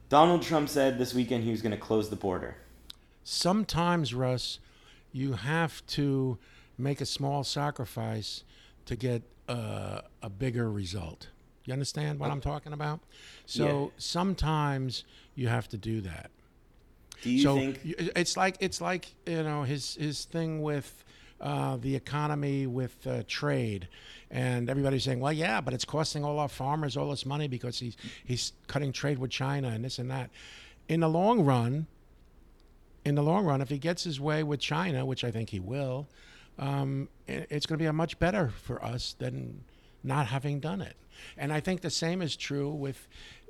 Donald 0.10 0.42
Trump 0.42 0.70
said 0.70 0.98
this 0.98 1.14
weekend 1.14 1.44
he 1.44 1.52
was 1.52 1.62
going 1.62 1.72
to 1.72 1.78
close 1.78 2.10
the 2.10 2.16
border. 2.16 2.58
Sometimes, 3.24 4.14
Russ, 4.14 4.60
you 5.12 5.34
have 5.34 5.86
to 5.88 6.38
make 6.78 7.02
a 7.02 7.06
small 7.06 7.44
sacrifice 7.44 8.44
to 8.86 8.96
get 8.96 9.24
uh, 9.48 10.02
a 10.22 10.30
bigger 10.30 10.72
result. 10.72 11.30
You 11.66 11.74
understand 11.74 12.20
what 12.20 12.30
I'm 12.30 12.42
talking 12.42 12.74
about? 12.74 13.00
So 13.46 13.66
Yeah. 13.66 13.92
sometimes 13.98 15.06
you 15.36 15.48
have 15.48 15.70
to 15.70 15.78
do 15.78 16.02
that. 16.02 16.32
Do 17.24 17.30
you 17.32 17.42
so 17.42 17.56
think- 17.56 17.80
it's 17.84 18.38
like 18.38 18.58
it's 18.60 18.82
like 18.82 19.14
you 19.26 19.44
know 19.44 19.64
his 19.64 19.96
his 19.96 20.26
thing 20.26 20.62
with 20.62 21.04
uh, 21.42 21.78
the 21.78 21.96
economy 21.96 22.68
with 22.68 23.06
uh, 23.06 23.24
trade, 23.28 23.88
and 24.32 24.70
everybody's 24.70 25.04
saying, 25.04 25.20
well, 25.20 25.34
yeah, 25.34 25.60
but 25.60 25.74
it's 25.74 25.86
costing 25.86 26.24
all 26.24 26.40
our 26.40 26.48
farmers 26.48 26.96
all 26.96 27.10
this 27.10 27.26
money 27.26 27.48
because 27.48 27.80
he's 27.80 27.98
he's 28.24 28.54
cutting 28.68 28.92
trade 28.92 29.20
with 29.20 29.32
China 29.32 29.70
and 29.70 29.84
this 29.84 30.00
and 30.00 30.10
that. 30.12 30.30
In 30.88 31.00
the 31.00 31.10
long 31.10 31.42
run, 31.42 31.88
in 33.06 33.16
the 33.16 33.24
long 33.24 33.46
run, 33.46 33.62
if 33.62 33.70
he 33.70 33.78
gets 33.78 34.04
his 34.04 34.20
way 34.20 34.44
with 34.44 34.60
China, 34.60 35.06
which 35.06 35.24
I 35.24 35.32
think 35.32 35.50
he 35.50 35.60
will, 35.60 36.08
um, 36.60 37.10
it's 37.28 37.66
going 37.66 37.78
to 37.78 37.84
be 37.84 37.88
a 37.88 37.94
much 37.94 38.20
better 38.20 38.50
for 38.50 38.84
us 38.84 39.16
than 39.18 39.64
not 40.04 40.28
having 40.28 40.60
done 40.60 40.82
it. 40.82 40.96
And 41.38 41.54
I 41.54 41.60
think 41.60 41.82
the 41.82 41.90
same 41.90 42.22
is 42.22 42.36
true 42.36 42.70
with 42.70 43.08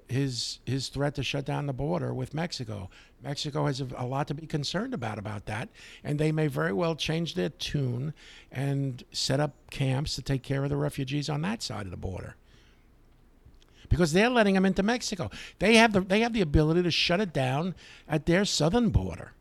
his 0.09 0.59
his 0.65 0.89
threat 0.89 1.15
to 1.15 1.23
shut 1.23 1.45
down 1.45 1.65
the 1.65 1.73
border 1.73 2.13
with 2.13 2.33
Mexico. 2.33 2.89
Mexico 3.23 3.65
has 3.65 3.81
a, 3.81 3.87
a 3.97 4.05
lot 4.05 4.27
to 4.27 4.33
be 4.33 4.45
concerned 4.45 4.93
about 4.93 5.17
about 5.17 5.45
that, 5.45 5.69
and 6.03 6.19
they 6.19 6.31
may 6.31 6.47
very 6.47 6.73
well 6.73 6.95
change 6.95 7.35
their 7.35 7.49
tune 7.49 8.13
and 8.51 9.03
set 9.11 9.39
up 9.39 9.53
camps 9.69 10.15
to 10.15 10.21
take 10.21 10.43
care 10.43 10.63
of 10.63 10.69
the 10.69 10.77
refugees 10.77 11.29
on 11.29 11.41
that 11.41 11.61
side 11.63 11.85
of 11.85 11.91
the 11.91 11.97
border. 11.97 12.35
Because 13.89 14.13
they're 14.13 14.29
letting 14.29 14.55
them 14.55 14.65
into 14.65 14.81
Mexico. 14.81 15.29
They 15.59 15.75
have 15.75 15.93
the 15.93 16.01
they 16.01 16.21
have 16.21 16.33
the 16.33 16.41
ability 16.41 16.83
to 16.83 16.91
shut 16.91 17.19
it 17.19 17.33
down 17.33 17.75
at 18.07 18.25
their 18.25 18.45
southern 18.45 18.89
border. 18.89 19.33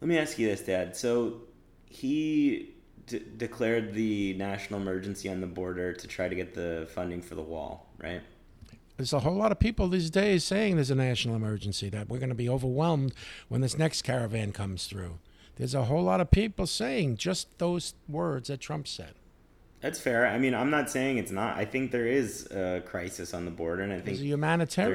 Let 0.00 0.08
me 0.08 0.18
ask 0.18 0.38
you 0.38 0.48
this, 0.48 0.62
Dad. 0.62 0.96
So 0.96 1.42
he 1.86 2.74
d- 3.06 3.22
declared 3.36 3.92
the 3.92 4.34
national 4.34 4.80
emergency 4.80 5.28
on 5.28 5.40
the 5.40 5.46
border 5.46 5.92
to 5.92 6.06
try 6.06 6.28
to 6.28 6.34
get 6.34 6.54
the 6.54 6.88
funding 6.94 7.20
for 7.20 7.34
the 7.34 7.42
wall, 7.42 7.86
right? 7.98 8.22
There's 9.00 9.14
a 9.14 9.20
whole 9.20 9.34
lot 9.36 9.50
of 9.50 9.58
people 9.58 9.88
these 9.88 10.10
days 10.10 10.44
saying 10.44 10.74
there's 10.74 10.90
a 10.90 10.94
national 10.94 11.34
emergency, 11.34 11.88
that 11.88 12.10
we're 12.10 12.18
going 12.18 12.28
to 12.28 12.34
be 12.34 12.50
overwhelmed 12.50 13.14
when 13.48 13.62
this 13.62 13.78
next 13.78 14.02
caravan 14.02 14.52
comes 14.52 14.86
through. 14.88 15.20
There's 15.56 15.74
a 15.74 15.84
whole 15.84 16.02
lot 16.02 16.20
of 16.20 16.30
people 16.30 16.66
saying 16.66 17.16
just 17.16 17.48
those 17.58 17.94
words 18.10 18.48
that 18.48 18.60
Trump 18.60 18.86
said. 18.86 19.14
That's 19.80 19.98
fair. 19.98 20.26
I 20.26 20.36
mean, 20.36 20.54
I'm 20.54 20.68
not 20.68 20.90
saying 20.90 21.16
it's 21.16 21.30
not. 21.30 21.56
I 21.56 21.64
think 21.64 21.92
there 21.92 22.06
is 22.06 22.44
a 22.50 22.82
crisis 22.84 23.32
on 23.32 23.46
the 23.46 23.50
border, 23.50 23.80
and 23.84 23.90
I 23.90 23.96
think 23.96 24.18
There's 24.18 24.20
a 24.20 24.22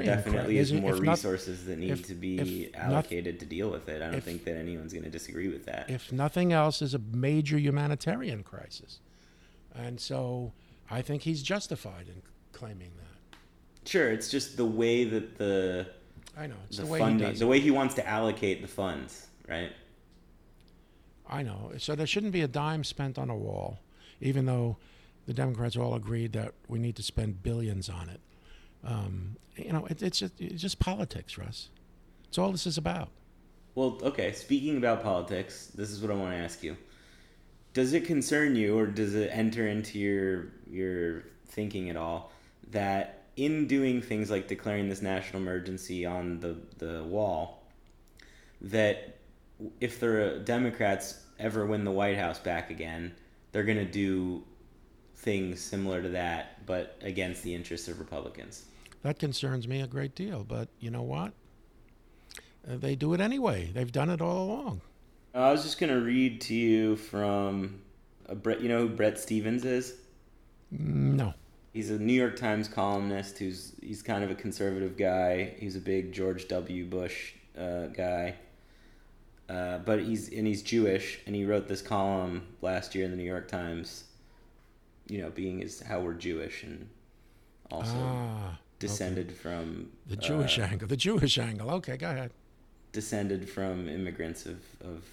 there 0.05 0.15
definitely 0.17 0.53
cri- 0.53 0.57
is 0.59 0.71
more 0.73 0.91
not- 0.91 1.01
resources 1.13 1.65
that 1.65 1.79
need 1.79 1.89
if- 1.89 2.05
to 2.05 2.13
be 2.13 2.37
if 2.67 2.73
not- 2.75 2.83
allocated 2.83 3.39
to 3.39 3.47
deal 3.47 3.71
with 3.71 3.89
it. 3.89 4.03
I 4.03 4.05
don't 4.05 4.15
if- 4.19 4.23
think 4.23 4.43
that 4.43 4.55
anyone's 4.55 4.93
going 4.93 5.05
to 5.05 5.09
disagree 5.09 5.47
with 5.47 5.65
that. 5.65 5.89
if 5.89 6.11
nothing 6.11 6.53
else, 6.53 6.83
is 6.83 6.93
a 6.93 6.99
major 6.99 7.57
humanitarian 7.57 8.43
crisis. 8.43 8.99
And 9.73 9.99
so 9.99 10.53
I 10.91 11.01
think 11.01 11.23
he's 11.23 11.41
justified 11.41 12.07
in 12.07 12.21
claiming 12.51 12.91
that. 12.97 13.04
Sure, 13.85 14.11
it's 14.11 14.29
just 14.29 14.57
the 14.57 14.65
way 14.65 15.03
that 15.05 15.37
the 15.37 15.87
I 16.37 16.47
know. 16.47 16.55
It's 16.67 16.77
the, 16.77 16.83
the, 16.83 16.91
way 16.91 16.99
funding, 16.99 17.27
he 17.27 17.31
does 17.33 17.39
the 17.39 17.47
way 17.47 17.59
he 17.59 17.71
wants 17.71 17.95
to 17.95 18.07
allocate 18.07 18.61
the 18.61 18.67
funds, 18.67 19.27
right? 19.47 19.71
I 21.27 21.43
know. 21.43 21.71
So 21.77 21.95
there 21.95 22.07
shouldn't 22.07 22.33
be 22.33 22.41
a 22.41 22.47
dime 22.47 22.83
spent 22.83 23.17
on 23.17 23.29
a 23.29 23.35
wall, 23.35 23.79
even 24.21 24.45
though 24.45 24.77
the 25.25 25.33
Democrats 25.33 25.75
all 25.75 25.95
agreed 25.95 26.33
that 26.33 26.53
we 26.67 26.79
need 26.79 26.95
to 26.97 27.03
spend 27.03 27.41
billions 27.41 27.89
on 27.89 28.09
it. 28.09 28.19
Um, 28.83 29.37
you 29.55 29.73
know, 29.73 29.85
it, 29.87 30.03
it's, 30.03 30.19
just, 30.19 30.39
it's 30.39 30.61
just 30.61 30.79
politics, 30.79 31.37
Russ. 31.37 31.69
It's 32.27 32.37
all 32.37 32.51
this 32.51 32.67
is 32.67 32.77
about. 32.77 33.09
Well, 33.73 33.97
okay. 34.03 34.31
Speaking 34.33 34.77
about 34.77 35.03
politics, 35.03 35.71
this 35.73 35.89
is 35.89 36.01
what 36.01 36.11
I 36.11 36.13
want 36.15 36.31
to 36.31 36.37
ask 36.37 36.63
you. 36.63 36.77
Does 37.73 37.93
it 37.93 38.05
concern 38.05 38.55
you, 38.55 38.77
or 38.77 38.85
does 38.85 39.15
it 39.15 39.29
enter 39.33 39.67
into 39.67 39.99
your 39.99 40.47
your 40.69 41.23
thinking 41.47 41.89
at 41.89 41.97
all 41.97 42.31
that 42.71 43.24
in 43.35 43.67
doing 43.67 44.01
things 44.01 44.31
like 44.31 44.47
declaring 44.47 44.89
this 44.89 45.01
national 45.01 45.41
emergency 45.41 46.05
on 46.05 46.39
the 46.39 46.55
the 46.77 47.03
wall, 47.03 47.63
that 48.61 49.17
if 49.79 49.99
the 49.99 50.41
Democrats 50.43 51.21
ever 51.39 51.65
win 51.65 51.83
the 51.83 51.91
White 51.91 52.17
House 52.17 52.39
back 52.39 52.69
again, 52.69 53.13
they're 53.51 53.63
going 53.63 53.77
to 53.77 53.85
do 53.85 54.43
things 55.17 55.61
similar 55.61 56.01
to 56.01 56.09
that, 56.09 56.65
but 56.65 56.97
against 57.01 57.43
the 57.43 57.53
interests 57.53 57.87
of 57.87 57.99
Republicans? 57.99 58.65
That 59.01 59.19
concerns 59.19 59.67
me 59.67 59.81
a 59.81 59.87
great 59.87 60.15
deal. 60.15 60.43
But 60.43 60.69
you 60.79 60.91
know 60.91 61.03
what? 61.03 61.33
Uh, 62.67 62.77
they 62.77 62.95
do 62.95 63.13
it 63.13 63.21
anyway. 63.21 63.71
They've 63.73 63.91
done 63.91 64.09
it 64.09 64.21
all 64.21 64.43
along. 64.43 64.81
I 65.33 65.51
was 65.51 65.63
just 65.63 65.79
gonna 65.79 65.99
read 65.99 66.41
to 66.41 66.53
you 66.53 66.95
from 66.95 67.81
a 68.27 68.35
Bret. 68.35 68.61
You 68.61 68.69
know 68.69 68.87
who 68.87 68.89
Bret 68.89 69.19
Stephens 69.19 69.65
is? 69.65 69.95
No. 70.71 71.33
He's 71.75 71.89
a 71.89 71.99
New 71.99 72.13
York 72.13 72.37
Times 72.37 72.69
columnist. 72.69 73.37
Who's 73.39 73.73
he's 73.81 74.01
kind 74.01 74.23
of 74.23 74.31
a 74.31 74.35
conservative 74.35 74.95
guy. 74.95 75.55
He's 75.59 75.75
a 75.75 75.81
big 75.81 76.13
George 76.13 76.47
W. 76.47 76.85
Bush 76.85 77.33
uh, 77.59 77.87
guy. 77.87 78.35
Uh, 79.49 79.79
but 79.79 79.99
he's 79.99 80.29
and 80.29 80.47
he's 80.47 80.63
Jewish, 80.63 81.19
and 81.25 81.35
he 81.35 81.43
wrote 81.43 81.67
this 81.67 81.81
column 81.81 82.47
last 82.61 82.95
year 82.95 83.03
in 83.03 83.11
the 83.11 83.17
New 83.17 83.29
York 83.35 83.49
Times. 83.49 84.05
You 85.07 85.21
know, 85.21 85.29
being 85.29 85.59
is 85.61 85.81
how 85.81 85.99
we're 85.99 86.13
Jewish 86.13 86.63
and 86.63 86.87
also 87.69 87.93
Ah, 87.97 88.57
descended 88.79 89.33
from 89.33 89.91
the 90.07 90.15
Jewish 90.15 90.57
uh, 90.57 90.61
angle. 90.63 90.87
The 90.87 90.95
Jewish 90.97 91.37
angle. 91.37 91.69
Okay, 91.71 91.97
go 91.97 92.09
ahead. 92.09 92.31
descended 92.93 93.49
from 93.49 93.89
immigrants 93.89 94.45
of, 94.45 94.59
of 94.81 95.03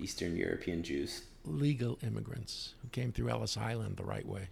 Eastern 0.00 0.36
European 0.36 0.82
Jews. 0.82 1.24
Legal 1.44 1.98
immigrants 2.02 2.74
who 2.80 2.88
came 2.88 3.12
through 3.12 3.28
Ellis 3.28 3.58
Island 3.58 3.98
the 3.98 4.04
right 4.04 4.26
way. 4.26 4.48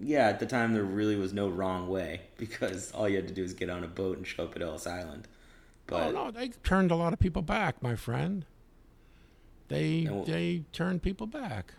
Yeah, 0.00 0.28
at 0.28 0.40
the 0.40 0.46
time 0.46 0.72
there 0.74 0.84
really 0.84 1.16
was 1.16 1.32
no 1.32 1.48
wrong 1.48 1.88
way 1.88 2.22
because 2.38 2.92
all 2.92 3.08
you 3.08 3.16
had 3.16 3.28
to 3.28 3.34
do 3.34 3.42
was 3.42 3.52
get 3.54 3.70
on 3.70 3.84
a 3.84 3.88
boat 3.88 4.16
and 4.16 4.26
show 4.26 4.44
up 4.44 4.56
at 4.56 4.62
Ellis 4.62 4.86
Island. 4.86 5.28
But 5.86 6.08
oh 6.08 6.10
no, 6.12 6.30
they 6.30 6.48
turned 6.48 6.90
a 6.90 6.96
lot 6.96 7.12
of 7.12 7.18
people 7.18 7.42
back, 7.42 7.82
my 7.82 7.96
friend. 7.96 8.44
They 9.68 10.04
wh- 10.04 10.24
they 10.26 10.64
turned 10.72 11.02
people 11.02 11.26
back. 11.26 11.74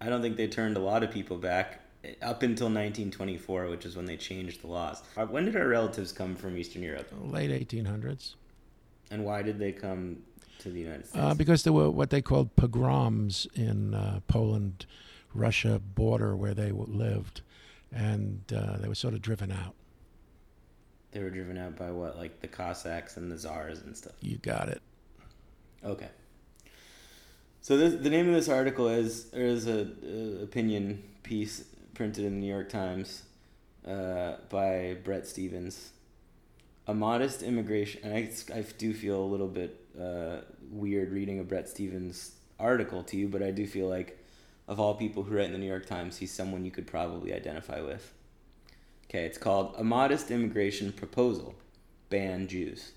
I 0.00 0.08
don't 0.08 0.20
think 0.22 0.36
they 0.36 0.46
turned 0.48 0.76
a 0.76 0.80
lot 0.80 1.02
of 1.02 1.10
people 1.10 1.38
back 1.38 1.80
eh, 2.04 2.10
up 2.22 2.42
until 2.42 2.66
1924, 2.66 3.68
which 3.68 3.86
is 3.86 3.96
when 3.96 4.04
they 4.04 4.16
changed 4.16 4.60
the 4.62 4.66
laws. 4.66 5.02
Uh, 5.16 5.24
When 5.26 5.44
did 5.46 5.56
our 5.56 5.66
relatives 5.66 6.12
come 6.12 6.34
from 6.36 6.56
Eastern 6.58 6.82
Europe, 6.82 7.10
Late 7.20 7.50
1800s, 7.50 8.34
and 9.10 9.24
why 9.24 9.42
did 9.42 9.58
they 9.58 9.72
come 9.72 10.18
to 10.58 10.70
the 10.70 10.80
United 10.80 11.06
States? 11.06 11.18
uh, 11.24 11.34
because 11.34 11.62
there 11.62 11.72
were 11.72 11.90
what 11.90 12.10
they 12.10 12.20
called 12.20 12.54
pogroms 12.56 13.46
in 13.54 13.94
uh, 13.94 14.20
Poland, 14.28 14.84
Russia 15.32 15.78
border 15.94 16.36
where 16.36 16.54
they 16.54 16.72
lived, 16.72 17.40
and 17.92 18.40
uh, 18.54 18.76
they 18.78 18.88
were 18.88 18.94
sort 18.94 19.14
of 19.14 19.22
driven 19.22 19.50
out. 19.52 19.74
they 21.12 21.22
were 21.22 21.30
driven 21.30 21.56
out 21.56 21.76
by 21.76 21.90
what, 21.90 22.16
like 22.16 22.40
the 22.40 22.48
Cossacks 22.48 23.16
and 23.16 23.30
the 23.30 23.38
Czars 23.38 23.80
and 23.80 23.96
stuff. 23.96 24.12
You 24.20 24.36
got 24.38 24.68
it. 24.68 24.82
Okay. 25.84 26.08
So 27.62 27.76
this, 27.76 27.94
the 27.94 28.10
name 28.10 28.28
of 28.28 28.34
this 28.34 28.48
article 28.48 28.88
is 28.88 29.24
there 29.30 29.46
is 29.46 29.66
a, 29.66 29.88
a 30.04 30.42
opinion 30.42 31.02
piece 31.22 31.64
printed 31.94 32.24
in 32.24 32.34
the 32.34 32.40
New 32.40 32.52
York 32.52 32.68
Times 32.68 33.22
uh, 33.86 34.34
by 34.50 34.96
Bret 35.04 35.26
Stephens. 35.26 35.90
A 36.88 36.94
modest 36.94 37.42
immigration, 37.42 38.02
and 38.04 38.14
I, 38.14 38.58
I 38.58 38.62
do 38.78 38.94
feel 38.94 39.20
a 39.20 39.26
little 39.26 39.48
bit 39.48 39.80
uh, 40.00 40.42
weird 40.70 41.10
reading 41.10 41.40
a 41.40 41.44
Bret 41.44 41.68
Stephens 41.68 42.32
article 42.60 43.02
to 43.04 43.16
you, 43.16 43.26
but 43.26 43.42
I 43.42 43.50
do 43.50 43.66
feel 43.66 43.88
like 43.88 44.24
of 44.68 44.80
all 44.80 44.94
people 44.94 45.22
who 45.22 45.36
write 45.36 45.46
in 45.46 45.52
the 45.52 45.58
New 45.58 45.66
York 45.66 45.86
Times, 45.86 46.18
he's 46.18 46.32
someone 46.32 46.64
you 46.64 46.70
could 46.70 46.86
probably 46.86 47.32
identify 47.32 47.80
with. 47.80 48.12
Okay, 49.08 49.24
it's 49.24 49.38
called 49.38 49.74
A 49.78 49.84
Modest 49.84 50.30
Immigration 50.30 50.92
Proposal 50.92 51.54
Ban 52.10 52.48
Jews. 52.48 52.92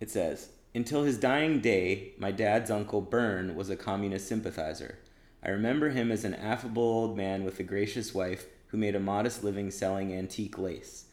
It 0.00 0.10
says, 0.10 0.48
Until 0.74 1.04
his 1.04 1.18
dying 1.18 1.60
day, 1.60 2.12
my 2.18 2.30
dad's 2.30 2.70
uncle 2.70 3.02
Bern 3.02 3.54
was 3.54 3.68
a 3.68 3.76
communist 3.76 4.26
sympathizer. 4.26 4.98
I 5.44 5.50
remember 5.50 5.90
him 5.90 6.10
as 6.10 6.24
an 6.24 6.34
affable 6.34 6.82
old 6.82 7.16
man 7.16 7.44
with 7.44 7.60
a 7.60 7.64
gracious 7.64 8.14
wife 8.14 8.46
who 8.68 8.78
made 8.78 8.94
a 8.94 9.00
modest 9.00 9.44
living 9.44 9.70
selling 9.70 10.14
antique 10.14 10.56
lace. 10.56 11.06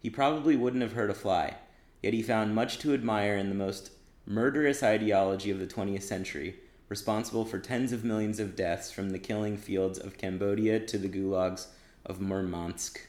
He 0.00 0.10
probably 0.10 0.56
wouldn't 0.56 0.82
have 0.82 0.94
hurt 0.94 1.10
a 1.10 1.14
fly, 1.14 1.54
yet 2.02 2.12
he 2.12 2.22
found 2.22 2.54
much 2.54 2.78
to 2.80 2.92
admire 2.92 3.36
in 3.36 3.48
the 3.48 3.54
most 3.54 3.90
murderous 4.26 4.82
ideology 4.82 5.50
of 5.50 5.58
the 5.58 5.66
20th 5.66 6.02
century, 6.02 6.56
responsible 6.88 7.44
for 7.44 7.58
tens 7.58 7.92
of 7.92 8.04
millions 8.04 8.38
of 8.38 8.56
deaths 8.56 8.90
from 8.90 9.10
the 9.10 9.18
killing 9.18 9.56
fields 9.56 9.98
of 9.98 10.18
Cambodia 10.18 10.80
to 10.80 10.98
the 10.98 11.08
gulags 11.08 11.66
of 12.04 12.20
Murmansk. 12.20 13.00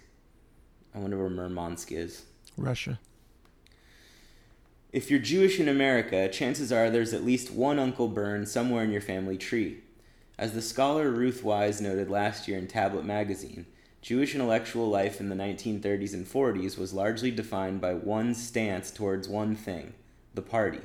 I 0.93 0.99
wonder 0.99 1.17
where 1.17 1.29
Murmansk 1.29 1.91
is. 1.91 2.23
Russia. 2.57 2.99
If 4.93 5.11
you're 5.11 5.19
Jewish 5.19 5.59
in 5.59 5.67
America, 5.67 6.29
chances 6.29 6.71
are 6.71 6.89
there's 6.89 7.13
at 7.13 7.25
least 7.25 7.51
one 7.51 7.79
Uncle 7.79 8.07
Bern 8.07 8.45
somewhere 8.45 8.83
in 8.83 8.91
your 8.91 9.01
family 9.01 9.37
tree. 9.37 9.79
As 10.37 10.53
the 10.53 10.61
scholar 10.61 11.11
Ruth 11.11 11.43
Wisse 11.43 11.81
noted 11.81 12.09
last 12.09 12.47
year 12.47 12.57
in 12.57 12.67
Tablet 12.67 13.03
magazine, 13.03 13.65
Jewish 14.01 14.35
intellectual 14.35 14.87
life 14.87 15.19
in 15.19 15.29
the 15.29 15.35
1930s 15.35 16.13
and 16.13 16.25
40s 16.25 16.77
was 16.77 16.93
largely 16.93 17.31
defined 17.31 17.81
by 17.81 17.93
one 17.93 18.33
stance 18.33 18.91
towards 18.91 19.27
one 19.27 19.55
thing 19.55 19.93
the 20.33 20.41
party. 20.41 20.81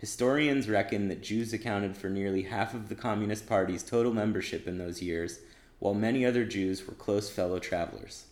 Historians 0.00 0.66
reckon 0.66 1.08
that 1.08 1.20
Jews 1.20 1.52
accounted 1.52 1.94
for 1.94 2.08
nearly 2.08 2.44
half 2.44 2.72
of 2.72 2.88
the 2.88 2.94
Communist 2.94 3.46
Party's 3.46 3.82
total 3.82 4.14
membership 4.14 4.66
in 4.66 4.78
those 4.78 5.02
years, 5.02 5.40
while 5.78 5.92
many 5.92 6.24
other 6.24 6.46
Jews 6.46 6.86
were 6.86 6.94
close 6.94 7.28
fellow 7.28 7.58
travelers. 7.58 8.24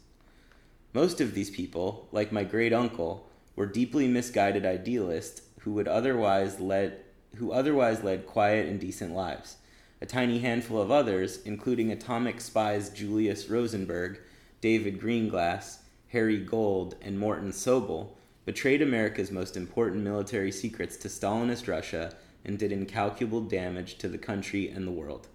Most 0.94 1.20
of 1.20 1.34
these 1.34 1.50
people, 1.50 2.08
like 2.10 2.32
my 2.32 2.42
great 2.42 2.72
uncle, 2.72 3.28
were 3.54 3.66
deeply 3.66 4.08
misguided 4.08 4.64
idealists 4.64 5.42
who 5.60 5.72
would 5.74 5.86
otherwise 5.86 6.58
led 6.58 7.00
who 7.36 7.52
otherwise 7.52 8.02
led 8.02 8.26
quiet 8.26 8.66
and 8.66 8.80
decent 8.80 9.14
lives. 9.14 9.56
A 10.00 10.06
tiny 10.06 10.38
handful 10.38 10.80
of 10.80 10.90
others, 10.90 11.42
including 11.44 11.92
atomic 11.92 12.40
spies 12.40 12.88
Julius 12.88 13.50
Rosenberg, 13.50 14.18
David 14.62 14.98
Greenglass, 14.98 15.80
Harry 16.08 16.38
Gold, 16.38 16.94
and 17.02 17.18
Morton 17.18 17.52
Sobell, 17.52 18.12
betrayed 18.48 18.80
America's 18.80 19.30
most 19.30 19.58
important 19.58 20.02
military 20.02 20.50
secrets 20.50 20.96
to 20.96 21.06
Stalinist 21.06 21.68
Russia 21.68 22.14
and 22.46 22.58
did 22.58 22.72
incalculable 22.72 23.42
damage 23.42 23.98
to 23.98 24.08
the 24.08 24.16
country 24.16 24.70
and 24.70 24.86
the 24.86 24.90
world. 24.90 25.28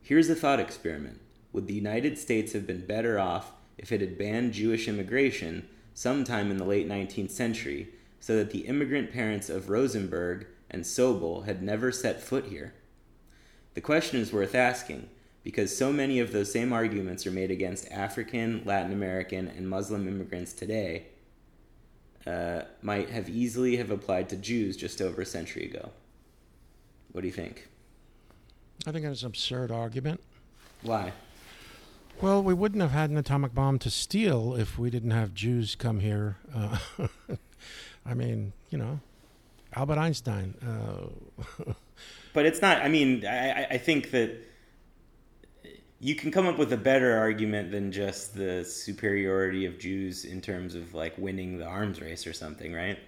Here's 0.00 0.30
a 0.30 0.34
thought 0.34 0.58
experiment. 0.58 1.20
Would 1.52 1.66
the 1.66 1.74
United 1.74 2.16
States 2.16 2.54
have 2.54 2.66
been 2.66 2.86
better 2.86 3.18
off 3.18 3.52
if 3.76 3.92
it 3.92 4.00
had 4.00 4.16
banned 4.16 4.54
Jewish 4.54 4.88
immigration 4.88 5.68
sometime 5.92 6.50
in 6.50 6.56
the 6.56 6.64
late 6.64 6.88
19th 6.88 7.32
century 7.32 7.90
so 8.18 8.36
that 8.36 8.50
the 8.50 8.60
immigrant 8.60 9.12
parents 9.12 9.50
of 9.50 9.68
Rosenberg 9.68 10.46
and 10.70 10.84
Sobell 10.84 11.44
had 11.44 11.62
never 11.62 11.92
set 11.92 12.22
foot 12.22 12.46
here? 12.46 12.72
The 13.74 13.82
question 13.82 14.22
is 14.22 14.32
worth 14.32 14.54
asking 14.54 15.10
because 15.44 15.76
so 15.76 15.92
many 15.92 16.18
of 16.18 16.32
those 16.32 16.50
same 16.50 16.72
arguments 16.72 17.26
are 17.26 17.30
made 17.30 17.50
against 17.50 17.92
African, 17.92 18.62
Latin 18.64 18.94
American, 18.94 19.48
and 19.48 19.68
Muslim 19.68 20.08
immigrants 20.08 20.54
today 20.54 21.08
uh, 22.28 22.64
might 22.82 23.08
have 23.08 23.28
easily 23.28 23.76
have 23.76 23.90
applied 23.90 24.28
to 24.28 24.36
Jews 24.36 24.76
just 24.76 25.00
over 25.00 25.22
a 25.22 25.26
century 25.26 25.64
ago. 25.64 25.90
What 27.12 27.22
do 27.22 27.26
you 27.26 27.32
think? 27.32 27.68
I 28.86 28.92
think 28.92 29.04
that's 29.04 29.22
an 29.22 29.28
absurd 29.28 29.72
argument. 29.72 30.20
Why? 30.82 31.12
Well, 32.20 32.42
we 32.42 32.52
wouldn't 32.52 32.82
have 32.82 32.90
had 32.90 33.10
an 33.10 33.16
atomic 33.16 33.54
bomb 33.54 33.78
to 33.80 33.90
steal 33.90 34.54
if 34.54 34.78
we 34.78 34.90
didn't 34.90 35.12
have 35.12 35.34
Jews 35.34 35.74
come 35.74 36.00
here. 36.00 36.36
Uh, 36.54 36.78
I 38.06 38.14
mean, 38.14 38.52
you 38.70 38.78
know, 38.78 39.00
Albert 39.74 39.98
Einstein. 39.98 40.54
Uh, 40.62 41.72
but 42.34 42.44
it's 42.44 42.60
not. 42.60 42.82
I 42.82 42.88
mean, 42.88 43.24
I, 43.26 43.64
I 43.70 43.78
think 43.78 44.10
that 44.10 44.36
you 46.00 46.14
can 46.14 46.30
come 46.30 46.46
up 46.46 46.58
with 46.58 46.72
a 46.72 46.76
better 46.76 47.16
argument 47.16 47.70
than 47.72 47.90
just 47.90 48.34
the 48.34 48.64
superiority 48.64 49.66
of 49.66 49.78
Jews 49.78 50.24
in 50.24 50.40
terms 50.40 50.74
of 50.74 50.94
like 50.94 51.16
winning 51.18 51.58
the 51.58 51.66
arms 51.66 52.00
race 52.00 52.26
or 52.26 52.32
something, 52.32 52.72
right? 52.72 52.98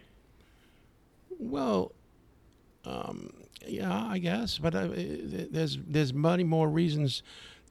Well, 1.39 1.93
um, 2.85 3.33
yeah, 3.67 4.07
I 4.07 4.19
guess, 4.19 4.59
but 4.59 4.75
uh, 4.75 4.89
there's 4.93 5.79
there's 5.87 6.13
many 6.13 6.45
more 6.45 6.69
reasons 6.69 7.23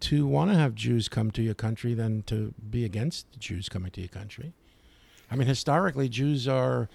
to 0.01 0.25
want 0.25 0.51
to 0.51 0.57
have 0.57 0.75
Jews 0.75 1.09
come 1.09 1.31
to 1.31 1.41
your 1.41 1.53
country 1.53 1.93
than 1.93 2.21
to 2.23 2.53
be 2.69 2.85
against 2.85 3.27
Jews 3.37 3.67
coming 3.67 3.91
to 3.91 4.01
your 4.01 4.09
country. 4.09 4.53
I 5.29 5.35
mean, 5.35 5.47
historically, 5.47 6.07
Jews 6.07 6.47
are 6.47 6.87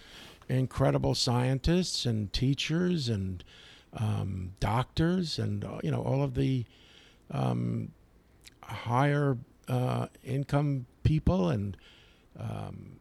incredible 0.48 1.14
scientists 1.14 2.06
and 2.06 2.32
teachers 2.32 3.08
and 3.08 3.44
um, 3.92 4.52
doctors 4.60 5.38
and 5.38 5.64
uh, 5.64 5.78
you 5.82 5.90
know 5.90 6.02
all 6.02 6.22
of 6.22 6.34
the 6.34 6.64
um, 7.30 7.90
higher 8.66 9.36
uh, 9.68 10.06
income 10.22 10.86
people 11.02 11.50
and 11.50 11.76
um, 12.38 12.96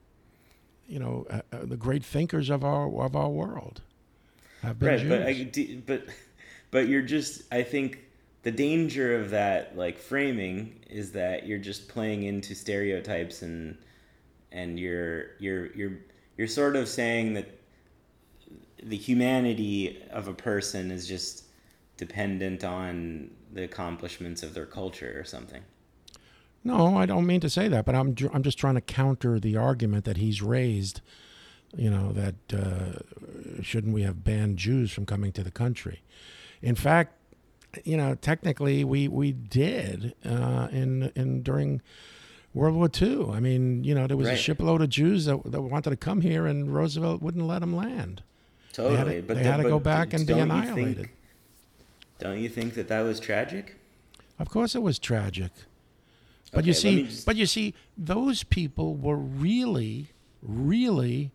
you 0.88 1.00
know 1.00 1.26
uh, 1.30 1.42
uh, 1.52 1.60
the 1.64 1.78
great 1.78 2.04
thinkers 2.04 2.50
of 2.50 2.64
our 2.64 2.88
of 3.04 3.16
our 3.16 3.30
world 3.30 3.82
have 4.62 4.80
been 4.80 4.90
right, 4.90 5.00
Jews. 5.00 5.84
but 5.86 5.98
I, 5.98 5.98
but 6.04 6.14
but 6.72 6.88
you're 6.88 7.02
just 7.02 7.44
I 7.52 7.64
think 7.64 8.00
the 8.44 8.52
danger 8.52 9.20
of 9.20 9.30
that 9.32 9.78
like 9.78 9.98
framing 9.98 10.80
is 10.90 11.12
that 11.14 11.48
you're 11.48 11.60
just 11.60 11.88
playing 11.88 12.24
into 12.24 12.54
stereotypes 12.54 13.42
and 13.42 13.78
and 14.52 14.80
you're 14.80 15.32
you're 15.40 15.74
you're 15.74 16.00
you're 16.38 16.48
sort 16.48 16.76
of 16.76 16.88
saying 16.88 17.34
that 17.34 17.60
the 18.82 18.98
humanity 18.98 20.04
of 20.12 20.28
a 20.28 20.34
person 20.34 20.92
is 20.92 21.08
just 21.08 21.43
dependent 22.08 22.64
on 22.64 23.30
the 23.52 23.64
accomplishments 23.64 24.44
of 24.44 24.54
their 24.54 24.66
culture 24.66 25.14
or 25.18 25.24
something. 25.24 25.62
No, 26.64 26.98
I 26.98 27.06
don't 27.06 27.26
mean 27.26 27.42
to 27.42 27.50
say 27.50 27.68
that, 27.68 27.86
but 27.86 27.94
I'm 27.96 28.16
I'm 28.34 28.44
just 28.44 28.58
trying 28.58 28.76
to 28.76 28.82
counter 28.82 29.40
the 29.40 29.58
argument 29.58 30.06
that 30.06 30.18
he's 30.18 30.42
raised. 30.42 31.02
You 31.76 31.90
know 31.90 32.14
that 32.14 32.36
uh, 32.54 33.62
shouldn't 33.62 33.94
we 33.94 34.04
have 34.04 34.24
banned 34.24 34.58
Jews 34.58 34.92
from 34.92 35.06
coming 35.06 35.32
to 35.34 35.44
the 35.44 35.52
country? 35.52 36.02
In 36.62 36.76
fact, 36.76 37.12
you 37.84 37.98
know 37.98 38.16
technically 38.16 38.84
we 38.84 39.08
we 39.08 39.32
did 39.34 40.14
uh, 40.26 40.68
in 40.72 41.12
in 41.16 41.42
during 41.44 41.82
World 42.54 42.76
War 42.76 42.90
II. 43.02 43.32
I 43.32 43.40
mean, 43.40 43.84
you 43.84 43.94
know 43.96 44.08
there 44.08 44.16
was 44.18 44.28
Right. 44.28 44.38
a 44.40 44.42
shipload 44.42 44.82
of 44.82 44.90
Jews 44.90 45.26
that, 45.26 45.42
that 45.52 45.62
wanted 45.62 45.90
to 45.90 45.98
come 45.98 46.22
here, 46.22 46.46
and 46.46 46.74
Roosevelt 46.74 47.22
wouldn't 47.22 47.46
let 47.46 47.60
them 47.60 47.76
land. 47.76 48.24
Totally, 48.72 48.96
they 48.96 48.98
had 48.98 49.08
to, 49.22 49.22
but 49.28 49.34
they 49.38 49.44
the- 49.44 49.52
had 49.52 49.58
to 49.58 49.70
go 49.76 49.80
back 49.80 50.14
and 50.14 50.26
be 50.26 50.34
annihilated. 50.34 50.98
Think, 50.98 51.18
don't 52.20 52.40
you 52.40 52.50
think 52.50 52.74
that 52.76 52.88
that 52.88 53.02
was 53.02 53.20
tragic? 53.20 53.78
Of 54.40 54.50
course, 54.50 54.76
it 54.76 54.82
was 54.82 55.00
tragic. 55.00 55.52
But 56.52 56.66
you 56.66 56.72
Okay, 56.74 56.90
me 56.92 57.04
see, 57.04 57.04
just- 57.04 57.26
but 57.26 57.36
you 57.36 57.46
see, 57.46 57.74
those 57.98 58.44
people 58.44 58.96
were 58.96 59.16
really, 59.18 60.10
really 60.42 61.32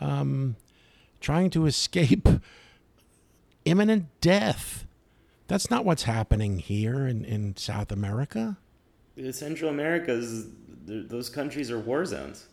um, 0.00 0.56
trying 1.20 1.50
to 1.50 1.66
escape 1.66 2.28
imminent 3.64 4.06
death. 4.20 4.86
That's 5.46 5.70
not 5.70 5.84
what's 5.84 6.04
happening 6.04 6.58
here 6.58 7.06
in, 7.06 7.24
in 7.24 7.56
South 7.56 7.92
America. 7.92 8.56
Central 9.32 9.70
America 9.70 10.16
th- 10.20 11.08
those 11.08 11.28
countries 11.28 11.70
are 11.70 11.78
war 11.78 12.04
zones. 12.04 12.46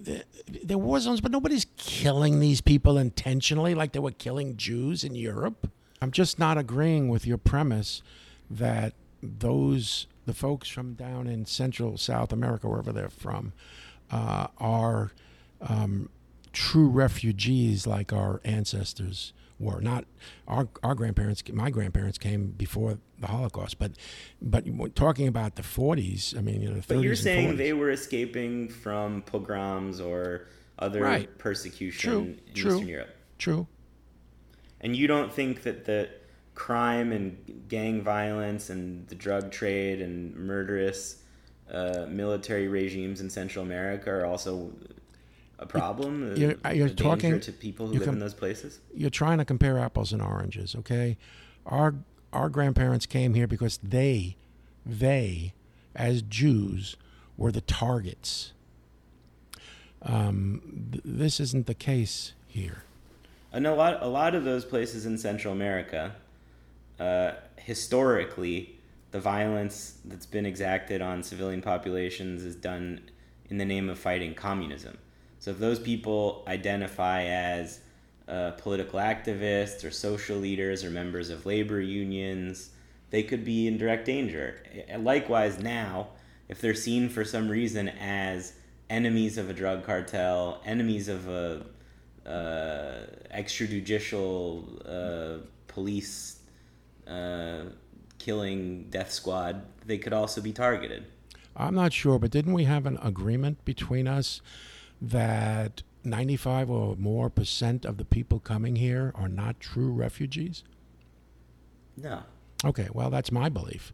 There 0.00 0.76
war 0.78 1.00
zones, 1.00 1.20
but 1.20 1.30
nobody's 1.30 1.66
killing 1.76 2.40
these 2.40 2.60
people 2.60 2.98
intentionally 2.98 3.74
like 3.74 3.92
they 3.92 4.00
were 4.00 4.10
killing 4.10 4.56
Jews 4.56 5.02
in 5.04 5.14
Europe. 5.14 5.70
I'm 6.02 6.10
just 6.10 6.38
not 6.38 6.58
agreeing 6.58 7.08
with 7.08 7.26
your 7.26 7.38
premise 7.38 8.02
that 8.50 8.92
those 9.22 10.06
the 10.26 10.34
folks 10.34 10.68
from 10.68 10.94
down 10.94 11.26
in 11.26 11.46
Central 11.46 11.96
South 11.96 12.32
America, 12.32 12.68
wherever 12.68 12.92
they're 12.92 13.08
from, 13.08 13.52
uh, 14.10 14.48
are 14.58 15.12
um, 15.60 16.08
true 16.52 16.88
refugees 16.88 17.86
like 17.86 18.12
our 18.12 18.40
ancestors 18.44 19.32
were. 19.60 19.80
Not 19.80 20.04
our 20.48 20.68
our 20.82 20.94
grandparents. 20.96 21.42
My 21.52 21.70
grandparents 21.70 22.18
came 22.18 22.48
before 22.48 22.98
the 23.20 23.28
Holocaust, 23.28 23.78
but 23.78 23.92
but 24.40 24.64
talking 24.96 25.28
about 25.28 25.54
the 25.54 25.62
40s. 25.62 26.36
I 26.36 26.40
mean, 26.40 26.60
you 26.62 26.68
know, 26.68 26.74
the 26.74 26.80
30s 26.80 26.86
But 26.88 26.98
you're 26.98 27.14
saying 27.14 27.52
40s. 27.54 27.56
they 27.58 27.72
were 27.72 27.90
escaping 27.90 28.68
from 28.68 29.22
pogroms 29.22 30.00
or 30.00 30.48
other 30.80 31.00
Right. 31.02 31.38
persecution 31.38 32.10
True, 32.10 32.20
in 32.48 32.54
true. 32.54 32.72
Eastern 32.74 32.88
Europe. 32.88 33.16
True. 33.38 33.66
And 34.82 34.96
you 34.96 35.06
don't 35.06 35.32
think 35.32 35.62
that 35.62 35.84
the 35.84 36.08
crime 36.54 37.12
and 37.12 37.64
gang 37.68 38.02
violence 38.02 38.68
and 38.70 39.06
the 39.08 39.14
drug 39.14 39.50
trade 39.50 40.00
and 40.00 40.34
murderous 40.36 41.22
uh, 41.70 42.06
military 42.08 42.68
regimes 42.68 43.20
in 43.20 43.30
Central 43.30 43.64
America 43.64 44.10
are 44.10 44.26
also 44.26 44.72
a 45.58 45.66
problem? 45.66 46.34
you're- 46.36 46.56
a, 46.64 46.74
you're 46.74 46.86
a 46.88 46.90
talking- 46.90 47.40
to 47.40 47.52
people 47.52 47.86
who 47.86 47.94
live 47.94 48.04
com- 48.04 48.14
in 48.14 48.20
those 48.20 48.34
places? 48.34 48.80
you're 48.94 49.08
trying 49.10 49.38
to 49.38 49.44
compare 49.44 49.78
apples 49.78 50.12
and 50.12 50.20
oranges, 50.20 50.74
okay? 50.74 51.16
Our 51.66 51.94
our 52.32 52.48
grandparents 52.48 53.06
came 53.06 53.34
here 53.34 53.46
because 53.46 53.78
they 53.82 54.36
they 54.84 55.52
as 55.94 56.22
Jews 56.22 56.96
were 57.36 57.52
the 57.52 57.60
targets. 57.60 58.52
Um, 60.02 60.88
th- 60.92 61.02
this 61.04 61.38
isn't 61.40 61.66
the 61.66 61.74
case 61.74 62.32
here. 62.48 62.84
And 63.52 63.66
a 63.66 63.74
lot, 63.74 64.02
a 64.02 64.08
lot 64.08 64.34
of 64.34 64.44
those 64.44 64.64
places 64.64 65.04
in 65.04 65.18
Central 65.18 65.52
America, 65.52 66.14
uh, 66.98 67.32
historically, 67.56 68.78
the 69.10 69.20
violence 69.20 69.98
that's 70.04 70.26
been 70.26 70.46
exacted 70.46 71.02
on 71.02 71.22
civilian 71.22 71.60
populations 71.60 72.44
is 72.44 72.56
done 72.56 73.02
in 73.50 73.58
the 73.58 73.64
name 73.64 73.90
of 73.90 73.98
fighting 73.98 74.34
communism. 74.34 74.96
So 75.38 75.50
if 75.50 75.58
those 75.58 75.78
people 75.78 76.44
identify 76.48 77.24
as 77.24 77.80
uh, 78.26 78.52
political 78.52 78.98
activists 78.98 79.84
or 79.84 79.90
social 79.90 80.38
leaders 80.38 80.84
or 80.84 80.90
members 80.90 81.28
of 81.28 81.44
labor 81.44 81.80
unions, 81.80 82.70
they 83.10 83.22
could 83.22 83.44
be 83.44 83.66
in 83.66 83.76
direct 83.76 84.06
danger. 84.06 84.62
Likewise, 84.98 85.58
now, 85.58 86.08
if 86.48 86.60
they're 86.60 86.74
seen 86.74 87.10
for 87.10 87.24
some 87.24 87.50
reason 87.50 87.88
as 87.88 88.54
enemies 88.88 89.36
of 89.36 89.50
a 89.50 89.52
drug 89.52 89.84
cartel, 89.84 90.62
enemies 90.64 91.08
of 91.08 91.28
a 91.28 91.66
uh, 92.26 93.06
extrajudicial 93.34 94.64
uh, 94.86 95.44
police 95.66 96.40
uh, 97.06 97.64
killing 98.18 98.86
death 98.90 99.10
squad, 99.10 99.62
they 99.84 99.98
could 99.98 100.12
also 100.12 100.40
be 100.40 100.52
targeted. 100.52 101.04
I'm 101.56 101.74
not 101.74 101.92
sure, 101.92 102.18
but 102.18 102.30
didn't 102.30 102.52
we 102.52 102.64
have 102.64 102.86
an 102.86 102.98
agreement 103.02 103.64
between 103.64 104.06
us 104.08 104.40
that 105.00 105.82
95 106.04 106.70
or 106.70 106.96
more 106.96 107.28
percent 107.28 107.84
of 107.84 107.98
the 107.98 108.04
people 108.04 108.38
coming 108.38 108.76
here 108.76 109.12
are 109.14 109.28
not 109.28 109.60
true 109.60 109.92
refugees? 109.92 110.64
No. 111.96 112.22
Okay, 112.64 112.88
well, 112.92 113.10
that's 113.10 113.32
my 113.32 113.48
belief. 113.48 113.92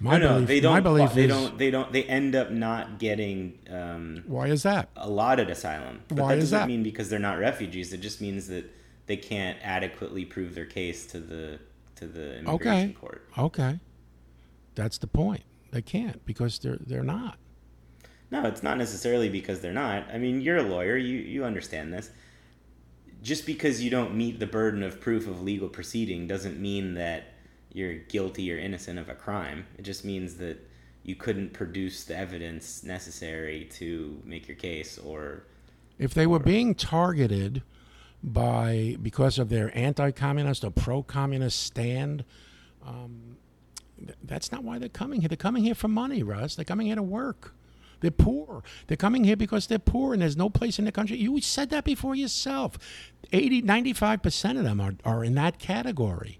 My 0.00 0.16
no, 0.18 0.28
no, 0.28 0.34
belief, 0.34 0.48
they 0.48 0.60
don't. 0.60 0.72
my 0.72 0.80
belief 0.80 1.12
they 1.14 1.24
is 1.24 1.28
don't. 1.28 1.58
They 1.58 1.70
don't. 1.70 1.92
They 1.92 2.04
end 2.04 2.36
up 2.36 2.50
not 2.50 2.98
getting 2.98 3.58
um, 3.70 4.22
why 4.26 4.46
is 4.46 4.62
that? 4.62 4.88
allotted 4.96 5.50
asylum. 5.50 6.00
But 6.08 6.18
Why 6.18 6.28
that 6.34 6.38
is 6.38 6.44
doesn't 6.50 6.58
that? 6.60 6.68
mean 6.68 6.82
because 6.84 7.08
they're 7.10 7.18
not 7.18 7.38
refugees. 7.38 7.92
It 7.92 8.00
just 8.00 8.20
means 8.20 8.46
that 8.48 8.70
they 9.06 9.16
can't 9.16 9.58
adequately 9.62 10.24
prove 10.24 10.54
their 10.54 10.66
case 10.66 11.04
to 11.06 11.18
the 11.20 11.58
to 11.96 12.06
the 12.06 12.38
immigration 12.38 12.90
Okay. 12.90 12.92
court. 12.92 13.28
Okay, 13.36 13.80
that's 14.76 14.98
the 14.98 15.08
point. 15.08 15.42
They 15.72 15.82
can't 15.82 16.24
because 16.24 16.58
they're 16.60 16.78
they're 16.78 17.02
not. 17.02 17.36
No, 18.30 18.44
it's 18.46 18.62
not 18.62 18.76
necessarily 18.78 19.28
because 19.28 19.60
they're 19.60 19.72
not. 19.72 20.04
I 20.12 20.18
mean, 20.18 20.40
you're 20.42 20.58
a 20.58 20.62
lawyer. 20.62 20.96
You 20.96 21.16
you 21.18 21.44
understand 21.44 21.92
this. 21.92 22.10
Just 23.20 23.46
because 23.46 23.82
you 23.82 23.90
don't 23.90 24.14
meet 24.14 24.38
the 24.38 24.46
burden 24.46 24.84
of 24.84 25.00
proof 25.00 25.26
of 25.26 25.42
legal 25.42 25.68
proceeding 25.68 26.28
doesn't 26.28 26.60
mean 26.60 26.94
that 26.94 27.32
you're 27.72 27.94
guilty 27.94 28.52
or 28.52 28.58
innocent 28.58 28.98
of 28.98 29.08
a 29.08 29.14
crime. 29.14 29.66
It 29.78 29.82
just 29.82 30.04
means 30.04 30.34
that 30.36 30.58
you 31.02 31.14
couldn't 31.14 31.52
produce 31.52 32.04
the 32.04 32.16
evidence 32.16 32.82
necessary 32.82 33.68
to 33.72 34.20
make 34.24 34.48
your 34.48 34.56
case 34.56 34.98
or 34.98 35.44
If 35.98 36.14
they 36.14 36.26
were 36.26 36.38
being 36.38 36.74
targeted 36.74 37.62
by 38.22 38.96
because 39.00 39.38
of 39.38 39.48
their 39.48 39.76
anti-communist 39.76 40.64
or 40.64 40.70
pro-communist 40.70 41.62
stand, 41.62 42.24
um, 42.84 43.36
th- 43.98 44.18
that's 44.22 44.52
not 44.52 44.64
why 44.64 44.78
they're 44.78 44.88
coming 44.88 45.20
here. 45.20 45.28
They're 45.28 45.36
coming 45.36 45.64
here 45.64 45.74
for 45.74 45.88
money, 45.88 46.22
Russ. 46.22 46.56
They're 46.56 46.64
coming 46.64 46.88
here 46.88 46.96
to 46.96 47.02
work. 47.02 47.54
They're 48.00 48.10
poor. 48.10 48.62
They're 48.86 48.96
coming 48.96 49.24
here 49.24 49.36
because 49.36 49.66
they're 49.66 49.78
poor 49.78 50.12
and 50.12 50.22
there's 50.22 50.36
no 50.36 50.50
place 50.50 50.78
in 50.78 50.84
the 50.84 50.92
country. 50.92 51.16
You 51.16 51.40
said 51.40 51.70
that 51.70 51.84
before 51.84 52.14
yourself. 52.14 52.78
80, 53.32 53.62
95% 53.62 54.58
of 54.58 54.64
them 54.64 54.80
are, 54.80 54.94
are 55.04 55.24
in 55.24 55.34
that 55.34 55.58
category. 55.58 56.38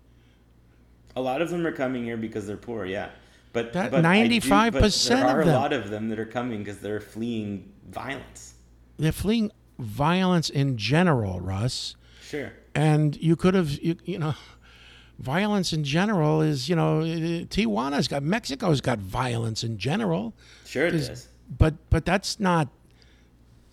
A 1.18 1.20
lot 1.20 1.42
of 1.42 1.50
them 1.50 1.66
are 1.66 1.72
coming 1.72 2.04
here 2.04 2.16
because 2.16 2.46
they're 2.46 2.57
poor, 2.57 2.85
yeah. 2.87 3.11
But 3.52 3.74
I 3.74 3.88
do- 3.88 3.96
95% 3.96 4.72
but 4.72 4.92
there 5.09 5.24
of 5.24 5.37
are 5.38 5.44
them. 5.44 5.54
a 5.54 5.59
lot 5.59 5.72
of 5.72 5.90
them 5.90 6.09
that 6.11 6.18
are 6.20 6.24
coming 6.26 6.59
because 6.61 6.78
they're 6.78 7.00
fleeing 7.00 7.72
violence. 7.90 8.54
They're 8.98 9.11
fleeing 9.11 9.50
violence 9.81 10.48
in 10.48 10.76
general, 10.76 11.40
Russ. 11.40 11.96
Sure. 12.22 12.52
and 12.74 13.16
you 13.16 13.35
could 13.37 13.54
have 13.54 13.70
you, 13.81 13.96
you 14.04 14.18
know 14.18 14.35
violence 15.18 15.72
in 15.72 15.83
general 15.83 16.42
is 16.42 16.68
you 16.68 16.76
know 16.76 17.00
eh, 17.00 17.44
tijuana's 17.48 18.07
got 18.07 18.22
mexico's 18.22 18.83
got 18.83 18.98
violence 18.98 19.64
in 19.64 19.78
general 19.78 20.35
Sure 20.66 20.87
it 20.87 20.94
Is- 20.94 21.26
but 21.48 21.74
but 21.88 22.04
that's 22.04 22.38
not 22.38 22.68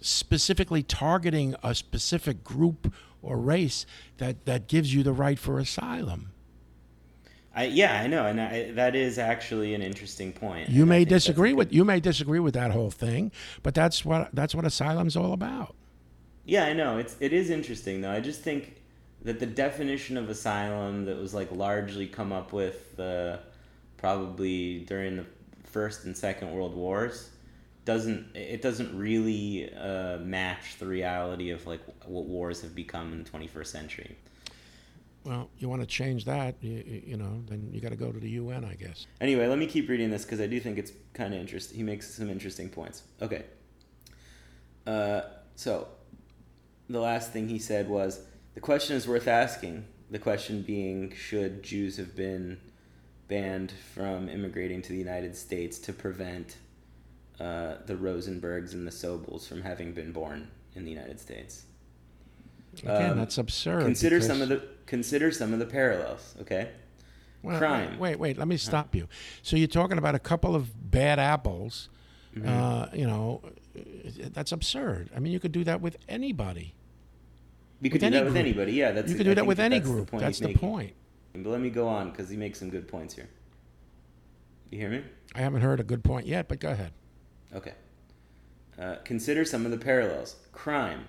specifically 0.01 0.83
targeting 0.83 1.53
a 1.63 1.75
specific 1.75 2.43
group 2.45 2.93
or 3.21 3.37
race 3.37 3.85
that 4.17 4.45
that 4.45 4.67
gives 4.69 4.93
you 4.93 5.03
the 5.03 5.11
right 5.13 5.37
for 5.37 5.59
asylum 5.59 6.31
I, 7.55 7.65
yeah, 7.65 8.01
I 8.01 8.07
know, 8.07 8.25
and 8.25 8.41
I, 8.41 8.71
that 8.71 8.95
is 8.95 9.17
actually 9.17 9.73
an 9.73 9.81
interesting 9.81 10.33
point. 10.33 10.69
you 10.69 10.85
may 10.85 11.05
disagree 11.05 11.53
with 11.53 11.71
you 11.71 11.85
may 11.85 11.99
disagree 11.99 12.39
with 12.39 12.53
that 12.53 12.71
whole 12.71 12.91
thing 12.91 13.31
but 13.63 13.73
that's 13.73 14.03
what 14.03 14.29
that's 14.33 14.53
what 14.53 14.65
asylum's 14.65 15.15
all 15.15 15.33
about 15.33 15.73
Yeah, 16.45 16.65
I 16.65 16.73
know. 16.73 16.97
It's 16.99 17.15
it 17.19 17.33
is 17.33 17.49
interesting 17.49 18.01
though. 18.01 18.11
I 18.11 18.19
just 18.19 18.41
think 18.41 18.81
that 19.23 19.39
the 19.39 19.47
definition 19.47 20.17
of 20.17 20.29
asylum 20.29 21.05
that 21.05 21.17
was 21.17 21.33
like 21.33 21.51
largely 21.51 22.07
come 22.07 22.31
up 22.31 22.53
with 22.53 22.99
uh, 22.99 23.37
probably 23.97 24.79
during 24.79 25.17
the 25.17 25.25
first 25.63 26.05
and 26.05 26.15
second 26.15 26.51
world 26.51 26.75
wars 26.75 27.31
doesn't 27.83 28.35
it 28.35 28.61
doesn't 28.61 28.95
really 28.97 29.73
uh, 29.73 30.17
match 30.19 30.77
the 30.77 30.85
reality 30.85 31.49
of 31.49 31.65
like 31.65 31.81
what 32.05 32.25
wars 32.25 32.61
have 32.61 32.75
become 32.75 33.11
in 33.13 33.23
the 33.23 33.29
21st 33.29 33.67
century. 33.67 34.15
Well 35.25 35.49
you 35.57 35.67
want 35.67 35.81
to 35.81 35.87
change 35.87 36.25
that 36.25 36.55
you, 36.61 37.01
you 37.05 37.17
know 37.17 37.41
then 37.49 37.69
you 37.71 37.81
got 37.81 37.89
to 37.89 37.95
go 37.95 38.11
to 38.11 38.19
the 38.19 38.29
un 38.37 38.63
i 38.63 38.75
guess 38.75 39.07
Anyway, 39.21 39.47
let 39.47 39.57
me 39.57 39.65
keep 39.65 39.89
reading 39.89 40.11
this 40.11 40.23
because 40.23 40.41
I 40.41 40.47
do 40.47 40.59
think 40.59 40.77
it's 40.77 40.91
kind 41.13 41.33
of 41.33 41.39
interesting. 41.39 41.77
He 41.77 41.83
makes 41.83 42.13
some 42.13 42.29
interesting 42.29 42.69
points. 42.69 43.03
Okay. 43.21 43.45
Uh, 44.85 45.21
so, 45.55 45.87
the 46.89 46.99
last 46.99 47.31
thing 47.31 47.49
he 47.49 47.59
said 47.59 47.89
was 47.89 48.21
the 48.53 48.59
question 48.59 48.95
is 48.95 49.07
worth 49.07 49.27
asking. 49.27 49.85
The 50.11 50.19
question 50.19 50.61
being, 50.61 51.13
should 51.15 51.63
Jews 51.63 51.97
have 51.97 52.15
been 52.15 52.59
banned 53.27 53.71
from 53.93 54.29
immigrating 54.29 54.81
to 54.83 54.89
the 54.89 54.99
United 54.99 55.35
States 55.35 55.79
to 55.79 55.93
prevent 55.93 56.57
uh, 57.39 57.77
the 57.87 57.95
Rosenbergs 57.95 58.73
and 58.73 58.85
the 58.85 58.91
Sobells 58.91 59.47
from 59.47 59.63
having 59.63 59.93
been 59.93 60.11
born 60.11 60.49
in 60.75 60.85
the 60.85 60.91
United 60.91 61.19
States? 61.19 61.63
Again 62.83 63.11
Um, 63.11 63.17
that's 63.17 63.37
absurd 63.37 63.83
Consider 63.83 64.17
because- 64.17 64.27
some 64.27 64.41
of 64.41 64.49
the 64.49 64.63
consider 64.85 65.31
some 65.31 65.53
of 65.53 65.59
the 65.59 65.65
parallels. 65.65 66.35
Okay. 66.41 66.69
Well, 67.41 67.57
crime. 67.59 67.99
Wait, 67.99 68.17
wait, 68.19 68.37
let 68.39 68.47
me 68.47 68.57
stop 68.57 68.95
you. 68.95 69.07
So 69.43 69.55
you're 69.55 69.67
talking 69.67 69.97
about 69.99 70.15
a 70.15 70.19
couple 70.19 70.55
of 70.55 70.89
bad 70.91 71.19
apples. 71.19 71.89
Mm-hmm. 72.35 72.47
Uh, 72.49 72.87
you 72.93 73.05
know, 73.05 73.41
that's 74.33 74.51
absurd. 74.51 75.09
I 75.15 75.19
mean, 75.19 75.31
you 75.31 75.39
could 75.39 75.51
do 75.51 75.63
that 75.63 75.79
with 75.79 75.97
anybody. 76.09 76.73
You 77.81 77.89
could 77.91 78.01
With 78.01 78.11
do 78.13 78.17
that 78.17 78.25
with 78.25 78.35
anybody. 78.37 78.71
Yeah, 78.73 78.91
that's. 78.93 79.11
you 79.11 79.15
could 79.15 79.25
do 79.25 79.29
that 79.31 79.41
think 79.41 79.47
with 79.47 79.59
any 79.59 79.77
that's 79.79 79.89
group. 79.89 80.09
point 80.11 80.23
that's 80.23 80.39
the 80.39 80.47
making. 80.47 80.59
point. 80.59 80.93
But 81.33 81.45
let 81.49 81.61
me 81.61 81.69
go 81.69 81.87
on 81.87 82.09
because 82.09 82.29
he 82.29 82.37
makes 82.37 82.57
some 82.59 82.69
good 82.69 82.87
points 82.87 83.13
here. 83.13 83.29
You 84.71 84.79
hear 84.79 84.89
me? 84.89 85.03
I 85.35 85.39
haven't 85.41 85.61
heard 85.61 85.79
a 85.79 85.83
good 85.83 86.03
point 86.03 86.25
yet, 86.25 86.47
but 86.47 86.59
go 86.59 86.69
ahead. 86.71 86.93
Okay. 87.53 87.73
Uh, 88.79 88.95
consider 89.03 89.45
some 89.45 89.65
of 89.65 89.71
the 89.71 89.77
parallels. 89.77 90.35
Crime. 90.51 91.05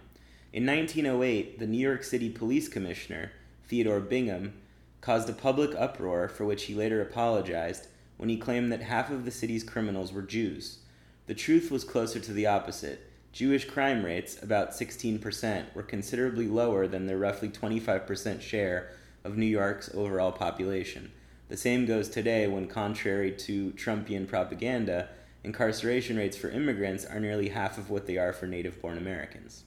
In 0.53 0.65
1908, 0.65 1.59
the 1.59 1.67
New 1.67 1.79
York 1.79 2.05
City 2.05 2.31
Police 2.31 2.69
Commissioner, 2.69 3.33
Theodore 3.69 4.01
Bingham, 4.01 4.55
caused 5.01 5.29
a 5.29 5.33
public 5.33 5.75
uproar 5.77 6.29
for 6.29 6.45
which 6.45 6.65
he 6.65 6.75
later 6.75 7.03
apologized 7.03 7.89
when 8.17 8.29
he 8.29 8.37
claimed 8.37 8.73
that 8.73 8.83
half 8.83 9.11
of 9.11 9.25
the 9.25 9.31
city's 9.31 9.65
criminals 9.65 10.13
were 10.13 10.23
Jews. 10.23 10.79
The 11.27 11.35
truth 11.35 11.71
was 11.71 11.85
closer 11.85 12.21
to 12.21 12.33
the 12.33 12.47
opposite. 12.47 13.11
Jewish 13.33 13.67
crime 13.67 14.05
rates, 14.05 14.41
about 14.43 14.71
16%, 14.71 15.75
were 15.75 15.83
considerably 15.83 16.47
lower 16.47 16.87
than 16.87 17.07
their 17.07 17.19
roughly 17.19 17.51
25% 17.51 18.41
share 18.41 18.93
of 19.25 19.37
New 19.37 19.47
York's 19.47 19.95
overall 19.95 20.33
population. 20.33 21.13
The 21.49 21.57
same 21.57 21.85
goes 21.85 22.09
today 22.09 22.47
when, 22.47 22.67
contrary 22.69 23.33
to 23.33 23.73
Trumpian 23.73 24.27
propaganda, 24.27 25.09
incarceration 25.45 26.17
rates 26.17 26.37
for 26.37 26.49
immigrants 26.49 27.05
are 27.05 27.21
nearly 27.21 27.51
half 27.51 27.77
of 27.77 27.91
what 27.91 28.07
they 28.07 28.17
are 28.17 28.33
for 28.33 28.47
native 28.47 28.81
born 28.81 28.97
Americans. 28.97 29.65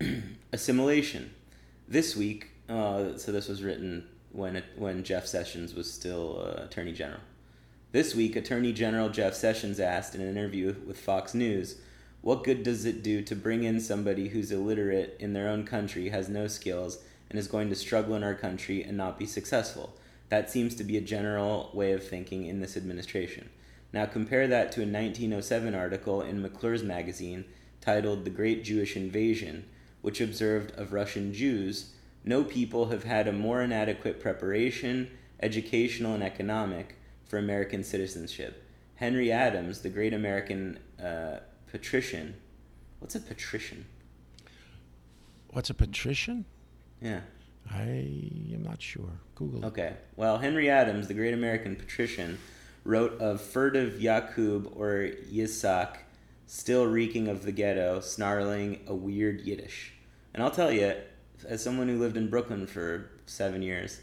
Assimilation. 0.52 1.34
This 1.88 2.14
week, 2.14 2.50
uh, 2.68 3.16
so 3.16 3.32
this 3.32 3.48
was 3.48 3.62
written 3.62 4.06
when, 4.30 4.56
it, 4.56 4.64
when 4.76 5.02
Jeff 5.02 5.26
Sessions 5.26 5.74
was 5.74 5.92
still 5.92 6.40
uh, 6.40 6.64
Attorney 6.64 6.92
General. 6.92 7.20
This 7.90 8.14
week, 8.14 8.36
Attorney 8.36 8.72
General 8.72 9.08
Jeff 9.08 9.34
Sessions 9.34 9.80
asked 9.80 10.14
in 10.14 10.20
an 10.20 10.28
interview 10.28 10.76
with 10.86 11.00
Fox 11.00 11.34
News, 11.34 11.80
What 12.20 12.44
good 12.44 12.62
does 12.62 12.84
it 12.84 13.02
do 13.02 13.22
to 13.22 13.34
bring 13.34 13.64
in 13.64 13.80
somebody 13.80 14.28
who's 14.28 14.52
illiterate 14.52 15.16
in 15.18 15.32
their 15.32 15.48
own 15.48 15.64
country, 15.64 16.10
has 16.10 16.28
no 16.28 16.46
skills, 16.46 16.98
and 17.30 17.38
is 17.38 17.48
going 17.48 17.68
to 17.70 17.74
struggle 17.74 18.14
in 18.14 18.22
our 18.22 18.34
country 18.34 18.84
and 18.84 18.96
not 18.96 19.18
be 19.18 19.26
successful? 19.26 19.94
That 20.28 20.50
seems 20.50 20.74
to 20.76 20.84
be 20.84 20.96
a 20.96 21.02
general 21.02 21.70
way 21.72 21.92
of 21.92 22.06
thinking 22.06 22.44
in 22.46 22.60
this 22.60 22.76
administration. 22.76 23.48
Now 23.92 24.06
compare 24.06 24.46
that 24.46 24.70
to 24.72 24.82
a 24.82 24.86
1907 24.86 25.74
article 25.74 26.20
in 26.20 26.42
McClure's 26.42 26.82
magazine 26.82 27.46
titled 27.80 28.24
The 28.24 28.30
Great 28.30 28.62
Jewish 28.62 28.94
Invasion, 28.94 29.64
which 30.02 30.20
observed 30.20 30.72
of 30.78 30.92
Russian 30.92 31.32
Jews, 31.32 31.92
no 32.24 32.44
people 32.44 32.86
have 32.86 33.04
had 33.04 33.26
a 33.26 33.32
more 33.32 33.62
inadequate 33.62 34.20
preparation, 34.20 35.10
educational 35.40 36.14
and 36.14 36.22
economic, 36.22 36.96
for 37.24 37.38
American 37.38 37.84
citizenship. 37.84 38.64
Henry 38.96 39.30
Adams, 39.30 39.82
the 39.82 39.88
great 39.88 40.14
American 40.14 40.78
uh, 41.02 41.38
patrician, 41.70 42.34
what's 42.98 43.14
a 43.14 43.20
patrician? 43.20 43.84
What's 45.50 45.70
a 45.70 45.74
patrician? 45.74 46.44
Yeah. 47.00 47.20
I 47.70 47.82
am 47.82 48.62
not 48.62 48.82
sure. 48.82 49.20
Google. 49.34 49.64
it. 49.64 49.66
Okay. 49.68 49.94
Well, 50.16 50.38
Henry 50.38 50.70
Adams, 50.70 51.06
the 51.06 51.14
great 51.14 51.34
American 51.34 51.76
patrician, 51.76 52.38
wrote 52.84 53.20
of 53.20 53.40
furtive 53.40 54.00
Yakub 54.00 54.72
or 54.74 55.10
Yitzhak, 55.30 55.98
still 56.48 56.86
reeking 56.86 57.28
of 57.28 57.44
the 57.44 57.52
ghetto, 57.52 58.00
snarling 58.00 58.80
a 58.86 58.94
weird 58.94 59.42
Yiddish. 59.42 59.92
And 60.32 60.42
I'll 60.42 60.50
tell 60.50 60.72
you, 60.72 60.94
as 61.46 61.62
someone 61.62 61.88
who 61.88 61.98
lived 61.98 62.16
in 62.16 62.30
Brooklyn 62.30 62.66
for 62.66 63.10
seven 63.26 63.62
years, 63.62 64.00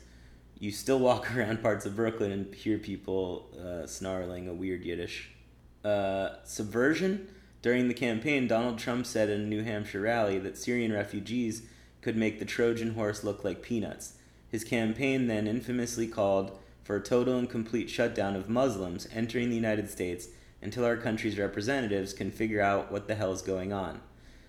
you 0.60 0.72
still 0.72 1.00
walk 1.00 1.36
around 1.36 1.62
parts 1.62 1.86
of 1.86 1.96
Brooklyn 1.96 2.32
and 2.32 2.54
hear 2.54 2.78
people 2.78 3.50
uh, 3.60 3.88
snarling 3.88 4.48
a 4.48 4.54
weird 4.54 4.86
Yiddish. 4.86 5.32
Uh, 5.84 6.36
subversion? 6.44 7.28
During 7.64 7.88
the 7.88 7.96
campaign, 7.96 8.48
Donald 8.48 8.78
Trump 8.78 9.08
said 9.08 9.28
in 9.30 9.42
a 9.42 9.46
New 9.46 9.64
Hampshire 9.64 10.02
rally 10.02 10.38
that 10.38 10.58
Syrian 10.58 10.94
refugees 10.94 11.64
could 12.02 12.16
make 12.16 12.38
the 12.38 12.46
Trojan 12.46 12.94
horse 12.94 13.24
look 13.24 13.44
like 13.44 13.64
peanuts. 13.64 14.14
His 14.48 14.64
campaign 14.64 15.26
then 15.26 15.48
infamously 15.48 16.08
called 16.08 16.60
for 16.84 16.96
a 16.96 17.02
total 17.02 17.40
and 17.40 17.50
complete 17.50 17.90
shutdown 17.90 18.36
of 18.36 18.50
Muslims 18.50 19.08
entering 19.12 19.50
the 19.50 19.56
United 19.56 19.90
States 19.90 20.28
until 20.66 20.84
our 20.84 20.98
country's 20.98 21.38
representatives 21.38 22.12
can 22.12 22.32
figure 22.32 22.60
out 22.60 22.92
what 22.92 23.08
the 23.08 23.14
hell 23.14 23.32
is 23.32 23.44
going 23.44 23.72
on. 23.72 24.02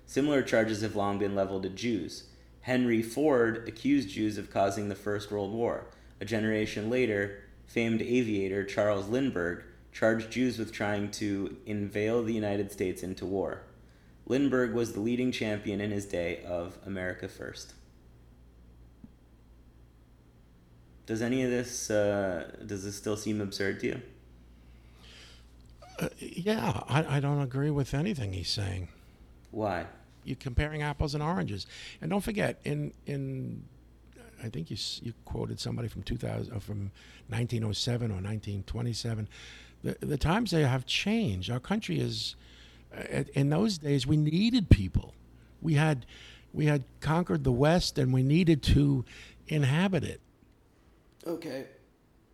Similar 0.07 0.41
charges 0.41 0.81
have 0.81 0.97
long 0.97 1.19
been 1.19 1.35
leveled 1.35 1.67
at 1.67 1.75
Jews. 1.75 2.25
Henry 2.63 3.03
Ford 3.03 3.69
accused 3.69 4.09
Jews 4.09 4.39
of 4.39 4.51
causing 4.51 4.89
the 4.89 4.95
First 4.95 5.31
World 5.31 5.53
War. 5.53 5.89
a 6.19 6.25
generation 6.25 6.89
later, 6.89 7.43
famed 7.67 8.01
aviator 8.01 8.65
Charles 8.65 9.09
Lindbergh 9.09 9.63
charged 9.93 10.31
Jews 10.31 10.59
with 10.59 10.73
trying 10.73 11.11
to 11.11 11.59
inveigle 11.67 12.23
the 12.23 12.33
United 12.33 12.73
States 12.73 13.03
into 13.03 13.27
war. 13.27 13.61
Lindbergh 14.25 14.73
was 14.73 14.95
the 14.95 15.01
leading 15.01 15.31
champion 15.31 15.83
in 15.83 15.91
his 15.91 16.07
day 16.07 16.43
of 16.45 16.79
America 16.87 17.29
First. 17.29 17.75
Does 21.05 21.21
any 21.21 21.43
of 21.43 21.51
this 21.51 21.91
uh, 21.91 22.53
does 22.65 22.85
this 22.85 22.97
still 22.97 23.19
seem 23.19 23.43
absurd 23.43 23.81
to 23.81 23.87
you? 23.87 24.03
Uh, 25.99 26.09
yeah, 26.19 26.83
I, 26.89 27.17
I 27.17 27.21
don't 27.21 27.41
agree 27.41 27.71
with 27.71 27.95
anything 27.95 28.33
he's 28.33 28.51
saying. 28.51 28.89
Why? 29.51 29.87
You're 30.25 30.37
comparing 30.37 30.83
apples 30.83 31.15
and 31.15 31.23
oranges, 31.23 31.67
and 32.01 32.11
don't 32.11 32.21
forget 32.21 32.61
in 32.65 32.93
in 33.07 33.65
I 34.43 34.49
think 34.49 34.71
you 34.71 34.77
you 35.03 35.13
quoted 35.25 35.61
somebody 35.61 35.89
from 35.89 36.03
2000 36.03 36.53
uh, 36.53 36.59
from 36.59 36.91
1907 37.29 38.11
or 38.11 38.15
1927. 38.15 39.29
The 39.83 39.97
the 40.01 40.17
times 40.17 40.51
they 40.51 40.63
have 40.63 40.87
changed. 40.87 41.51
Our 41.51 41.61
country 41.61 41.99
is 42.01 42.37
uh, 42.97 43.25
in 43.35 43.51
those 43.51 43.79
days 43.79 44.07
we 44.07 44.17
needed 44.17 44.69
people. 44.69 45.15
We 45.63 45.75
had 45.75 46.07
we 46.53 46.67
had 46.67 46.85
conquered 47.01 47.45
the 47.45 47.53
West 47.53 47.99
and 47.99 48.13
we 48.13 48.23
needed 48.23 48.63
to 48.65 49.05
inhabit 49.49 50.05
it. 50.05 50.21
Okay. 51.27 51.67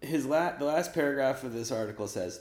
His 0.01 0.27
la- 0.27 0.57
the 0.57 0.65
last 0.65 0.93
paragraph 0.93 1.45
of 1.45 1.53
this 1.53 1.71
article 1.71 2.09
says 2.09 2.41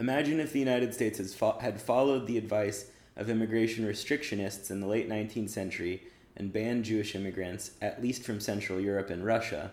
Imagine 0.00 0.38
if 0.38 0.52
the 0.52 0.60
United 0.60 0.94
States 0.94 1.34
fo- 1.34 1.58
had 1.58 1.80
followed 1.80 2.26
the 2.26 2.38
advice 2.38 2.90
of 3.16 3.28
immigration 3.28 3.84
restrictionists 3.84 4.70
in 4.70 4.80
the 4.80 4.86
late 4.86 5.08
19th 5.08 5.50
century 5.50 6.02
and 6.36 6.52
banned 6.52 6.84
Jewish 6.84 7.16
immigrants, 7.16 7.72
at 7.82 8.00
least 8.00 8.22
from 8.22 8.38
Central 8.38 8.80
Europe 8.80 9.10
and 9.10 9.24
Russia, 9.24 9.72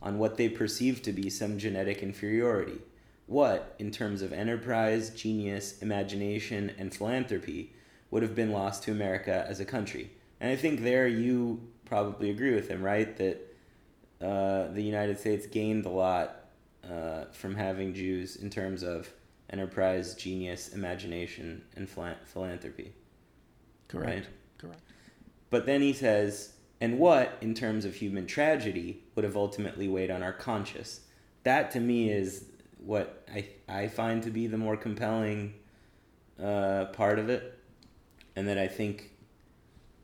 on 0.00 0.18
what 0.18 0.38
they 0.38 0.48
perceived 0.48 1.04
to 1.04 1.12
be 1.12 1.28
some 1.28 1.58
genetic 1.58 2.02
inferiority. 2.02 2.80
What, 3.26 3.74
in 3.78 3.90
terms 3.90 4.22
of 4.22 4.32
enterprise, 4.32 5.10
genius, 5.10 5.82
imagination, 5.82 6.72
and 6.78 6.94
philanthropy, 6.94 7.72
would 8.10 8.22
have 8.22 8.34
been 8.34 8.52
lost 8.52 8.84
to 8.84 8.92
America 8.92 9.44
as 9.48 9.60
a 9.60 9.64
country? 9.64 10.10
And 10.40 10.50
I 10.50 10.56
think 10.56 10.82
there 10.82 11.06
you 11.06 11.60
probably 11.84 12.30
agree 12.30 12.54
with 12.54 12.68
him, 12.68 12.82
right? 12.82 13.14
That 13.16 13.56
uh, 14.22 14.72
the 14.72 14.82
United 14.82 15.18
States 15.18 15.46
gained 15.46 15.84
a 15.84 15.90
lot 15.90 16.46
uh, 16.88 17.24
from 17.32 17.56
having 17.56 17.92
Jews 17.92 18.36
in 18.36 18.48
terms 18.48 18.82
of 18.82 19.10
enterprise, 19.50 20.14
genius, 20.14 20.68
imagination, 20.68 21.62
and 21.76 21.88
philanthropy. 21.88 22.92
Correct. 23.88 24.10
Right? 24.10 24.26
Correct. 24.58 24.80
But 25.50 25.66
then 25.66 25.80
he 25.80 25.92
says, 25.92 26.54
and 26.80 26.98
what, 26.98 27.38
in 27.40 27.54
terms 27.54 27.84
of 27.84 27.94
human 27.94 28.26
tragedy, 28.26 29.04
would 29.14 29.24
have 29.24 29.36
ultimately 29.36 29.88
weighed 29.88 30.10
on 30.10 30.22
our 30.22 30.32
conscience? 30.32 31.00
That 31.44 31.70
to 31.72 31.80
me 31.80 32.10
is 32.10 32.46
what 32.78 33.26
I, 33.32 33.48
I 33.68 33.88
find 33.88 34.22
to 34.24 34.30
be 34.30 34.46
the 34.46 34.58
more 34.58 34.76
compelling 34.76 35.54
uh, 36.42 36.86
part 36.86 37.18
of 37.18 37.30
it, 37.30 37.58
and 38.34 38.46
that 38.48 38.58
I 38.58 38.68
think 38.68 39.12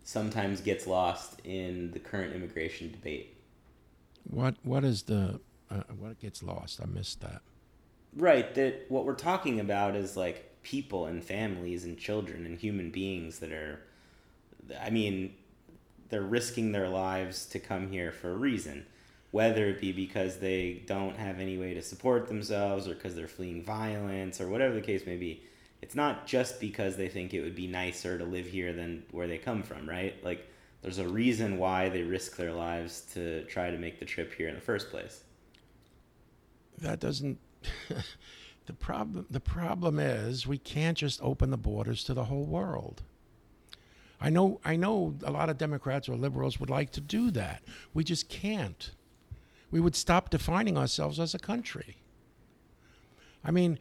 sometimes 0.04 0.60
gets 0.60 0.86
lost 0.86 1.40
in 1.44 1.90
the 1.92 1.98
current 1.98 2.34
immigration 2.34 2.90
debate. 2.90 3.36
What 4.24 4.54
what 4.62 4.84
is 4.84 5.02
the 5.02 5.40
uh, 5.70 5.82
what 5.98 6.18
gets 6.20 6.42
lost? 6.42 6.80
I 6.82 6.86
missed 6.86 7.20
that. 7.20 7.42
Right. 8.16 8.54
That 8.54 8.86
what 8.88 9.04
we're 9.04 9.14
talking 9.14 9.60
about 9.60 9.96
is 9.96 10.16
like 10.16 10.62
people 10.62 11.06
and 11.06 11.24
families 11.24 11.84
and 11.84 11.98
children 11.98 12.46
and 12.46 12.58
human 12.58 12.90
beings 12.90 13.38
that 13.40 13.52
are. 13.52 13.80
I 14.80 14.90
mean, 14.90 15.34
they're 16.08 16.22
risking 16.22 16.72
their 16.72 16.88
lives 16.88 17.46
to 17.46 17.58
come 17.58 17.90
here 17.90 18.12
for 18.12 18.30
a 18.30 18.36
reason, 18.36 18.86
whether 19.30 19.66
it 19.66 19.80
be 19.80 19.92
because 19.92 20.38
they 20.38 20.82
don't 20.86 21.16
have 21.16 21.40
any 21.40 21.56
way 21.56 21.74
to 21.74 21.82
support 21.82 22.28
themselves 22.28 22.86
or 22.86 22.94
because 22.94 23.14
they're 23.14 23.26
fleeing 23.26 23.64
violence 23.64 24.40
or 24.40 24.48
whatever 24.48 24.74
the 24.74 24.82
case 24.82 25.06
may 25.06 25.16
be. 25.16 25.42
It's 25.80 25.94
not 25.94 26.26
just 26.26 26.60
because 26.60 26.96
they 26.96 27.08
think 27.08 27.34
it 27.34 27.40
would 27.40 27.56
be 27.56 27.66
nicer 27.66 28.18
to 28.18 28.24
live 28.24 28.46
here 28.46 28.72
than 28.72 29.04
where 29.10 29.26
they 29.26 29.38
come 29.38 29.62
from, 29.62 29.88
right? 29.88 30.22
Like, 30.22 30.46
there's 30.82 30.98
a 30.98 31.08
reason 31.08 31.58
why 31.58 31.88
they 31.88 32.02
risk 32.02 32.36
their 32.36 32.52
lives 32.52 33.00
to 33.14 33.44
try 33.44 33.70
to 33.70 33.78
make 33.78 33.98
the 33.98 34.04
trip 34.04 34.34
here 34.34 34.48
in 34.48 34.54
the 34.54 34.60
first 34.60 34.90
place. 34.90 35.24
That 36.78 37.00
doesn't 37.00 37.38
the 38.66 38.72
problem 38.72 39.26
the 39.30 39.40
problem 39.40 39.98
is 39.98 40.46
we 40.46 40.58
can't 40.58 40.96
just 40.96 41.20
open 41.22 41.50
the 41.50 41.56
borders 41.56 42.04
to 42.04 42.14
the 42.14 42.24
whole 42.24 42.44
world. 42.44 43.02
I 44.20 44.30
know 44.30 44.60
I 44.64 44.76
know 44.76 45.16
a 45.24 45.30
lot 45.30 45.50
of 45.50 45.58
Democrats 45.58 46.08
or 46.08 46.16
liberals 46.16 46.60
would 46.60 46.70
like 46.70 46.90
to 46.92 47.00
do 47.00 47.30
that. 47.32 47.62
We 47.92 48.04
just 48.04 48.28
can't. 48.28 48.92
We 49.70 49.80
would 49.80 49.96
stop 49.96 50.30
defining 50.30 50.76
ourselves 50.78 51.18
as 51.18 51.34
a 51.34 51.38
country. 51.38 51.96
I 53.44 53.50
mean, 53.50 53.78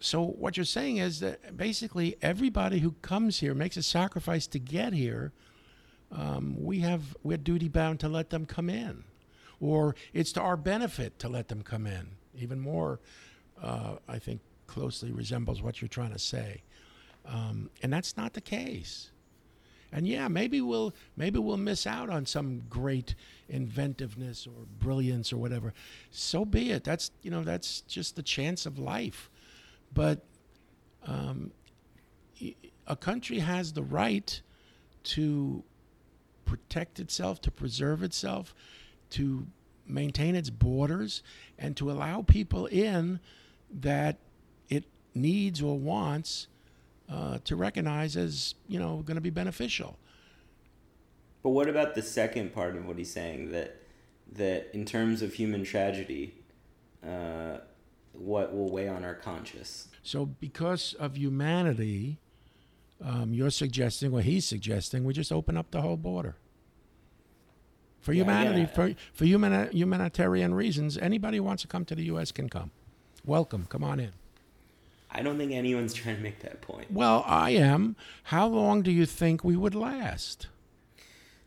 so 0.00 0.22
what 0.22 0.56
you're 0.56 0.64
saying 0.64 0.98
is 0.98 1.20
that 1.20 1.56
basically 1.56 2.16
everybody 2.22 2.78
who 2.78 2.92
comes 3.02 3.40
here 3.40 3.52
makes 3.52 3.76
a 3.76 3.82
sacrifice 3.82 4.46
to 4.48 4.58
get 4.58 4.92
here. 4.92 5.32
Um, 6.10 6.56
we 6.58 6.78
have 6.78 7.16
we're 7.22 7.36
duty 7.36 7.68
bound 7.68 8.00
to 8.00 8.08
let 8.08 8.30
them 8.30 8.46
come 8.46 8.70
in, 8.70 9.04
or 9.60 9.94
it's 10.14 10.32
to 10.32 10.40
our 10.40 10.56
benefit 10.56 11.18
to 11.18 11.28
let 11.28 11.48
them 11.48 11.62
come 11.62 11.86
in 11.86 12.17
even 12.38 12.60
more, 12.60 13.00
uh, 13.62 13.96
I 14.08 14.18
think, 14.18 14.40
closely 14.66 15.12
resembles 15.12 15.62
what 15.62 15.80
you're 15.80 15.88
trying 15.88 16.12
to 16.12 16.18
say. 16.18 16.62
Um, 17.26 17.70
and 17.82 17.92
that's 17.92 18.16
not 18.16 18.34
the 18.34 18.40
case. 18.40 19.10
And 19.90 20.06
yeah, 20.06 20.28
maybe 20.28 20.60
we'll 20.60 20.94
maybe 21.16 21.38
we'll 21.38 21.56
miss 21.56 21.86
out 21.86 22.10
on 22.10 22.26
some 22.26 22.62
great 22.68 23.14
inventiveness 23.48 24.46
or 24.46 24.66
brilliance 24.78 25.32
or 25.32 25.38
whatever. 25.38 25.72
So 26.10 26.44
be 26.44 26.70
it. 26.70 26.84
That's 26.84 27.10
you 27.22 27.30
know 27.30 27.42
that's 27.42 27.80
just 27.82 28.14
the 28.14 28.22
chance 28.22 28.66
of 28.66 28.78
life. 28.78 29.30
But 29.94 30.26
um, 31.06 31.52
a 32.86 32.96
country 32.96 33.38
has 33.38 33.72
the 33.72 33.82
right 33.82 34.40
to 35.04 35.64
protect 36.44 37.00
itself, 37.00 37.40
to 37.42 37.50
preserve 37.50 38.02
itself, 38.02 38.54
to 39.10 39.46
maintain 39.88 40.34
its 40.34 40.50
borders 40.50 41.22
and 41.58 41.76
to 41.76 41.90
allow 41.90 42.22
people 42.22 42.66
in 42.66 43.20
that 43.70 44.18
it 44.68 44.84
needs 45.14 45.62
or 45.62 45.78
wants 45.78 46.48
uh, 47.08 47.38
to 47.44 47.56
recognize 47.56 48.16
as 48.16 48.54
you 48.66 48.78
know 48.78 49.02
going 49.04 49.16
to 49.16 49.20
be 49.20 49.30
beneficial. 49.30 49.98
But 51.42 51.50
what 51.50 51.68
about 51.68 51.94
the 51.94 52.02
second 52.02 52.52
part 52.52 52.76
of 52.76 52.86
what 52.86 52.98
he's 52.98 53.12
saying 53.12 53.52
that 53.52 53.82
that 54.32 54.68
in 54.74 54.84
terms 54.84 55.22
of 55.22 55.34
human 55.34 55.64
tragedy, 55.64 56.34
uh, 57.06 57.58
what 58.12 58.54
will 58.54 58.70
weigh 58.70 58.88
on 58.88 59.04
our 59.04 59.14
conscience? 59.14 59.88
So, 60.02 60.26
because 60.26 60.94
of 60.94 61.16
humanity, 61.16 62.18
um, 63.02 63.32
you're 63.32 63.50
suggesting, 63.50 64.12
or 64.12 64.20
he's 64.20 64.44
suggesting, 64.44 65.04
we 65.04 65.14
just 65.14 65.32
open 65.32 65.56
up 65.56 65.70
the 65.70 65.80
whole 65.80 65.96
border 65.96 66.36
for 68.00 68.12
yeah, 68.12 68.22
humanity, 68.22 68.60
yeah. 68.60 68.66
for 68.66 68.94
for 69.12 69.24
human, 69.24 69.70
humanitarian 69.72 70.54
reasons. 70.54 70.96
Anybody 70.98 71.38
who 71.38 71.42
wants 71.42 71.62
to 71.62 71.68
come 71.68 71.84
to 71.86 71.94
the 71.94 72.04
U.S. 72.04 72.32
can 72.32 72.48
come. 72.48 72.70
Welcome. 73.24 73.66
Come 73.68 73.84
on 73.84 74.00
in. 74.00 74.12
I 75.10 75.22
don't 75.22 75.38
think 75.38 75.52
anyone's 75.52 75.94
trying 75.94 76.16
to 76.16 76.22
make 76.22 76.40
that 76.40 76.60
point. 76.60 76.90
Well, 76.90 77.24
I 77.26 77.50
am. 77.50 77.96
How 78.24 78.46
long 78.46 78.82
do 78.82 78.90
you 78.90 79.06
think 79.06 79.42
we 79.42 79.56
would 79.56 79.74
last? 79.74 80.48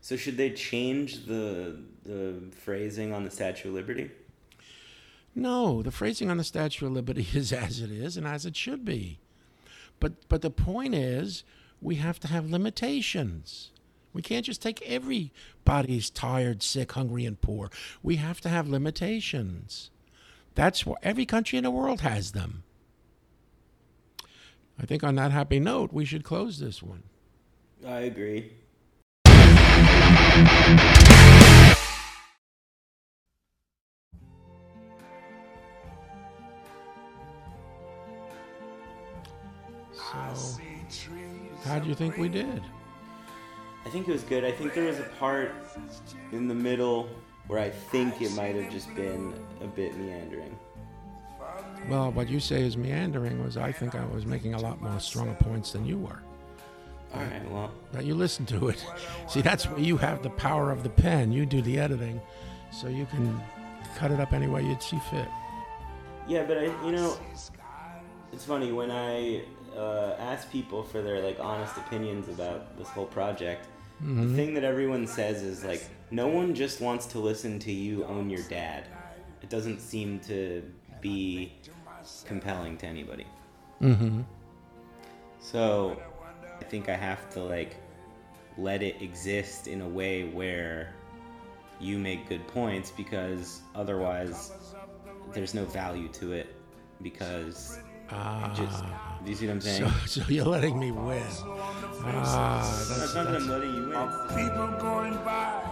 So 0.00 0.16
should 0.16 0.36
they 0.36 0.50
change 0.50 1.26
the 1.26 1.76
the 2.04 2.42
phrasing 2.50 3.12
on 3.12 3.24
the 3.24 3.30
Statue 3.30 3.68
of 3.68 3.74
Liberty? 3.74 4.10
No, 5.34 5.82
the 5.82 5.90
phrasing 5.90 6.30
on 6.30 6.36
the 6.36 6.44
Statue 6.44 6.86
of 6.86 6.92
Liberty 6.92 7.26
is 7.34 7.52
as 7.52 7.80
it 7.80 7.90
is 7.90 8.16
and 8.16 8.26
as 8.26 8.44
it 8.44 8.56
should 8.56 8.84
be. 8.84 9.18
But 10.00 10.28
but 10.28 10.42
the 10.42 10.50
point 10.50 10.94
is 10.94 11.44
we 11.80 11.96
have 11.96 12.20
to 12.20 12.28
have 12.28 12.50
limitations. 12.50 13.71
We 14.12 14.22
can't 14.22 14.44
just 14.44 14.60
take 14.60 14.82
everybody's 14.82 16.10
tired, 16.10 16.62
sick, 16.62 16.92
hungry, 16.92 17.24
and 17.24 17.40
poor. 17.40 17.70
We 18.02 18.16
have 18.16 18.40
to 18.42 18.48
have 18.48 18.68
limitations. 18.68 19.90
That's 20.54 20.84
what 20.84 20.98
every 21.02 21.24
country 21.24 21.56
in 21.56 21.64
the 21.64 21.70
world 21.70 22.02
has 22.02 22.32
them. 22.32 22.64
I 24.78 24.86
think 24.86 25.02
on 25.04 25.14
that 25.14 25.32
happy 25.32 25.60
note, 25.60 25.92
we 25.92 26.04
should 26.04 26.24
close 26.24 26.58
this 26.58 26.82
one. 26.82 27.04
I 27.86 28.00
agree. 28.00 28.52
So, 39.94 40.58
how 41.64 41.78
do 41.78 41.88
you 41.88 41.94
think 41.94 42.16
we 42.16 42.28
did? 42.28 42.62
I 43.92 43.94
think 43.94 44.08
it 44.08 44.12
was 44.12 44.22
good. 44.22 44.42
I 44.42 44.50
think 44.50 44.72
there 44.72 44.86
was 44.86 45.00
a 45.00 45.08
part 45.20 45.52
in 46.32 46.48
the 46.48 46.54
middle 46.54 47.10
where 47.46 47.58
I 47.58 47.68
think 47.68 48.22
it 48.22 48.34
might 48.34 48.54
have 48.54 48.72
just 48.72 48.88
been 48.94 49.34
a 49.60 49.66
bit 49.66 49.94
meandering. 49.98 50.58
Well, 51.90 52.10
what 52.10 52.30
you 52.30 52.40
say 52.40 52.62
is 52.62 52.74
meandering 52.74 53.44
was 53.44 53.58
I 53.58 53.70
think 53.70 53.94
I 53.94 54.06
was 54.06 54.24
making 54.24 54.54
a 54.54 54.58
lot 54.58 54.80
more 54.80 54.98
stronger 54.98 55.34
points 55.34 55.72
than 55.72 55.84
you 55.84 55.98
were. 55.98 56.22
All 57.12 57.20
right, 57.20 57.50
well. 57.50 57.70
But 57.92 58.06
you 58.06 58.14
listen 58.14 58.46
to 58.46 58.70
it. 58.70 58.82
See, 59.28 59.42
that's 59.42 59.68
where 59.68 59.78
you 59.78 59.98
have 59.98 60.22
the 60.22 60.30
power 60.30 60.70
of 60.70 60.84
the 60.84 60.88
pen. 60.88 61.30
You 61.30 61.44
do 61.44 61.60
the 61.60 61.78
editing, 61.78 62.18
so 62.70 62.88
you 62.88 63.04
can 63.04 63.38
cut 63.98 64.10
it 64.10 64.20
up 64.20 64.32
any 64.32 64.46
way 64.46 64.62
you'd 64.62 64.82
see 64.82 65.00
fit. 65.10 65.28
Yeah, 66.26 66.44
but 66.44 66.56
I, 66.56 66.86
you 66.86 66.92
know, 66.92 67.18
it's 68.32 68.46
funny 68.46 68.72
when 68.72 68.90
I 68.90 69.42
uh, 69.76 70.16
ask 70.18 70.50
people 70.50 70.82
for 70.82 71.02
their 71.02 71.20
like 71.20 71.38
honest 71.40 71.76
opinions 71.76 72.30
about 72.30 72.78
this 72.78 72.88
whole 72.88 73.04
project. 73.04 73.68
The 74.04 74.34
thing 74.34 74.54
that 74.54 74.64
everyone 74.64 75.06
says 75.06 75.42
is 75.42 75.64
like, 75.64 75.84
no 76.10 76.26
one 76.26 76.54
just 76.54 76.80
wants 76.80 77.06
to 77.06 77.18
listen 77.18 77.58
to 77.60 77.72
you 77.72 78.04
own 78.04 78.28
your 78.28 78.42
dad. 78.44 78.84
It 79.42 79.48
doesn't 79.48 79.80
seem 79.80 80.18
to 80.20 80.62
be 81.00 81.52
compelling 82.24 82.76
to 82.78 82.86
anybody. 82.86 83.26
Mm-hmm. 83.80 84.22
So 85.38 86.00
I 86.60 86.64
think 86.64 86.88
I 86.88 86.96
have 86.96 87.30
to 87.30 87.40
like 87.42 87.76
let 88.58 88.82
it 88.82 89.00
exist 89.00 89.66
in 89.68 89.82
a 89.82 89.88
way 89.88 90.24
where 90.24 90.94
you 91.80 91.98
make 91.98 92.28
good 92.28 92.46
points 92.48 92.90
because 92.90 93.60
otherwise 93.74 94.52
there's 95.32 95.54
no 95.54 95.64
value 95.64 96.08
to 96.08 96.32
it 96.32 96.54
because 97.02 97.78
Ah. 98.12 98.52
just 98.54 98.84
do 99.24 99.30
you 99.30 99.36
see 99.36 99.46
what 99.46 99.52
I'm 99.54 99.60
saying? 99.60 99.88
so, 100.06 100.20
so 100.20 100.28
you're 100.28 100.44
letting 100.44 100.78
me 100.78 100.90
win. 100.90 101.22
Ah, 102.04 102.60
It's 102.60 102.88
that's, 102.88 103.14
not 103.14 103.24
that 103.24 103.32
that's 103.32 103.44
I'm 103.44 103.50
letting 103.50 103.74
you 103.74 103.88
win. 103.88 104.08
People 104.28 104.66
going 104.80 105.14
by. 105.24 105.71